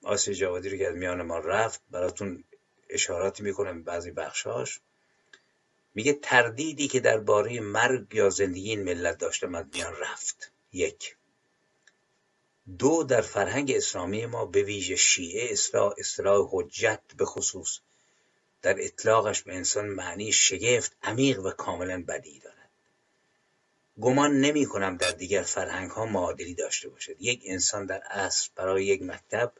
آسی 0.03 0.33
جوادی 0.33 0.69
رو 0.69 0.77
که 0.77 0.87
از 0.87 0.95
میان 0.95 1.21
ما 1.21 1.39
رفت 1.39 1.81
براتون 1.91 2.43
اشاراتی 2.89 3.43
می‌کنم 3.43 3.83
بعضی 3.83 4.11
بخشاش 4.11 4.79
میگه 5.97 6.13
تردیدی 6.13 6.87
که 6.87 6.99
درباره 6.99 7.59
مرگ 7.59 8.15
یا 8.15 8.29
زندگی 8.29 8.69
این 8.69 8.83
ملت 8.83 9.17
داشته 9.17 9.57
از 9.57 9.65
میان 9.73 9.93
رفت. 9.95 10.51
یک. 10.73 11.15
دو 12.79 13.03
در 13.03 13.21
فرهنگ 13.21 13.71
اسلامی 13.71 14.25
ما 14.25 14.45
به 14.45 14.63
ویژه 14.63 14.95
شیعه 14.95 15.51
اصلاح 15.51 15.93
اصطلاح 15.97 16.47
حجت 16.51 17.01
به 17.17 17.25
خصوص 17.25 17.79
در 18.61 18.75
اطلاقش 18.79 19.41
به 19.41 19.55
انسان 19.55 19.85
معنی 19.85 20.31
شگفت 20.31 20.95
عمیق 21.03 21.39
و 21.39 21.51
کاملا 21.51 22.03
بدی 22.07 22.39
دارد. 22.39 22.69
گمان 23.99 24.39
نمی 24.39 24.65
کنم 24.65 24.97
در 24.97 25.11
دیگر 25.11 25.41
فرهنگ 25.41 25.91
ها 25.91 26.05
معادلی 26.05 26.53
داشته 26.53 26.89
باشد. 26.89 27.15
یک 27.19 27.41
انسان 27.45 27.85
در 27.85 28.03
اصل 28.09 28.49
برای 28.55 28.85
یک 28.85 29.01
مکتب 29.01 29.51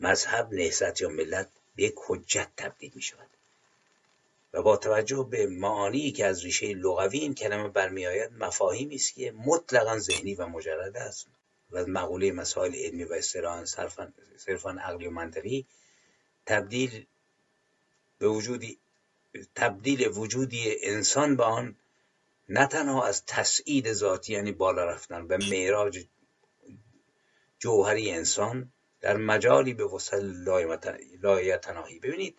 مذهب 0.00 0.52
نهضت 0.52 1.00
یا 1.00 1.08
ملت 1.08 1.48
به 1.74 1.82
یک 1.82 1.94
حجت 2.06 2.48
تبدیل 2.56 2.92
می 2.94 3.02
شود. 3.02 3.35
و 4.56 4.62
با 4.62 4.76
توجه 4.76 5.28
به 5.30 5.46
معانی 5.46 6.12
که 6.12 6.26
از 6.26 6.44
ریشه 6.44 6.74
لغوی 6.74 7.18
این 7.18 7.34
کلمه 7.34 7.68
برمیآید 7.68 8.32
مفاهیمی 8.32 8.94
است 8.94 9.14
که 9.14 9.32
مطلقا 9.32 9.98
ذهنی 9.98 10.34
و 10.34 10.46
مجرد 10.46 10.96
است 10.96 11.26
و 11.70 11.86
مقوله 11.86 12.32
مسائل 12.32 12.74
علمی 12.74 13.04
و 13.04 13.12
اصطلاحا 13.12 13.64
صرفا 14.36 14.70
عقلی 14.70 15.06
و 15.06 15.10
منطقی 15.10 15.66
تبدیل 16.46 17.06
به 18.18 18.28
وجودی 18.28 18.78
تبدیل 19.54 20.08
وجودی 20.08 20.76
انسان 20.82 21.36
به 21.36 21.44
آن 21.44 21.76
نه 22.48 22.66
تنها 22.66 23.06
از 23.06 23.24
تسعید 23.26 23.92
ذاتی 23.92 24.32
یعنی 24.32 24.52
بالا 24.52 24.84
رفتن 24.84 25.22
و 25.22 25.38
معراج 25.50 26.06
جوهری 27.58 28.10
انسان 28.10 28.72
در 29.00 29.16
مجالی 29.16 29.74
به 29.74 29.84
وسط 29.84 30.20
لایتناهی. 31.22 31.98
ببینید 31.98 32.36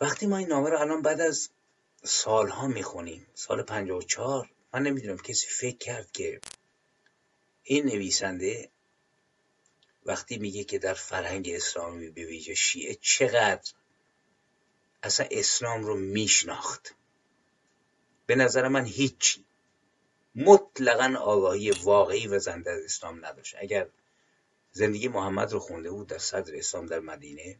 وقتی 0.00 0.26
ما 0.26 0.36
این 0.36 0.48
نامه 0.48 0.70
رو 0.70 0.80
الان 0.80 1.02
بعد 1.02 1.20
از 1.20 1.50
سالها 2.02 2.66
می‌خونیم 2.66 3.26
سال 3.34 3.62
54 3.62 4.50
من 4.74 4.82
نمی‌دونم 4.82 5.18
کسی 5.18 5.46
فکر 5.46 5.76
کرد 5.76 6.10
که 6.10 6.40
این 7.62 7.86
نویسنده 7.86 8.70
وقتی 10.06 10.38
میگه 10.38 10.64
که 10.64 10.78
در 10.78 10.94
فرهنگ 10.94 11.50
اسلامی 11.54 12.10
به 12.10 12.24
ویژه 12.24 12.54
شیعه 12.54 12.94
چقدر 12.94 13.72
اصلا 15.02 15.26
اسلام 15.30 15.84
رو 15.84 15.96
میشناخت. 15.96 16.94
به 18.26 18.34
نظر 18.34 18.68
من 18.68 18.84
هیچی. 18.84 19.44
مطلقا 20.34 21.18
آگاهی 21.18 21.70
واقعی 21.70 22.26
و 22.26 22.38
زنده 22.38 22.70
از 22.70 22.84
اسلام 22.84 23.26
نداشت. 23.26 23.54
اگر 23.58 23.88
زندگی 24.72 25.08
محمد 25.08 25.52
رو 25.52 25.58
خونده 25.58 25.90
بود 25.90 26.06
در 26.06 26.18
صدر 26.18 26.56
اسلام 26.56 26.86
در 26.86 27.00
مدینه 27.00 27.58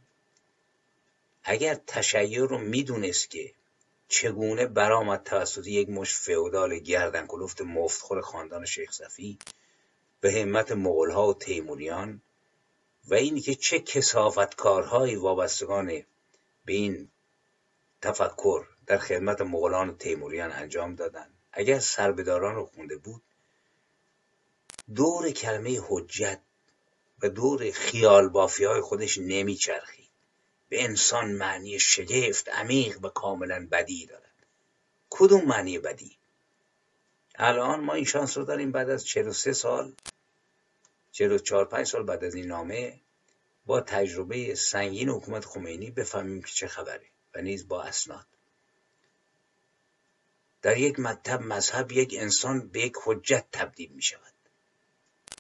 اگر 1.45 1.75
تشیع 1.75 2.47
رو 2.47 2.59
می‌دونست 2.59 3.31
که 3.31 3.55
چگونه 4.09 4.67
برآمد 4.67 5.23
توسط 5.23 5.67
یک 5.67 5.89
مش 5.89 6.15
فئودال 6.15 6.79
گردن 6.79 7.27
کلفت 7.27 7.61
مفتخور 7.61 8.21
خاندان 8.21 8.65
شیخ 8.65 8.93
صفی 8.93 9.39
به 10.21 10.33
همت 10.33 10.73
مغولها 10.73 11.29
و 11.29 11.35
تیموریان 11.35 12.23
و 13.09 13.15
اینی 13.15 13.41
که 13.41 13.55
چه 13.55 13.81
کسافتکارهایی 13.81 15.17
وابستگان 15.17 15.87
به 16.65 16.73
این 16.73 17.11
تفکر 18.03 18.67
در 18.87 18.99
خدمت 18.99 19.41
مغولان 19.41 19.89
و 19.89 19.97
تیموریان 19.97 20.53
انجام 20.53 20.95
دادند. 20.95 21.35
اگر 21.53 21.79
سربداران 21.79 22.55
رو 22.55 22.67
خونده 22.67 22.97
بود 22.97 23.23
دور 24.95 25.31
کلمه 25.31 25.81
حجت 25.89 26.41
و 27.23 27.29
دور 27.29 27.71
خیال 27.71 28.29
بافی 28.29 28.65
های 28.65 28.81
خودش 28.81 29.19
نمیچرخید. 29.19 30.10
به 30.71 30.85
انسان 30.85 31.33
معنی 31.33 31.79
شگفت 31.81 32.49
عمیق 32.49 33.05
و 33.05 33.09
کاملا 33.09 33.69
بدی 33.71 34.07
دارد. 34.07 34.47
کدوم 35.11 35.45
معنی 35.45 35.79
بدی؟ 35.79 36.17
الان 37.35 37.81
ما 37.81 37.95
این 37.95 38.05
شانس 38.05 38.39
رو 38.39 38.45
داریم 38.45 38.73
بعد 38.73 38.91
از 38.91 39.07
43 39.07 39.53
سال 39.53 39.93
44 41.13 41.65
5 41.65 41.87
سال 41.87 42.03
بعد 42.03 42.25
از 42.25 42.35
این 42.35 42.47
نامه 42.47 43.01
با 43.67 43.81
تجربه 43.81 44.55
سنگین 44.55 45.09
حکومت 45.09 45.45
خمینی 45.45 45.91
بفهمیم 45.91 46.43
که 46.43 46.53
چه 46.53 46.69
خبره 46.69 47.07
و 47.35 47.41
نیز 47.41 47.69
با 47.69 47.83
اسناد. 47.83 48.27
در 50.63 50.77
یک 50.77 51.01
مکتب 51.01 51.41
مذهب 51.41 51.93
یک 51.93 52.15
انسان 52.19 52.69
به 52.69 52.81
یک 52.81 52.95
حجت 53.05 53.45
تبدیل 53.53 53.91
می 53.93 54.03
شود. 54.03 54.35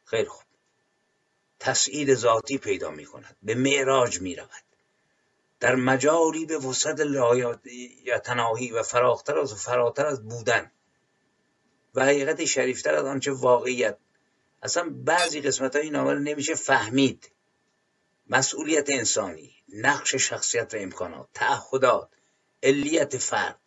خیلی 0.05 0.28
خوب. 0.28 0.45
تسعید 1.61 2.14
ذاتی 2.14 2.59
پیدا 2.59 2.91
می 2.91 3.05
کند. 3.05 3.37
به 3.43 3.55
معراج 3.55 4.20
می 4.20 4.37
رود. 4.37 4.70
در 5.61 5.75
مجاری 5.75 6.47
به 6.47 6.59
وسط 6.59 7.01
تناهی 8.19 8.71
و 8.71 8.83
فراختر 8.83 9.39
از 9.39 9.53
و 9.53 9.57
فراتر 9.57 10.07
از 10.07 10.29
بودن. 10.29 10.71
و 11.95 12.05
حقیقت 12.05 12.45
شریفتر 12.45 12.95
از 12.95 13.05
آنچه 13.05 13.33
واقعیت. 13.33 13.97
اصلا 14.63 14.91
بعضی 14.91 15.41
قسمت 15.41 15.77
های 15.77 15.91
نامه 15.91 16.13
رو 16.13 16.19
نمیشه 16.19 16.55
فهمید. 16.55 17.31
مسئولیت 18.27 18.91
انسانی 18.91 19.55
نقش 19.69 20.15
شخصیت 20.15 20.75
و 20.75 20.77
امکانات 20.77 21.29
تعهدات 21.35 22.09
علیت 22.63 23.19
فرد 23.19 23.61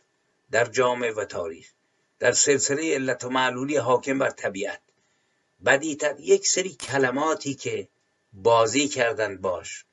در 0.52 0.66
جامعه 0.66 1.12
و 1.12 1.26
تاریخ 1.26 1.72
در 2.20 2.32
سلسله 2.32 2.94
علت 2.94 3.24
و 3.24 3.30
معلولی 3.30 3.78
حاکم 3.78 4.20
بر 4.20 4.30
طبیعت. 4.30 4.82
بدیتر 5.66 6.16
یک 6.20 6.48
سری 6.48 6.70
کلماتی 6.70 7.56
که 7.56 7.88
بازی 8.34 8.88
کردند 8.88 9.42
باش. 9.42 9.86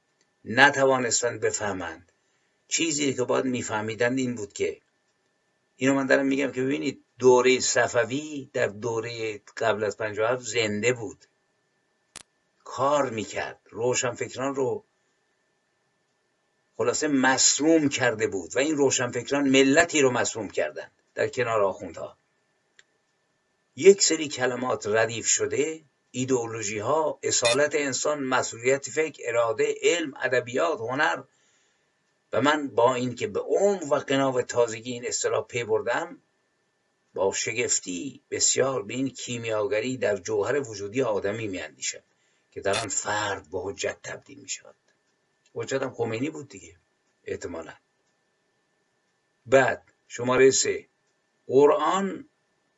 نتوانستند 0.44 1.40
بفهمند. 1.40 2.12
چیزی 2.68 3.14
که 3.14 3.24
باید 3.24 3.44
میفهمیدند 3.44 4.18
این 4.18 4.34
بود 4.34 4.52
که 4.52 4.80
اینو 5.76 5.94
من 5.94 6.06
دارم 6.06 6.26
میگم 6.26 6.52
که 6.52 6.62
ببینید 6.62 7.04
دوره 7.18 7.60
صفوی 7.60 8.50
در 8.52 8.66
دوره 8.66 9.40
قبل 9.56 9.84
از 9.84 9.96
57 9.96 10.42
زنده 10.42 10.92
بود. 10.92 11.24
کار 12.64 13.10
می‌کرد. 13.10 13.60
روشنفکران 13.70 14.54
رو 14.54 14.84
خلاصه 16.76 17.08
مسموم 17.08 17.88
کرده 17.88 18.26
بود 18.26 18.56
و 18.56 18.58
این 18.58 18.76
روشنفکران 18.76 19.48
ملتی 19.48 20.00
رو 20.00 20.10
مسموم 20.10 20.48
کردند 20.48 20.92
در 21.14 21.28
کنار 21.28 21.62
آخوندها. 21.62 22.16
یک 23.76 24.02
سری 24.02 24.28
کلمات 24.28 24.86
ردیف 24.86 25.26
شده 25.26 25.84
ایدئولوژی 26.10 26.78
ها 26.78 27.18
اصالت 27.22 27.74
انسان 27.74 28.22
مسئولیت 28.22 28.90
فکر 28.90 29.22
اراده 29.28 29.74
علم 29.82 30.14
ادبیات 30.22 30.78
هنر. 30.80 31.22
و 32.32 32.40
من 32.40 32.68
با 32.68 32.94
اینکه 32.94 33.26
به 33.26 33.40
عمق 33.40 33.92
و 33.92 33.94
قنا 33.94 34.42
تازگی 34.42 34.92
این 34.92 35.06
اصطلاح 35.06 35.46
پی 35.46 35.64
بردم 35.64 36.22
با 37.14 37.32
شگفتی 37.32 38.22
بسیار 38.30 38.82
به 38.82 38.94
این 38.94 39.08
کیمیاگری 39.08 39.96
در 39.96 40.16
جوهر 40.16 40.70
وجودی 40.70 41.02
آدمی 41.02 41.48
میاندیشم 41.48 42.02
که 42.50 42.60
در 42.60 42.80
آن 42.80 42.88
فرد 42.88 43.50
به 43.50 43.58
حجت 43.62 43.96
تبدیل 44.02 44.38
می 44.38 44.48
شود 44.48 44.74
حجت 45.54 45.82
هم 45.82 45.94
خمینی 45.94 46.30
بود 46.30 46.48
دیگه 46.48 46.76
احتمالا. 47.24 47.74
بعد 49.46 49.82
شماره 50.08 50.50
سه. 50.50 50.86
قرآن 51.46 52.28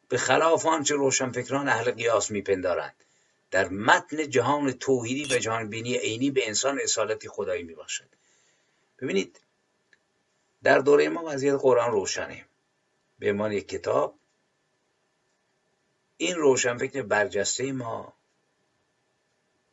به 0.08 0.18
خلاف 0.18 0.66
آنچه 0.66 0.94
روشنفکران 0.94 1.68
اهل 1.68 1.90
قیاس 1.90 2.30
میپندارند. 2.30 3.04
در 3.52 3.68
متن 3.68 4.30
جهان 4.30 4.72
توحیدی 4.72 5.34
و 5.34 5.38
جهان 5.38 5.68
بینی 5.68 5.96
عینی 5.96 6.30
به 6.30 6.48
انسان 6.48 6.80
اصالتی 6.82 7.28
خدایی 7.28 7.62
میبخشد. 7.62 8.08
ببینید 8.98 9.40
در 10.62 10.78
دوره 10.78 11.08
ما 11.08 11.22
وضعیت 11.26 11.54
قرآن 11.54 11.90
روشنه. 11.92 12.46
به 13.18 13.30
عنوان 13.30 13.52
یک 13.52 13.68
کتاب 13.68 14.18
این 16.16 16.34
روشنفکر 16.34 17.02
برجسته 17.02 17.72
ما 17.72 18.14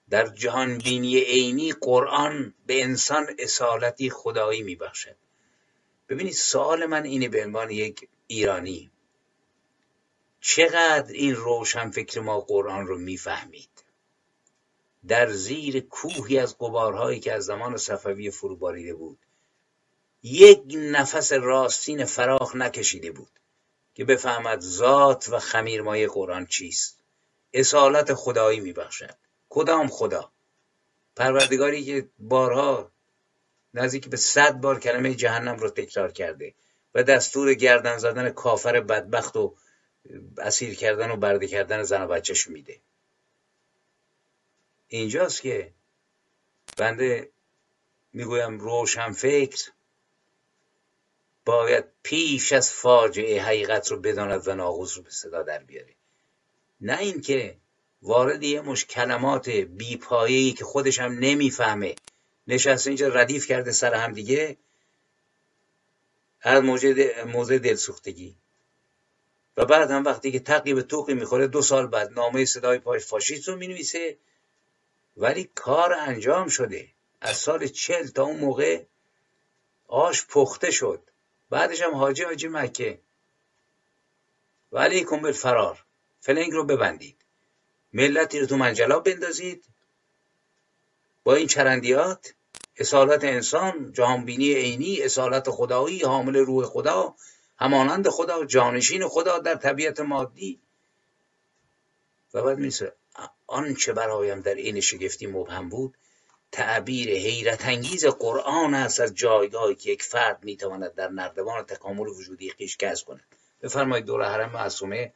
در 0.10 0.28
جهان 0.28 0.78
بینی 0.78 1.20
عینی 1.20 1.74
قرآن 1.74 2.54
به 2.66 2.84
انسان 2.84 3.36
اصالتی 3.40 4.10
خدایی 4.10 4.64
میبخشد. 4.64 5.16
ببینید 6.10 6.34
سوال 6.34 6.86
من 6.86 7.04
اینه 7.04 7.30
به 7.30 7.46
عنوان 7.46 7.70
یک 7.70 8.10
ایرانی. 8.28 8.92
چقدر 10.42 11.14
این 11.14 11.36
روشنفکر 11.36 12.20
ما 12.20 12.40
قرآن 12.40 12.88
رو 12.88 12.98
می‌فهمید؟ 12.98 13.70
در 15.08 15.32
زیر 15.32 15.80
کوهی 15.80 16.40
از 16.40 16.58
قبارهایی 16.58 17.20
که 17.20 17.34
از 17.34 17.46
زمان 17.46 17.78
صفوی 17.78 18.32
فرو 18.32 18.56
باریده 18.56 18.94
بود 18.94 19.20
یک 20.24 20.64
نفس 20.76 21.32
راستین 21.32 22.06
فراخ 22.06 22.56
نکشیده 22.56 23.12
بود 23.12 23.40
که 23.94 24.06
بفهمد 24.06 24.60
ذات 24.60 25.30
و 25.30 25.40
خمیرمایه 25.40 26.08
قرآن 26.08 26.46
چیست. 26.46 27.00
اصالت 27.54 28.14
خدایی 28.14 28.60
میبخشد. 28.60 29.16
کدام 29.50 29.88
خدا؟ 29.88 30.32
پروردگاری 31.16 31.86
که 31.86 32.10
بارها 32.20 32.92
نزدیک 33.74 34.10
به 34.10 34.18
صد 34.18 34.54
بار 34.54 34.80
کلمه 34.80 35.16
جهنم 35.16 35.58
رو 35.58 35.70
تکرار 35.70 36.12
کرده 36.12 36.54
و 36.96 37.04
دستور 37.04 37.54
گردن 37.54 37.98
زدن 37.98 38.30
کافر 38.30 38.80
بدبخت 38.80 39.36
و 39.36 39.56
اسیر 40.38 40.76
کردن 40.76 41.12
و 41.12 41.16
برده 41.16 41.48
کردن 41.48 41.84
زن 41.84 42.02
و 42.02 42.08
بچهش 42.08 42.48
میده. 42.48 42.80
اینجاست 44.88 45.42
که 45.42 45.74
بنده 46.78 47.30
می‌گویم 48.14 48.60
روشن 48.60 49.12
فکر 49.12 49.72
باید 51.46 51.86
پیش 52.04 52.54
از 52.54 52.72
فاجعه 52.72 53.42
حقیقت 53.42 53.92
رو 53.92 54.00
بداند 54.00 54.48
و 54.48 54.56
ناقوس 54.56 54.98
رو 54.98 55.04
به 55.04 55.10
صدا 55.10 55.44
در 55.44 55.64
بیاره. 55.64 55.94
نه 56.82 57.00
اینکه 57.00 57.58
وارد 58.02 58.44
یه 58.44 58.62
مش 58.62 58.86
کلمات 58.86 59.50
بیپایه‌ای 59.50 60.52
که 60.52 60.66
خودش 60.66 61.00
هم 61.00 61.12
نمی‌فهمه 61.20 61.96
نشسته 62.48 62.90
اینجا 62.90 63.08
ردیف 63.08 63.48
کرده 63.48 63.72
سر 63.72 63.94
هم 63.94 64.14
دیگه 64.14 64.58
از 66.42 66.64
موضع 67.26 67.58
دلسوختگی. 67.58 68.36
و 69.58 69.66
بعد 69.66 69.92
هم 69.92 70.06
وقتی 70.06 70.32
که 70.32 70.40
تقی 70.40 70.74
به 70.74 70.84
توقی 70.84 71.14
می‌خوره 71.14 71.48
دو 71.48 71.62
سال 71.62 71.88
بعد 71.88 72.12
نامه 72.12 72.46
صدای 72.46 72.80
پای 72.80 73.00
فاشیست 73.00 73.48
رو 73.48 73.56
می‌نویسه. 73.56 74.18
ولی 75.18 75.50
کار 75.56 75.94
انجام 75.94 76.48
شده. 76.48 76.88
از 77.22 77.38
سال 77.38 77.68
چل 77.68 78.08
تا 78.08 78.24
اون 78.24 78.40
موقع 78.40 78.84
آش 79.88 80.28
پخته 80.28 80.72
شد. 80.72 81.02
بعدش 81.50 81.82
هم 81.82 81.96
حاجی 81.96 82.24
حاجی 82.24 82.48
مکه. 82.48 83.00
ولی 84.72 85.04
کن 85.04 85.32
فرار 85.32 85.86
فلنگ 86.20 86.52
رو 86.52 86.64
ببندید. 86.64 87.16
ملتی 87.94 88.40
رو 88.40 88.46
تو 88.46 88.58
منجلا 88.58 89.00
بندازید. 89.00 89.66
با 91.24 91.36
این 91.36 91.48
چرندیات 91.48 92.34
اصالت 92.78 93.24
انسان 93.24 93.94
جهانبینی 93.94 94.54
عینی 94.54 95.02
اصالت 95.02 95.50
خدایی 95.50 96.02
حامل 96.02 96.36
روح 96.36 96.66
خدا 96.66 97.16
همانند 97.60 98.10
خدا 98.10 98.46
جانشین 98.46 99.08
خدا 99.08 99.40
در 99.40 99.56
طبیعت 99.56 100.00
مادی. 100.00 100.62
و 102.34 102.44
بعد 102.44 102.58
میسه 102.58 102.94
آنچه 103.48 103.94
برایم 103.94 104.42
در 104.42 104.56
این 104.56 104.80
شگفتی 104.80 105.28
مبهم 105.28 105.70
بود 105.70 105.98
تعبیر 106.52 107.10
حیرت 107.10 107.66
انگیز 107.66 108.06
قرآن 108.06 108.74
است 108.74 109.00
از 109.00 109.16
جایگاهی 109.16 109.76
که 109.76 109.92
یک 109.92 110.04
فرد 110.04 110.44
می‌تواند 110.44 110.96
در 110.96 111.08
نردبان 111.08 111.64
تکامل 111.64 112.08
وجودی 112.08 112.50
خیش 112.50 112.78
کسب 112.78 113.08
کند. 113.08 113.36
بفرمایید 113.62 114.06
دور 114.06 114.24
حرم 114.24 114.52
معصومه 114.52 115.14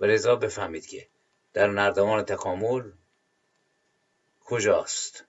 و 0.00 0.04
رضا 0.04 0.36
بفهمید 0.36 0.86
که 0.86 1.08
در 1.52 1.66
نردبان 1.66 2.22
تکامل 2.22 2.92
کجاست؟ 4.44 5.24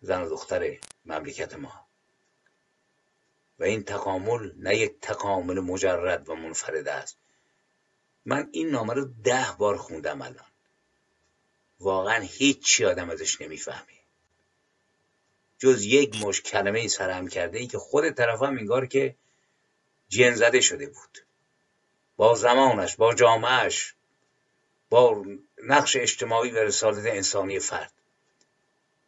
زن 0.00 0.22
و 0.22 0.28
دختر 0.28 0.78
مملکت 1.04 1.54
ما. 1.54 1.87
و 3.58 3.64
این 3.64 3.82
تکامل 3.82 4.52
نه 4.56 4.76
یک 4.76 4.92
تکامل 5.00 5.60
مجرد 5.60 6.28
و 6.28 6.34
منفرد 6.34 6.88
است. 6.88 7.16
من 8.24 8.48
این 8.52 8.70
نامه 8.70 8.94
رو 8.94 9.04
ده 9.24 9.46
بار 9.58 9.76
خوندم 9.76 10.22
الان. 10.22 10.44
واقعا 11.80 12.20
هیچی 12.20 12.84
آدم 12.84 13.10
ازش 13.10 13.40
نمی‌فهمه. 13.40 13.98
جز 15.58 15.84
یک 15.84 16.24
مش 16.24 16.42
کلمه 16.42 16.88
سرهم 16.88 17.28
کرده 17.28 17.58
ای 17.58 17.66
که 17.66 17.78
خود 17.78 18.10
طرف 18.10 18.42
هم 18.42 18.58
انگار 18.58 18.86
که 18.86 19.14
جن 20.08 20.34
زده 20.34 20.60
شده 20.60 20.86
بود. 20.86 21.18
با 22.16 22.34
زمانش 22.34 22.96
با 22.96 23.14
جامعش 23.14 23.94
با 24.90 25.24
نقش 25.62 25.96
اجتماعی 25.96 26.50
و 26.50 26.58
رسالت 26.58 27.06
انسانی 27.06 27.58
فرد. 27.58 27.92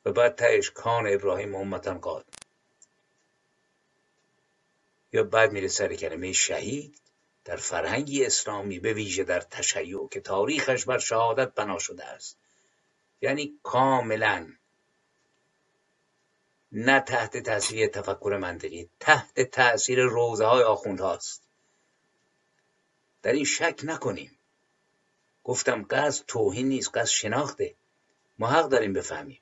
و 0.05 0.13
بعد 0.13 0.35
تهش 0.35 0.71
کان 0.71 1.07
ابراهیم 1.07 1.55
امتن 1.55 1.99
قاد. 1.99 2.25
یا 5.13 5.25
بعد 5.25 5.53
میره 5.53 5.69
سر 5.69 5.95
کلمه 5.95 6.33
شهید 6.33 7.01
در 7.45 7.57
فرهنگی 7.57 8.25
اسلامی 8.25 8.79
به 8.79 8.93
ویژه 8.93 9.25
در 9.25 9.41
تشیع 9.41 10.09
که 10.09 10.21
تاریخش 10.21 10.85
بر 10.85 10.99
شهادت 10.99 11.55
بنا 11.55 11.79
شده 11.79 12.05
است. 12.05 12.39
یعنی 13.21 13.59
کاملا 13.63 14.49
نه 16.73 17.01
تحت 17.01 17.37
تاثیر 17.37 17.87
تفکر 17.87 18.39
منطقی 18.41 18.89
تحت 19.01 19.41
تاثیر 19.41 20.03
روزه 20.03 20.45
های 20.45 20.63
آخوند 20.63 21.01
هاست 21.01 21.43
در 23.23 23.33
این 23.33 23.45
شک 23.45 23.81
نکنیم. 23.83 24.39
گفتم 25.45 25.87
قصد 25.91 26.25
توهین 26.27 26.69
نیست 26.69 26.91
قصد 26.97 27.11
شناخته. 27.11 27.75
ما 28.39 28.47
حق 28.47 28.69
داریم 28.69 28.93
بفهمیم. 28.93 29.41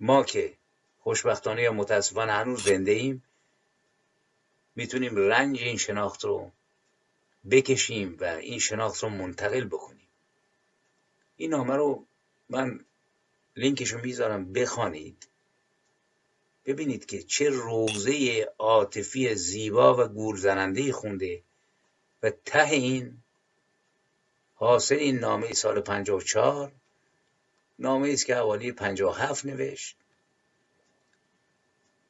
ما 0.00 0.24
که 0.24 0.54
خوشبختانه 0.98 1.62
یا 1.62 1.72
متاسفانه 1.72 2.32
هنوز 2.32 2.64
زنده 2.64 2.92
ایم 2.92 3.24
می‌تونیم 4.78 5.16
رنج 5.16 5.58
این 5.58 5.76
شناخت 5.76 6.24
رو 6.24 6.52
بکشیم 7.50 8.16
و 8.20 8.24
این 8.24 8.58
شناخت 8.58 9.02
رو 9.02 9.08
منتقل 9.08 9.64
بکنیم. 9.64 10.08
این 11.36 11.50
نامه 11.50 11.76
رو 11.76 12.06
من 12.48 12.84
لینکش 13.56 13.92
رو 13.92 14.00
می‌ذارم 14.00 14.52
بخوانید. 14.52 15.28
ببینید 16.66 17.06
که 17.06 17.22
چه 17.22 17.48
روزه 17.48 18.46
عاطفی 18.58 19.34
زیبا 19.34 20.04
و 20.04 20.08
گورزننده 20.08 20.92
خونده 20.92 21.42
و 22.22 22.30
ته 22.30 22.70
این 22.70 23.22
حاصل 24.54 24.94
این 24.94 25.18
نامه 25.18 25.52
سال 25.52 25.80
54 25.80 26.72
نامه 27.78 28.10
است 28.10 28.26
که 28.26 28.34
حوالی 28.34 28.72
57 28.72 29.46
نوشت. 29.46 29.96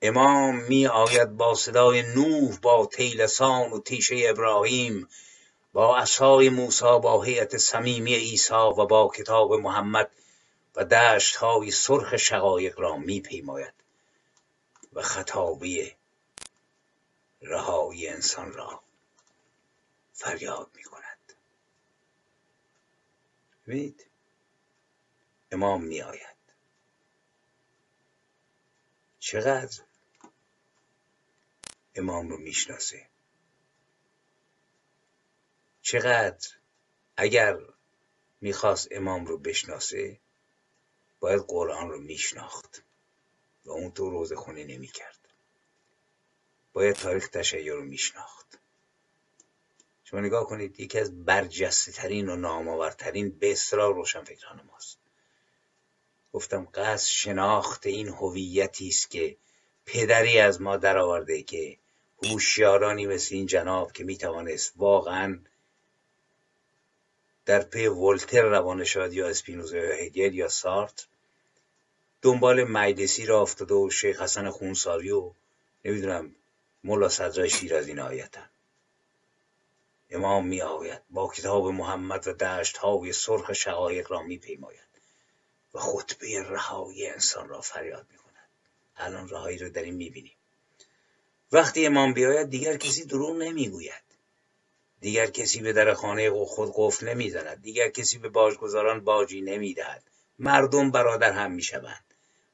امام 0.02 0.56
می 0.56 0.86
آید 0.86 1.36
با 1.36 1.54
صدای 1.54 2.02
نوح 2.02 2.58
با 2.60 2.86
تیلسان 2.86 3.72
و 3.72 3.80
تیشه 3.80 4.16
ابراهیم 4.28 5.08
با 5.72 5.98
عصای 5.98 6.48
موسی 6.48 6.84
با 6.84 7.22
هیئت 7.22 7.56
صمیمی 7.56 8.14
عیسی 8.14 8.54
و 8.54 8.86
با 8.86 9.10
کتاب 9.14 9.52
محمد 9.52 10.10
و 10.76 10.84
دشت 10.84 11.36
های 11.36 11.70
سرخ 11.70 12.16
شقایق 12.16 12.80
را 12.80 12.96
می 12.96 13.20
پیماید 13.20 13.74
و 14.92 15.02
خطابی 15.02 15.96
رهایی 17.42 18.08
انسان 18.08 18.52
را 18.52 18.82
فریاد 20.12 20.70
می 20.74 20.82
کند. 20.82 21.34
ببینید 23.66 24.06
امام 25.52 25.82
می 25.82 26.02
آید. 26.02 26.36
چقدر 29.18 29.87
امام 31.98 32.28
رو 32.28 32.38
می‌شناسه. 32.38 33.06
چقدر 35.82 36.48
اگر 37.16 37.58
می‌خواست 38.40 38.88
امام 38.90 39.26
رو 39.26 39.38
بشناسه 39.38 40.20
باید 41.20 41.42
قرآن 41.48 41.90
رو 41.90 41.98
میشناخت 41.98 42.82
و 43.64 43.70
اون 43.70 43.90
تو 43.90 44.10
روز 44.10 44.32
خونه 44.32 44.64
نمی‌کرد. 44.64 45.18
باید 46.72 46.96
تاریخ 46.96 47.28
تشیع 47.28 47.74
رو 47.74 47.84
میشناخت. 47.84 48.58
شما 50.04 50.20
نگاه 50.20 50.46
کنید 50.46 50.80
یکی 50.80 50.98
از 50.98 51.24
برجسته 51.24 51.92
ترین 51.92 52.28
و 52.28 52.36
نامآورترین 52.36 53.30
به 53.30 53.52
اصرار 53.52 53.94
روشنفکران 53.94 54.62
ماست. 54.62 54.98
گفتم 56.32 56.68
قصد 56.74 57.06
شناخت 57.06 57.86
این 57.86 58.08
هویتی 58.08 58.88
است 58.88 59.10
که 59.10 59.36
پدری 59.86 60.38
از 60.38 60.60
ما 60.60 60.76
درآورده 60.76 61.42
که 61.42 61.78
هوشیارانی 62.22 63.06
مثل 63.06 63.34
این 63.34 63.46
جناب 63.46 63.92
که 63.92 64.04
می‌توانست 64.04 64.72
واقعا 64.76 65.38
در 67.46 67.62
پی 67.62 67.86
ولتر 67.86 68.42
روانه 68.42 68.84
شد 68.84 69.12
یا 69.12 69.28
اسپینوزا 69.28 69.76
یا 69.76 69.94
هگل 69.94 70.34
یا 70.34 70.48
سارت 70.48 71.06
دنبال 72.22 72.64
مجلسی 72.64 73.26
را 73.26 73.42
افتاده 73.42 73.74
و 73.74 73.90
شیخ 73.90 74.22
حسن 74.22 74.50
خونساری 74.50 75.10
و 75.10 75.32
نمی‌دونم 75.84 76.34
ملا 76.84 77.08
صدرای 77.08 77.50
شیرازی 77.50 77.94
نهایتا 77.94 78.40
امام 80.10 80.46
می 80.46 80.62
آید 80.62 81.02
با 81.10 81.32
کتاب 81.34 81.66
محمد 81.66 82.28
و 82.28 82.32
دشت 82.32 82.76
های 82.76 83.12
سرخ 83.12 83.52
شقایق 83.52 84.12
را 84.12 84.22
می 84.22 84.38
پیماید 84.38 84.88
و 85.74 85.78
خطبه 85.78 86.42
رهایی 86.42 87.06
انسان 87.06 87.48
را 87.48 87.60
فریاد 87.60 88.06
می 88.10 88.16
کند 88.16 88.48
الان 88.96 89.28
رهایی 89.28 89.58
رو 89.58 89.68
داریم 89.68 89.94
می 89.94 90.10
بینیم 90.10 90.37
وقتی 91.52 91.86
امام 91.86 92.14
بیاید 92.14 92.50
دیگر 92.50 92.76
کسی 92.76 93.04
دروغ 93.04 93.36
نمی‌گوید. 93.36 94.02
دیگر 95.00 95.26
کسی 95.26 95.60
به 95.60 95.72
در 95.72 95.94
خانه 95.94 96.44
خود 96.44 96.72
قفل 96.74 97.08
نمی‌زند. 97.08 97.62
دیگر 97.62 97.88
کسی 97.88 98.18
به 98.18 98.28
باجگذاران 98.28 99.04
باجی 99.04 99.40
نمی‌دهد. 99.40 100.02
مردم 100.38 100.90
برادر 100.90 101.32
هم 101.32 101.52
می‌شوند 101.52 102.04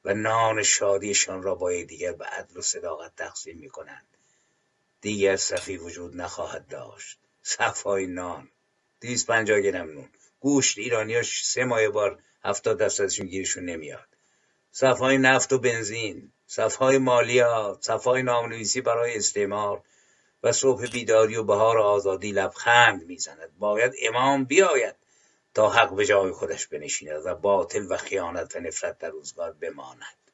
و 0.05 0.13
نان 0.13 0.63
شادیشان 0.63 1.43
را 1.43 1.55
با 1.55 1.71
دیگر 1.71 2.11
به 2.11 2.25
عدل 2.25 2.57
و 2.57 2.61
صداقت 2.61 3.15
تقسیم 3.15 3.57
می‌کنند. 3.57 4.07
دیگر 5.01 5.35
صفی 5.35 5.77
وجود 5.77 6.17
نخواهد 6.17 6.67
داشت. 6.67 7.19
صفای 7.43 8.07
نان. 8.07 8.49
دیز 8.99 9.25
پنجاه 9.25 9.61
گرم 9.61 9.91
نون. 9.91 10.09
گوشت 10.39 10.77
ایرانیاش 10.77 11.45
سه 11.45 11.63
ماه 11.63 11.89
بار 11.89 12.19
هفتاد 12.43 12.79
درصدشون 12.79 13.27
گیرشون 13.27 13.65
نمیاد. 13.65 14.07
صفای 14.71 15.17
نفت 15.17 15.53
و 15.53 15.59
بنزین. 15.59 16.31
صفهای 16.47 16.97
مالیات 16.97 17.83
صفهای 17.83 18.23
نامنویسی 18.23 18.81
برای 18.81 19.17
استعمار 19.17 19.83
و 20.43 20.51
صبح 20.51 20.87
بیداری 20.87 21.35
و 21.35 21.43
بهار 21.43 21.77
آزادی 21.77 22.31
لبخند 22.31 23.03
می‌زند. 23.03 23.57
باید 23.59 23.93
امام 24.01 24.43
بیاید 24.43 24.95
تا 25.53 25.69
حق 25.69 25.95
به 25.95 26.05
جای 26.05 26.31
خودش 26.31 26.67
بنشیند 26.67 27.25
و 27.25 27.35
باطل 27.35 27.85
و 27.89 27.97
خیانت 27.97 28.55
و 28.55 28.59
نفرت 28.59 28.97
در 28.97 29.09
روزگار 29.09 29.51
بماند. 29.51 30.31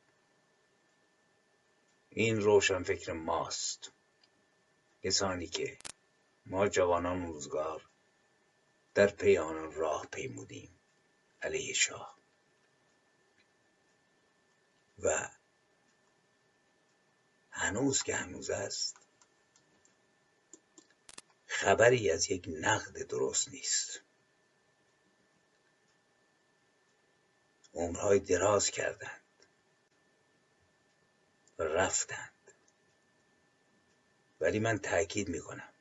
این 2.09 2.41
روشن 2.41 2.84
فکر 2.84 3.12
ماست. 3.12 3.91
کسانی 5.03 5.47
که 5.47 5.78
ما 6.45 6.68
جوانان 6.68 7.26
روزگار 7.26 7.82
در 8.93 9.07
پی 9.07 9.38
آنان 9.38 9.74
راه 9.74 10.07
پیمودیم. 10.12 10.80
علیه 11.41 11.74
شاه. 11.74 12.18
و 14.99 15.30
هنوز 17.62 18.03
که 18.03 18.16
هنوز 18.16 18.49
است. 18.49 18.95
خبری 21.45 22.12
از 22.12 22.32
یک 22.32 22.45
نقد 22.47 23.07
درست 23.07 23.49
نیست. 23.49 24.01
عمرهای 27.74 28.20
دراز 28.20 28.70
کردند. 28.70 29.22
و 31.59 31.64
رفتند. 31.64 32.32
ولی 34.41 34.59
من 34.59 34.80
تاکید 34.80 35.30
می‌کنم. 35.30 35.74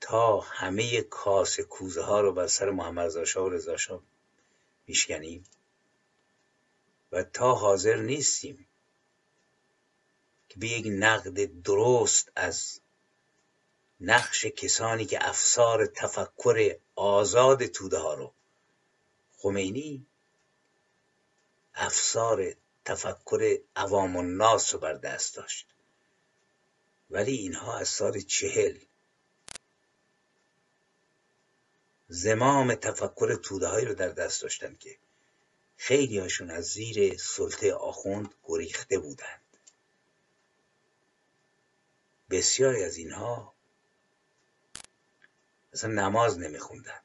تا 0.00 0.40
همه 0.40 1.02
کاس 1.02 1.60
کوزه 1.60 2.02
ها 2.02 2.20
رو 2.20 2.32
بر 2.32 2.46
سر 2.46 2.70
محمد 2.70 3.24
شاه 3.24 3.44
و 3.44 3.48
رضا 3.48 3.76
شاه 3.76 4.02
میشکنیم 4.86 5.44
و 7.12 7.22
تا 7.22 7.54
حاضر 7.54 7.96
نیستیم 7.96 8.66
که 10.50 10.58
به 10.58 10.68
یک 10.68 10.86
نقد 10.88 11.62
درست 11.62 12.32
از 12.36 12.80
نقش 14.00 14.46
کسانی 14.46 15.04
که 15.06 15.28
افسار 15.28 15.86
تفکر 15.86 16.76
آزاد 16.94 17.66
توده 17.66 17.98
ها 17.98 18.14
رو. 18.14 18.32
خمینی 19.38 20.06
افسار 21.74 22.54
تفکر 22.84 23.58
عوام 23.76 24.16
الناس 24.16 24.74
رو 24.74 24.80
بر 24.80 24.94
دست 24.94 25.36
داشت. 25.36 25.66
ولی 27.10 27.32
اینها 27.32 27.78
از 27.78 27.88
سال 27.88 28.20
چهل 28.20 28.78
زمام 32.08 32.74
تفکر 32.74 33.34
توده 33.34 33.66
هایی 33.66 33.86
رو 33.86 33.94
در 33.94 34.08
دست 34.08 34.42
داشتن 34.42 34.76
که 34.80 34.98
خیلی 35.76 36.18
هاشون 36.18 36.50
از 36.50 36.64
زیر 36.64 37.16
سلطه 37.18 37.74
آخوند 37.74 38.34
گریخته 38.44 38.98
بودند. 38.98 39.49
بسیاری 42.30 42.84
از 42.84 42.96
اینها 42.96 43.54
اصلا 45.72 45.90
نماز 45.90 46.38
نمیخوندن. 46.38 47.00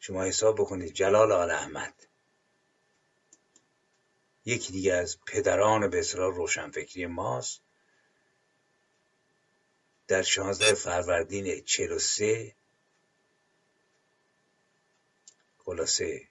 شما 0.00 0.24
حساب 0.24 0.60
بکنید 0.60 0.92
جلال 0.92 1.32
آل 1.32 1.50
احمد. 1.50 2.06
یکی 4.44 4.72
دیگه 4.72 4.94
از 4.94 5.18
پدران 5.26 5.90
به 5.90 5.98
اصطلاح 5.98 6.34
روشنفکری 6.34 7.06
ماست. 7.06 7.60
در 10.08 10.22
شانزده 10.22 10.74
فروردین 10.74 11.64
چهل 11.64 11.92
و 11.92 11.98
سه 11.98 12.54
خلاصه 15.64 16.28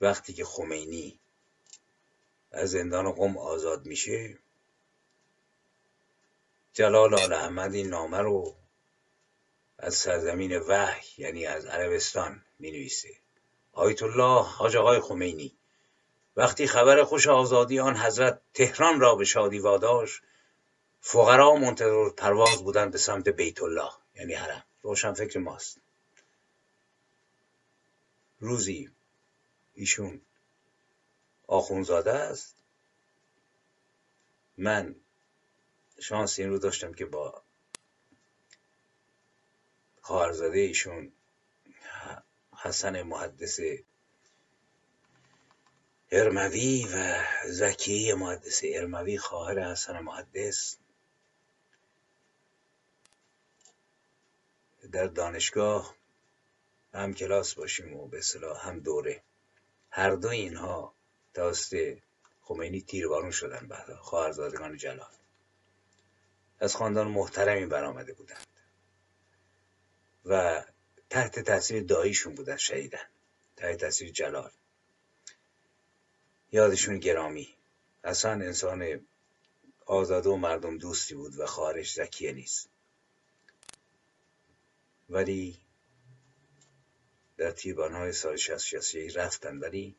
وقتی 0.00 0.32
که 0.32 0.44
خمینی 0.44 1.18
از 2.54 2.70
زندان 2.70 3.12
قم 3.12 3.38
آزاد 3.38 3.86
میشه؟ 3.86 4.38
جلال 6.72 7.14
آل 7.14 7.32
احمد 7.32 7.74
این 7.74 7.88
نامه 7.88 8.18
رو 8.18 8.54
از 9.78 9.94
سرزمین 9.94 10.58
وحی 10.58 11.06
یعنی 11.18 11.46
از 11.46 11.66
عربستان 11.66 12.42
می 12.58 12.70
نویسه 12.70 13.08
آیت 13.72 14.02
الله 14.02 14.42
حاج 14.42 14.76
آقای 14.76 15.00
خمینی 15.00 15.56
وقتی 16.36 16.66
خبر 16.66 17.04
خوش 17.04 17.28
آزادی 17.28 17.80
آن 17.80 17.96
حضرت 17.96 18.40
تهران 18.54 19.00
را 19.00 19.14
به 19.14 19.24
شادی 19.24 19.58
واداشت 19.58 20.22
فقرا 21.00 21.54
منتظر 21.54 22.08
پرواز 22.08 22.62
بودند 22.62 22.92
به 22.92 22.98
سمت 22.98 23.28
بیت 23.28 23.62
الله 23.62 23.90
یعنی 24.14 24.34
حرم. 24.34 24.64
روشن 24.82 25.12
فکر 25.12 25.38
ماست. 25.38 25.78
روزی 28.40 28.90
ایشون 29.74 30.20
آخونزاده 31.54 32.12
است. 32.12 32.56
من 34.58 34.94
شانس 36.00 36.38
این 36.38 36.48
رو 36.50 36.58
داشتم 36.58 36.94
که 36.94 37.06
با 37.06 37.42
خواهرزاده 40.00 40.58
ایشون 40.58 41.12
حسن 42.56 43.02
محدث 43.02 43.60
ارموی 46.10 46.88
و 46.94 47.24
زکیه 47.46 48.14
محدث 48.14 48.60
ارموی 48.64 49.18
خواهر 49.18 49.58
حسن 49.72 49.98
محدث 50.00 50.76
در 54.92 55.06
دانشگاه 55.06 55.94
هم 56.94 57.14
کلاس 57.14 57.54
باشیم 57.54 57.96
و 57.96 58.06
به 58.06 58.20
صلاح 58.20 58.68
هم 58.68 58.80
دوره. 58.80 59.22
هر 59.90 60.14
دو 60.14 60.28
اینها 60.28 60.94
توسط 61.34 61.98
خمینی 62.42 62.80
تیربارون 62.80 63.30
شدن 63.30 63.66
بعد. 63.68 63.94
خواهرزادگان 63.94 64.76
جلال. 64.76 65.12
از 66.60 66.76
خاندان 66.76 67.08
محترمی 67.08 67.66
برآمده 67.66 68.12
بودند. 68.12 68.46
و 70.24 70.64
تحت 71.10 71.38
تاثیر 71.38 71.82
داییشون 71.82 72.34
بودن 72.34 72.56
شهیدن. 72.56 73.08
تحت 73.56 73.80
تاثیر 73.80 74.10
جلال. 74.10 74.50
یادشون 76.52 76.98
گرامی. 76.98 77.54
اصلا 78.04 78.30
انسان 78.30 79.06
آزاده 79.86 80.30
و 80.30 80.36
مردم 80.36 80.78
دوستی 80.78 81.14
بود 81.14 81.38
و 81.38 81.46
خارج 81.46 81.92
زکیه 81.92 82.32
نیست. 82.32 82.68
ولی 85.10 85.58
در 87.36 87.50
تیربانهای 87.50 88.12
سال 88.12 88.36
60 88.36 89.16
رفتن. 89.16 89.58
ولی 89.58 89.96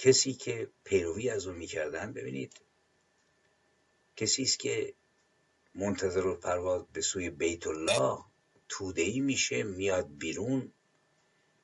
کسی 0.00 0.32
که 0.32 0.68
پیروی 0.84 1.30
از 1.30 1.46
اون 1.46 1.56
می‌کردن 1.56 2.12
ببینید. 2.12 2.52
کسی 4.16 4.42
است 4.42 4.58
که 4.58 4.94
منتظر 5.74 6.26
و 6.26 6.36
پرواز 6.36 6.82
به 6.92 7.00
سوی 7.00 7.30
بیت 7.30 7.66
الله 7.66 8.18
تودهی 8.68 9.20
میشه 9.20 9.62
میاد 9.62 10.08
بیرون 10.18 10.72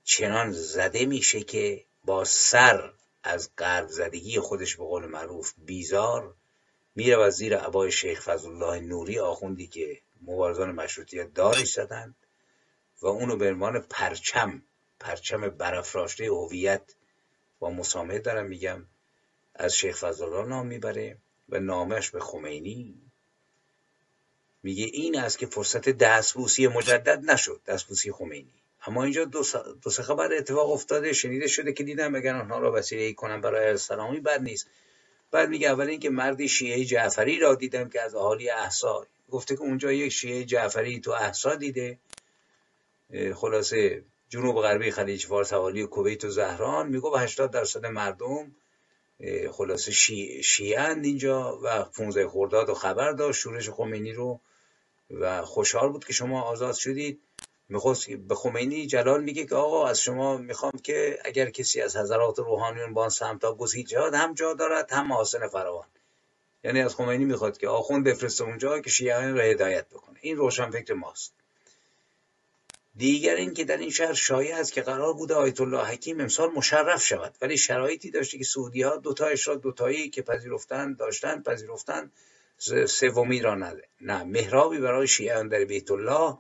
چنان 0.05 0.53
زده 0.53 1.07
میشه 1.07 1.41
که 1.41 1.84
با 2.05 2.24
سر 2.24 2.93
از 3.22 3.51
قرب 3.57 3.89
زدگی 3.89 4.41
خودش 4.41 4.76
به 4.76 4.84
قول 4.84 5.07
معروف 5.07 5.53
بیزار 5.59 6.34
میره 6.95 7.16
و 7.16 7.30
زیر 7.30 7.57
عبای 7.59 7.93
شیخ 7.93 8.22
فضل 8.22 8.49
الله 8.49 8.80
نوری 8.80 9.18
آخوندی 9.18 9.66
که 9.66 10.01
مبارزان 10.22 10.72
مشروطیت 10.72 11.34
دارش 11.34 11.72
زدند 11.72 12.16
و 13.01 13.07
اونو 13.07 13.37
به 13.37 13.49
عنوان 13.49 13.80
پرچم 13.80 14.62
پرچم 15.01 15.49
برافراشته 15.49 16.24
هویت 16.24 16.95
با 17.59 17.70
مسامحه 17.70 18.18
دارم 18.18 18.46
میگم 18.46 18.86
از 19.54 19.76
شیخ 19.76 19.96
فضل 19.96 20.26
نام 20.26 20.66
می‌بره 20.66 21.16
و 21.48 21.61
نامش 21.61 22.11
به 22.11 22.20
خمینی. 22.20 22.94
میگه 24.62 24.84
این 24.84 25.18
است 25.18 25.38
که 25.38 25.46
فرصت 25.46 25.88
دستبوسی 25.88 26.66
مجدد 26.66 27.30
نشد 27.30 27.61
دستبوسی 27.66 28.12
خمینی. 28.12 28.54
اما 28.86 29.04
اینجا 29.04 29.24
دو, 29.24 29.42
دو 29.82 29.90
سه 29.90 30.02
خبر 30.02 30.32
اتفاق 30.32 30.70
افتاده 30.70 31.12
شنیده 31.12 31.46
شده 31.46 31.72
که 31.72 31.84
دیدم 31.84 32.14
اگر 32.14 32.34
آنها 32.34 32.59
را 32.59 32.72
وسیله 32.72 33.02
ای 33.02 33.14
کنم 33.14 33.40
برای 33.40 33.76
سلامی 33.76 34.20
بد 34.20 34.42
نیست. 34.42 34.66
بعد 35.30 35.48
میگه 35.48 35.68
اول 35.68 35.86
اینکه 35.86 36.11
مردی 36.11 36.48
شیعه 36.48 36.84
جعفری 36.84 37.38
را 37.38 37.54
دیدم 37.54 37.88
که 37.88 38.02
از 38.02 38.14
اهالی 38.14 38.50
احسا. 38.50 39.07
گفته 39.30 39.57
که 39.57 39.62
اونجا 39.62 39.92
یک 39.92 40.12
شیعه 40.12 40.44
جعفری 40.44 41.00
تو 41.00 41.11
احسا 41.11 41.54
دیده. 41.54 41.98
خلاصه 43.34 44.04
جنوب 44.28 44.56
غربی 44.56 44.90
خلیج 44.90 45.26
فارس 45.26 45.52
حوالی 45.52 45.86
کویت 45.86 46.24
و 46.24 46.28
زهران. 46.28 46.88
میگو 46.88 47.16
80 47.16 47.50
درصد 47.50 47.86
مردم 47.86 48.56
خلاصه 49.52 49.92
شی... 49.92 50.42
شیعند 50.42 51.04
اینجا 51.04 51.58
و 51.62 51.84
15 51.84 52.28
خرداد 52.28 52.68
و 52.68 52.74
خبر 52.74 53.12
داشت. 53.12 53.40
شورش 53.40 53.70
خمینی 53.70 54.12
رو 54.12 54.40
و 55.10 55.42
خوشحال 55.42 55.88
بود 55.88 56.04
که 56.04 56.12
شما 56.12 56.42
آزاد 56.42 56.74
شدید. 56.74 57.20
می‌خواست 57.68 58.10
به 58.10 58.34
خمینی 58.34 58.86
جلال 58.86 59.22
میگه 59.22 59.46
که 59.46 59.54
آقا 59.54 59.86
از 59.86 60.00
شما 60.00 60.36
می‌خوام 60.36 60.72
که 60.82 61.18
اگر 61.24 61.50
کسی 61.50 61.80
از 61.80 61.96
حضرات 61.96 62.38
روحانیون 62.38 62.94
با 62.94 63.08
سمتا 63.08 63.54
گزید 63.54 63.86
جهاد 63.86 64.14
هم 64.14 64.34
جا 64.34 64.54
دارد 64.54 64.92
هم 64.92 65.12
حسن 65.12 65.48
فراوان. 65.48 65.86
یعنی 66.64 66.80
از 66.80 66.94
خمینی 66.94 67.24
می‌خواد 67.24 67.58
که 67.58 67.68
آخوند 67.68 68.04
بفرسته 68.04 68.44
اونجا 68.44 68.80
که 68.80 68.90
شیعیان 68.90 69.36
را 69.36 69.42
هدایت 69.42 69.88
بکنه. 69.88 70.18
این 70.20 70.36
روشن 70.36 70.70
فکر 70.70 70.94
ماست. 70.94 71.34
دیگر 72.97 73.34
این 73.34 73.55
که 73.55 73.64
در 73.64 73.76
این 73.76 73.90
شهر 73.90 74.12
شایع 74.12 74.57
است 74.57 74.72
که 74.72 74.82
قرار 74.82 75.14
بوده 75.14 75.34
آیت 75.34 75.61
الله 75.61 75.84
حکیم 75.84 76.20
امسال 76.20 76.51
مشرف 76.51 77.05
شود 77.05 77.34
ولی 77.40 77.57
شرایطی 77.57 78.11
داشته 78.11 78.38
که 78.38 78.44
سعودی 78.44 78.82
ها 78.82 78.97
دوتایش 78.97 79.49
را 79.49 79.55
دوتایی 79.55 80.11
که 80.11 80.22
پذیرفتن 80.22 80.94
داشتن 80.94 81.42
پذیرفتن 81.42 82.11
سومی 82.88 83.40
را 83.40 83.55
نده 83.55 83.88
نه 84.01 84.24
محرابی 84.24 84.78
برای 84.78 85.09
شیعیان 85.09 85.49
در 85.49 85.64
بیت 85.64 85.90
الله 85.90 86.38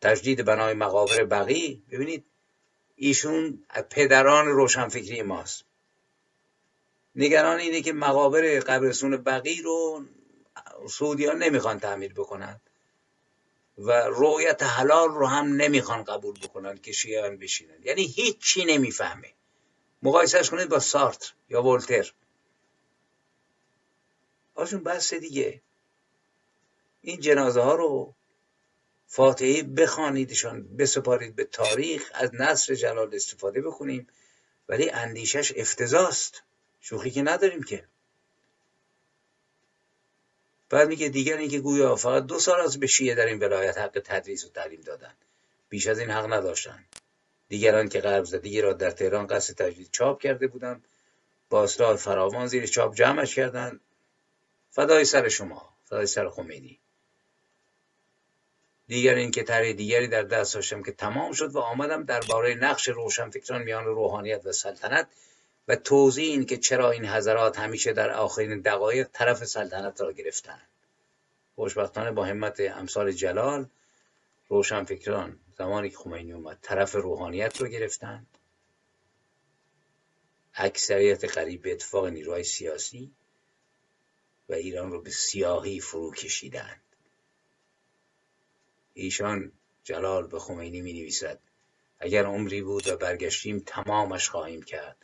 تجدید 0.00 0.44
بنای 0.44 0.74
مقابر 0.74 1.24
بقی. 1.24 1.82
ببینید 1.90 2.24
ایشون 2.96 3.64
پدران 3.90 4.46
روشنفکری 4.46 5.22
ماست. 5.22 5.64
نگران 7.16 7.58
اینه 7.58 7.82
که 7.82 7.92
مقابر 7.92 8.60
قبرستون 8.60 9.16
بقی 9.16 9.62
رو 9.62 10.04
سعودی 10.90 11.26
ها 11.26 11.32
نمی‌خوان 11.32 11.78
تعمیر 11.80 12.12
بکنند 12.12 12.60
و 13.78 13.92
رویت 13.92 14.62
حلال 14.62 15.08
رو 15.08 15.26
هم 15.26 15.46
نمی‌خوان 15.46 16.04
قبول 16.04 16.38
بکنن 16.38 16.78
که 16.78 16.92
شیعان 16.92 17.36
بشینن. 17.36 17.82
یعنی 17.82 18.06
هیچی 18.06 18.64
نمی‌فهمه. 18.64 19.32
مقایسهش 20.02 20.50
کنید 20.50 20.68
با 20.68 20.78
سارتر 20.78 21.32
یا 21.48 21.62
ولتر. 21.62 22.12
آشون 24.54 24.82
بس 24.82 25.14
دیگه. 25.14 25.60
این 27.02 27.20
جنازه 27.20 27.60
ها 27.60 27.74
رو 27.74 28.14
فاتحه 29.06 29.62
بخوانیدشان 29.62 30.76
بسپارید 30.76 31.36
به 31.36 31.44
تاریخ 31.44 32.10
از 32.14 32.30
نصر 32.34 32.74
جلال 32.74 33.14
استفاده 33.14 33.62
بکنیم. 33.62 34.08
ولی 34.68 34.90
اندیشش 34.90 35.52
افتضاست 35.56 36.42
شوخی 36.80 37.10
که 37.10 37.22
نداریم 37.22 37.62
که. 37.62 37.84
بعد 40.70 40.88
میگه 40.88 41.08
دیگر 41.08 41.36
اینکه 41.36 41.60
گویا 41.60 41.96
فقط 41.96 42.26
دو 42.26 42.38
سال 42.38 42.60
از 42.60 42.80
به 42.80 43.14
در 43.16 43.26
این 43.26 43.38
ولایت 43.38 43.78
حق 43.78 44.02
تدریس 44.04 44.44
و 44.44 44.48
تعلیم 44.48 44.80
دادن. 44.80 45.14
بیش 45.68 45.86
از 45.86 45.98
این 45.98 46.10
حق 46.10 46.32
نداشتن. 46.32 46.84
دیگران 47.48 47.88
که 47.88 48.00
غرب 48.00 48.24
زدگی 48.24 48.60
را 48.60 48.72
در 48.72 48.90
تهران 48.90 49.26
قصد 49.26 49.54
تجدید 49.54 49.88
چاپ 49.92 50.22
کرده 50.22 50.46
بودند. 50.46 50.84
با 51.50 51.62
اصلاح 51.62 51.96
فراوان 51.96 52.46
زیر 52.46 52.66
چاپ 52.66 52.94
جمعش 52.94 53.34
کردند 53.34 53.80
فدای 54.70 55.04
سر 55.04 55.28
شما. 55.28 55.74
فدای 55.84 56.06
سر 56.06 56.28
خمینی. 56.28 56.80
دیگر 58.86 59.14
این 59.14 59.30
که 59.30 59.42
طرح 59.42 59.72
دیگری 59.72 60.08
در 60.08 60.22
دست 60.22 60.54
داشتم 60.54 60.82
که 60.82 60.92
تمام 60.92 61.32
شد 61.32 61.54
و 61.54 61.58
آمدم 61.58 62.04
درباره 62.04 62.54
نقش 62.54 62.88
روشنفکران 62.88 63.62
میان 63.62 63.84
روحانیت 63.84 64.46
و 64.46 64.52
سلطنت 64.52 65.08
و 65.68 65.76
توضیح 65.76 66.24
این 66.24 66.46
که 66.46 66.56
چرا 66.56 66.90
این 66.90 67.06
حضرات 67.06 67.58
همیشه 67.58 67.92
در 67.92 68.10
آخرین 68.10 68.60
دقایق 68.60 69.08
طرف 69.12 69.44
سلطنت 69.44 70.00
را 70.00 70.12
گرفتن 70.12 70.60
خوشبختانه 71.54 72.12
با 72.12 72.24
همت 72.24 72.60
امثال 72.60 73.12
جلال 73.12 73.66
روشنفکران 74.48 75.40
زمانی 75.58 75.90
که 75.90 75.96
خمینی 75.96 76.32
اومد 76.32 76.58
طرف 76.62 76.94
روحانیت 76.94 77.60
رو 77.60 77.68
گرفتن 77.68 78.26
اکثریت 80.54 81.24
قریب 81.24 81.62
به 81.62 81.72
اتفاق 81.72 82.06
نیروهای 82.06 82.44
سیاسی 82.44 83.12
و 84.48 84.52
ایران 84.52 84.90
رو 84.90 85.02
به 85.02 85.10
سیاهی 85.10 85.80
فرو 85.80 86.12
کشیدند. 86.12 86.80
ایشان 88.94 89.52
جلال 89.84 90.26
به 90.26 90.38
خمینی 90.38 90.80
می 90.80 90.92
نویسد 90.92 91.38
اگر 91.98 92.24
عمری 92.24 92.62
بود 92.62 92.88
و 92.88 92.96
برگشتیم 92.96 93.62
تمامش 93.66 94.28
خواهیم 94.28 94.62
کرد. 94.62 94.96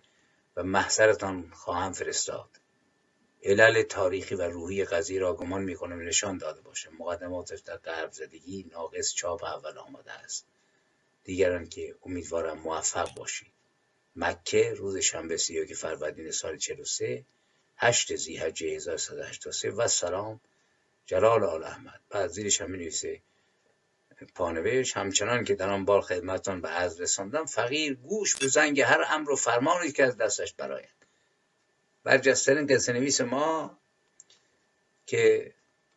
و 0.57 0.63
محضرتان 0.63 1.51
خواهم 1.51 1.93
فرستاد. 1.93 2.51
علل 3.43 3.83
تاریخی 3.83 4.35
و 4.35 4.43
روحی 4.43 4.85
قضیه 4.85 5.21
را 5.21 5.35
گمان 5.35 5.63
می‌کنم 5.63 6.01
نشان 6.01 6.39
داده 6.39 6.61
باشه. 6.61 6.91
مقدماتش 6.99 7.61
در 7.61 7.77
غرب 7.77 8.13
زدگی 8.13 8.71
ناقص 8.73 9.15
چاپ 9.15 9.45
اول 9.45 9.79
آمده 9.79 10.13
است. 10.13 10.47
دیگران 11.25 11.69
که 11.69 11.97
امیدوارم 12.03 12.59
موفق 12.59 13.15
باشید. 13.15 13.53
مکه 14.17 14.75
روز 14.75 14.97
شنبه 14.97 15.37
سی 15.37 15.75
فروردین 15.75 16.31
سال 16.31 16.57
43 16.57 17.25
هشت 17.77 18.17
زیحجه 18.17 18.67
1183 18.67 19.71
و 19.71 19.89
سلام. 19.89 20.41
جلال 21.07 21.45
آل 21.45 21.65
احمد. 21.65 22.01
بعد 22.11 22.31
زیرش 22.31 22.61
هم 22.61 22.73
نویسه 22.73 23.21
پانوش 24.25 24.97
همچنان 24.97 25.45
که 25.45 25.55
در 25.55 25.69
آن 25.71 25.85
بال 25.85 26.01
خدمتان 26.01 26.61
به 26.61 26.69
عرض 26.69 27.01
رساندم 27.01 27.47
فقیر 27.47 27.95
گوش 27.95 28.37
به 28.37 28.49
زنگ 28.49 28.81
هر 28.81 29.05
امر 29.09 29.31
و 29.31 29.37
فرمانی 29.37 29.93
که 29.93 30.05
از 30.05 30.17
دستش 30.17 30.55
براید 30.55 31.01
برجسترین 32.05 32.67
قصه 32.67 32.93
نویس 32.93 33.21
ما 33.21 33.79
که 35.07 35.55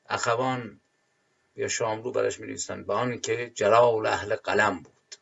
اخوان 0.10 0.80
یا 1.56 1.68
شاملو 1.68 2.12
برش 2.12 2.40
می 2.40 2.48
نویسن 2.48 2.84
به 2.84 2.94
آن 2.94 3.20
که 3.20 3.52
جلال 3.56 4.06
اهل 4.06 4.36
قلم 4.36 4.80
بود. 4.80 5.16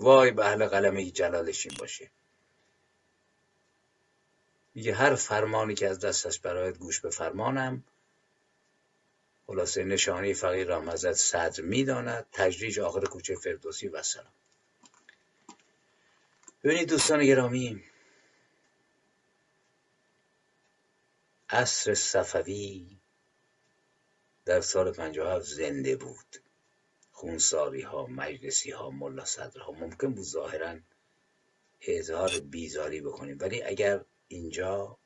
وای 0.00 0.30
به 0.30 0.46
اهل 0.46 0.66
قلمه 0.66 1.10
جلالشین 1.10 1.72
باشه 1.78 2.10
میگه 4.74 4.94
هر 4.94 5.14
فرمانی 5.14 5.74
که 5.74 5.88
از 5.88 5.98
دستش 5.98 6.40
برایت 6.40 6.78
گوش 6.78 7.00
به 7.00 7.10
فرمانم. 7.10 7.84
خلاصه 9.46 9.84
نشانه 9.84 10.34
فقیر 10.34 10.66
را 10.66 10.80
مزد 10.80 11.12
صدر 11.12 11.62
می‌داند. 11.62 12.26
تجریج 12.32 12.80
آخر 12.80 13.04
کوچه 13.04 13.36
فردوسی 13.36 13.88
و 13.88 14.02
سلام. 14.02 14.32
ببینید 16.64 16.88
دوستان 16.88 17.24
گرامی 17.26 17.84
عصر 21.50 21.94
صفوی 21.94 22.98
در 24.44 24.60
سال 24.60 24.92
57 24.92 25.44
زنده 25.46 25.96
بود. 25.96 26.36
خونساری 27.12 27.82
ها 27.82 28.06
مجلسی 28.06 28.70
ها 28.70 28.90
ملا 28.90 29.24
ها 29.60 29.72
ممکن 29.72 30.14
بود 30.14 30.24
ظاهرا 30.24 30.78
اظهار 31.80 32.40
بیزاری 32.40 33.00
بکنیم. 33.00 33.38
ولی 33.40 33.62
اگر 33.62 34.04
اینجا 34.28 34.98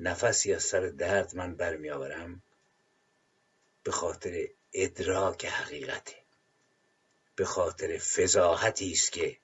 نفسی 0.00 0.54
از 0.54 0.62
سر 0.62 0.86
درد 0.86 1.36
من 1.36 1.54
برمیآورم 1.54 2.42
به 3.84 3.92
خاطر 3.92 4.48
ادراک 4.72 5.46
حقیقته 5.46 6.14
به 7.36 7.44
خاطر 7.44 7.98
فضاحتی 7.98 8.92
است 8.92 9.12
که 9.12 9.36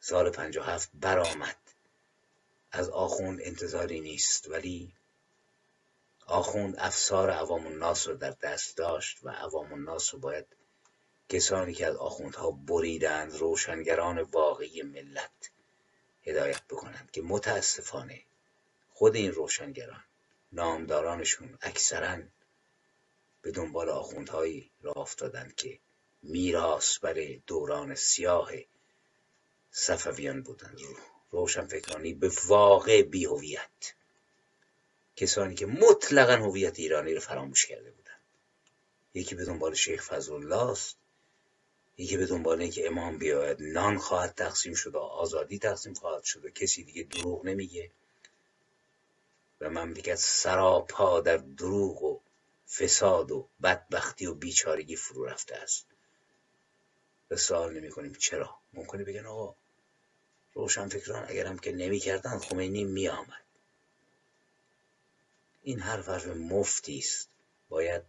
سال 0.00 0.30
57 0.30 0.90
برآمد. 0.94 1.56
از 2.72 2.88
آخوند 2.88 3.40
انتظاری 3.42 4.00
نیست 4.00 4.50
ولی 4.50 4.92
آخوند 6.26 6.74
افسار 6.78 7.30
عوام 7.30 7.66
الناس 7.66 8.08
رو 8.08 8.14
در 8.14 8.30
دست 8.30 8.76
داشت 8.76 9.18
و 9.22 9.30
عوام 9.30 9.72
الناس 9.72 10.14
رو 10.14 10.20
باید 10.20 10.46
کسانی 11.28 11.74
که 11.74 11.86
از 11.86 11.96
آخوندها 11.96 12.50
بریدند 12.50 13.36
روشنگران 13.36 14.18
واقعی 14.18 14.82
ملت 14.82 15.50
هدایت 16.22 16.62
بکنند 16.70 17.10
که 17.10 17.22
متاسفانه 17.22 18.20
خود 18.92 19.16
این 19.16 19.32
روشنگران 19.32 20.04
نامدارانشون 20.52 21.58
اکثرا 21.62 22.22
به 23.44 23.50
دنبال 23.50 23.88
آخوندهایی 23.88 24.70
را 24.82 24.92
افتادند 24.92 25.54
که 25.54 25.78
میراث 26.22 26.98
برای 26.98 27.42
دوران 27.46 27.94
سیاه 27.94 28.50
صفویان 29.70 30.42
بودند. 30.42 30.78
روشنفکرانی 31.30 32.14
به 32.14 32.30
واقع 32.46 33.02
بیهویت. 33.02 33.94
کسانی 35.16 35.54
که 35.54 35.66
مطلقا 35.66 36.32
هویت 36.32 36.78
ایرانی 36.78 37.14
رو 37.14 37.20
فراموش 37.20 37.66
کرده 37.66 37.90
بودند. 37.90 38.20
یکی 39.14 39.34
به 39.34 39.44
دنبال 39.44 39.74
شیخ 39.74 40.04
فضل 40.04 40.52
است. 40.52 40.96
یکی 41.98 42.16
به 42.16 42.26
دنبال 42.26 42.60
اینکه 42.60 42.86
امام 42.86 43.18
بیاید 43.18 43.56
نان 43.60 43.98
خواهد 43.98 44.34
تقسیم 44.34 44.74
شد 44.74 44.94
و 44.94 44.98
آزادی 44.98 45.58
تقسیم 45.58 45.94
خواهد 45.94 46.24
شد 46.24 46.44
و 46.44 46.50
کسی 46.50 46.84
دیگه 46.84 47.02
دروغ 47.02 47.46
نمیگه. 47.46 47.90
و 49.60 49.70
مملکت 49.70 50.14
سراپا 50.14 51.20
در 51.20 51.36
دروغ 51.36 52.02
و 52.02 52.23
فساد 52.68 53.30
و 53.30 53.48
بدبختی 53.62 54.26
و 54.26 54.34
بیچارگی 54.34 54.96
فرو 54.96 55.24
رفته 55.24 55.56
است. 55.56 55.86
و 57.30 57.36
سوال 57.36 57.78
نمی 57.78 57.90
کنیم 57.90 58.12
چرا. 58.12 58.58
ممکنه 58.72 59.04
بگن 59.04 59.26
آقا 59.26 59.54
روشن 60.52 60.88
فکران 60.88 61.26
اگر 61.28 61.46
هم 61.46 61.58
که 61.58 61.72
نمی 61.72 61.98
کردن 61.98 62.38
خمینی 62.38 62.84
می 62.84 63.08
آمد 63.08 63.44
این 65.62 65.80
حرف 65.80 66.08
حرف 66.08 66.26
مفتی 66.26 66.98
است. 66.98 67.28
باید 67.68 68.02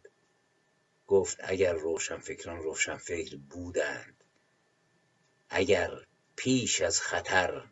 گفت 1.07 1.37
اگر 1.39 1.73
روشن 1.73 2.17
فکران 2.17 2.63
روشن 2.63 2.97
فکر 2.97 3.37
بودند 3.37 4.23
اگر 5.49 6.05
پیش 6.35 6.81
از 6.81 7.01
خطر 7.01 7.63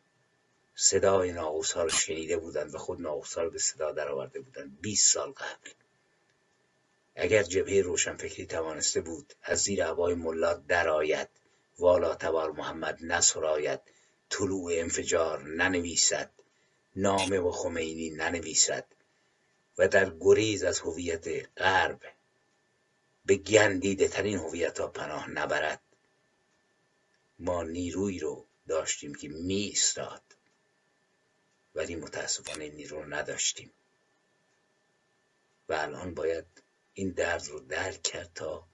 صدای 0.76 1.32
ناقوس 1.32 1.72
ها 1.72 1.84
رو 1.84 1.90
شنیده 1.90 2.38
بودند 2.38 2.76
و 2.76 2.78
خود 2.78 3.02
ناقوس 3.02 3.34
ها 3.34 3.44
رو 3.44 3.50
به 3.50 3.60
صدا 3.60 3.92
درآورده 3.92 4.40
بودند 4.42 4.82
20 4.82 5.14
سال 5.14 5.32
قبل. 5.32 5.70
اگر 7.16 7.44
جبهه 7.44 7.82
روشنفکری 7.82 8.46
توانسته 8.46 9.02
بود 9.02 9.34
از 9.42 9.60
زیر 9.60 9.82
هوای 9.82 10.14
ملا 10.14 10.54
درآید. 10.54 11.30
والا 11.80 12.16
تبار 12.16 12.52
محمد 12.52 13.00
نسراید. 13.02 13.80
طلوع 14.30 14.72
انفجار 14.74 15.44
ننویسد. 15.44 16.32
نامه 16.96 17.40
و 17.40 17.52
خمینی 17.52 18.10
ننویسد. 18.10 18.86
و 19.78 19.88
در 19.88 20.16
گریز 20.20 20.64
از 20.64 20.80
هویت 20.80 21.28
غرب 21.60 22.02
به 23.26 23.36
گندیده 23.36 24.08
ترین 24.08 24.38
هویت 24.38 24.80
ها 24.80 24.88
پناه 24.88 25.30
نبرد. 25.30 25.82
ما 27.40 27.64
نیروی 27.64 28.20
رو 28.20 28.46
داشتیم 28.68 29.16
که 29.16 29.28
می 29.28 29.56
ایستاد. 29.56 30.22
ولی 31.76 31.96
متاسفانه 31.96 32.70
نیرو 32.70 33.02
رو 33.02 33.14
نداشتیم. 33.14 33.72
و 35.70 35.74
الان 35.74 36.14
باید 36.14 36.63
این 36.94 37.10
درد 37.10 37.48
رو 37.48 37.60
درک 37.60 38.02
کرد 38.02 38.32
تا 38.36 38.68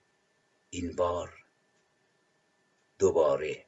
این 0.70 0.96
بار 0.96 1.44
دوباره 3.00 3.66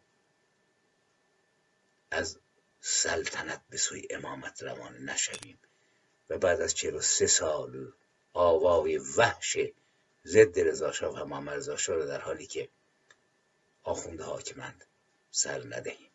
از 2.12 2.40
سلطنت 2.82 3.62
به 3.70 3.78
سوی 3.78 4.08
امامت 4.10 4.64
روانه 4.64 5.00
نشویم 5.00 5.60
و 6.30 6.38
بعد 6.38 6.62
از 6.62 6.74
چهل 6.74 6.96
و 6.96 7.02
سه 7.02 7.28
سال 7.28 7.94
آوای 8.34 8.98
وحش 8.98 9.58
ضد 10.26 10.60
رضا 10.60 11.14
و 11.14 11.26
محمد 11.26 11.58
رضا 11.58 11.76
رو 11.88 12.06
در 12.06 12.22
حالی 12.22 12.46
که 12.46 12.70
آخونده 13.84 14.24
حاکمند 14.24 14.86
سر 15.32 15.64
ندهیم. 15.76 16.10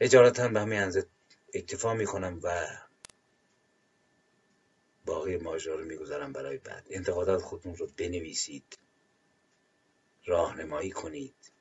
اجارتا 0.00 0.48
به 0.48 0.60
همین 0.60 0.78
انزه 0.78 1.06
اکتفا 1.54 1.94
می‌کنم 1.94 2.40
و 2.42 2.66
باقی 5.04 5.36
ماجرا 5.36 5.74
رو 5.74 5.84
می‌گذارم 5.84 6.32
برای 6.32 6.58
بعد. 6.58 6.86
انتقادات 6.90 7.42
خودتون 7.42 7.76
رو 7.76 7.86
بنویسید. 7.96 8.78
راهنمایی 10.24 10.90
کنید. 10.90 11.52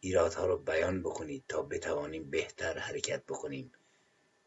ایرادها 0.00 0.46
رو 0.46 0.58
بیان 0.58 1.02
بکنید 1.02 1.44
تا 1.48 1.62
بتوانیم 1.62 2.30
بهتر 2.30 2.78
حرکت 2.78 3.24
بکنیم 3.24 3.72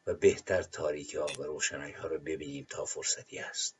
و 0.08 0.14
بهتر 0.14 0.62
تاریکی 0.64 1.18
ها 1.18 1.28
و 1.40 1.44
روشنایی 1.44 1.94
ها 1.94 2.08
رو 2.08 2.20
ببینیم 2.20 2.68
تا 2.70 2.86
فرصتی 2.86 3.40
است 3.40 3.76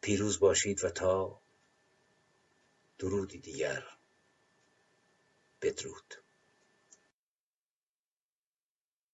پیروز 0.00 0.40
باشید 0.40 0.84
و 0.84 0.90
تا 0.90 1.40
درودی 2.98 3.38
دیگر 3.38 3.84
بدرود. 5.62 6.21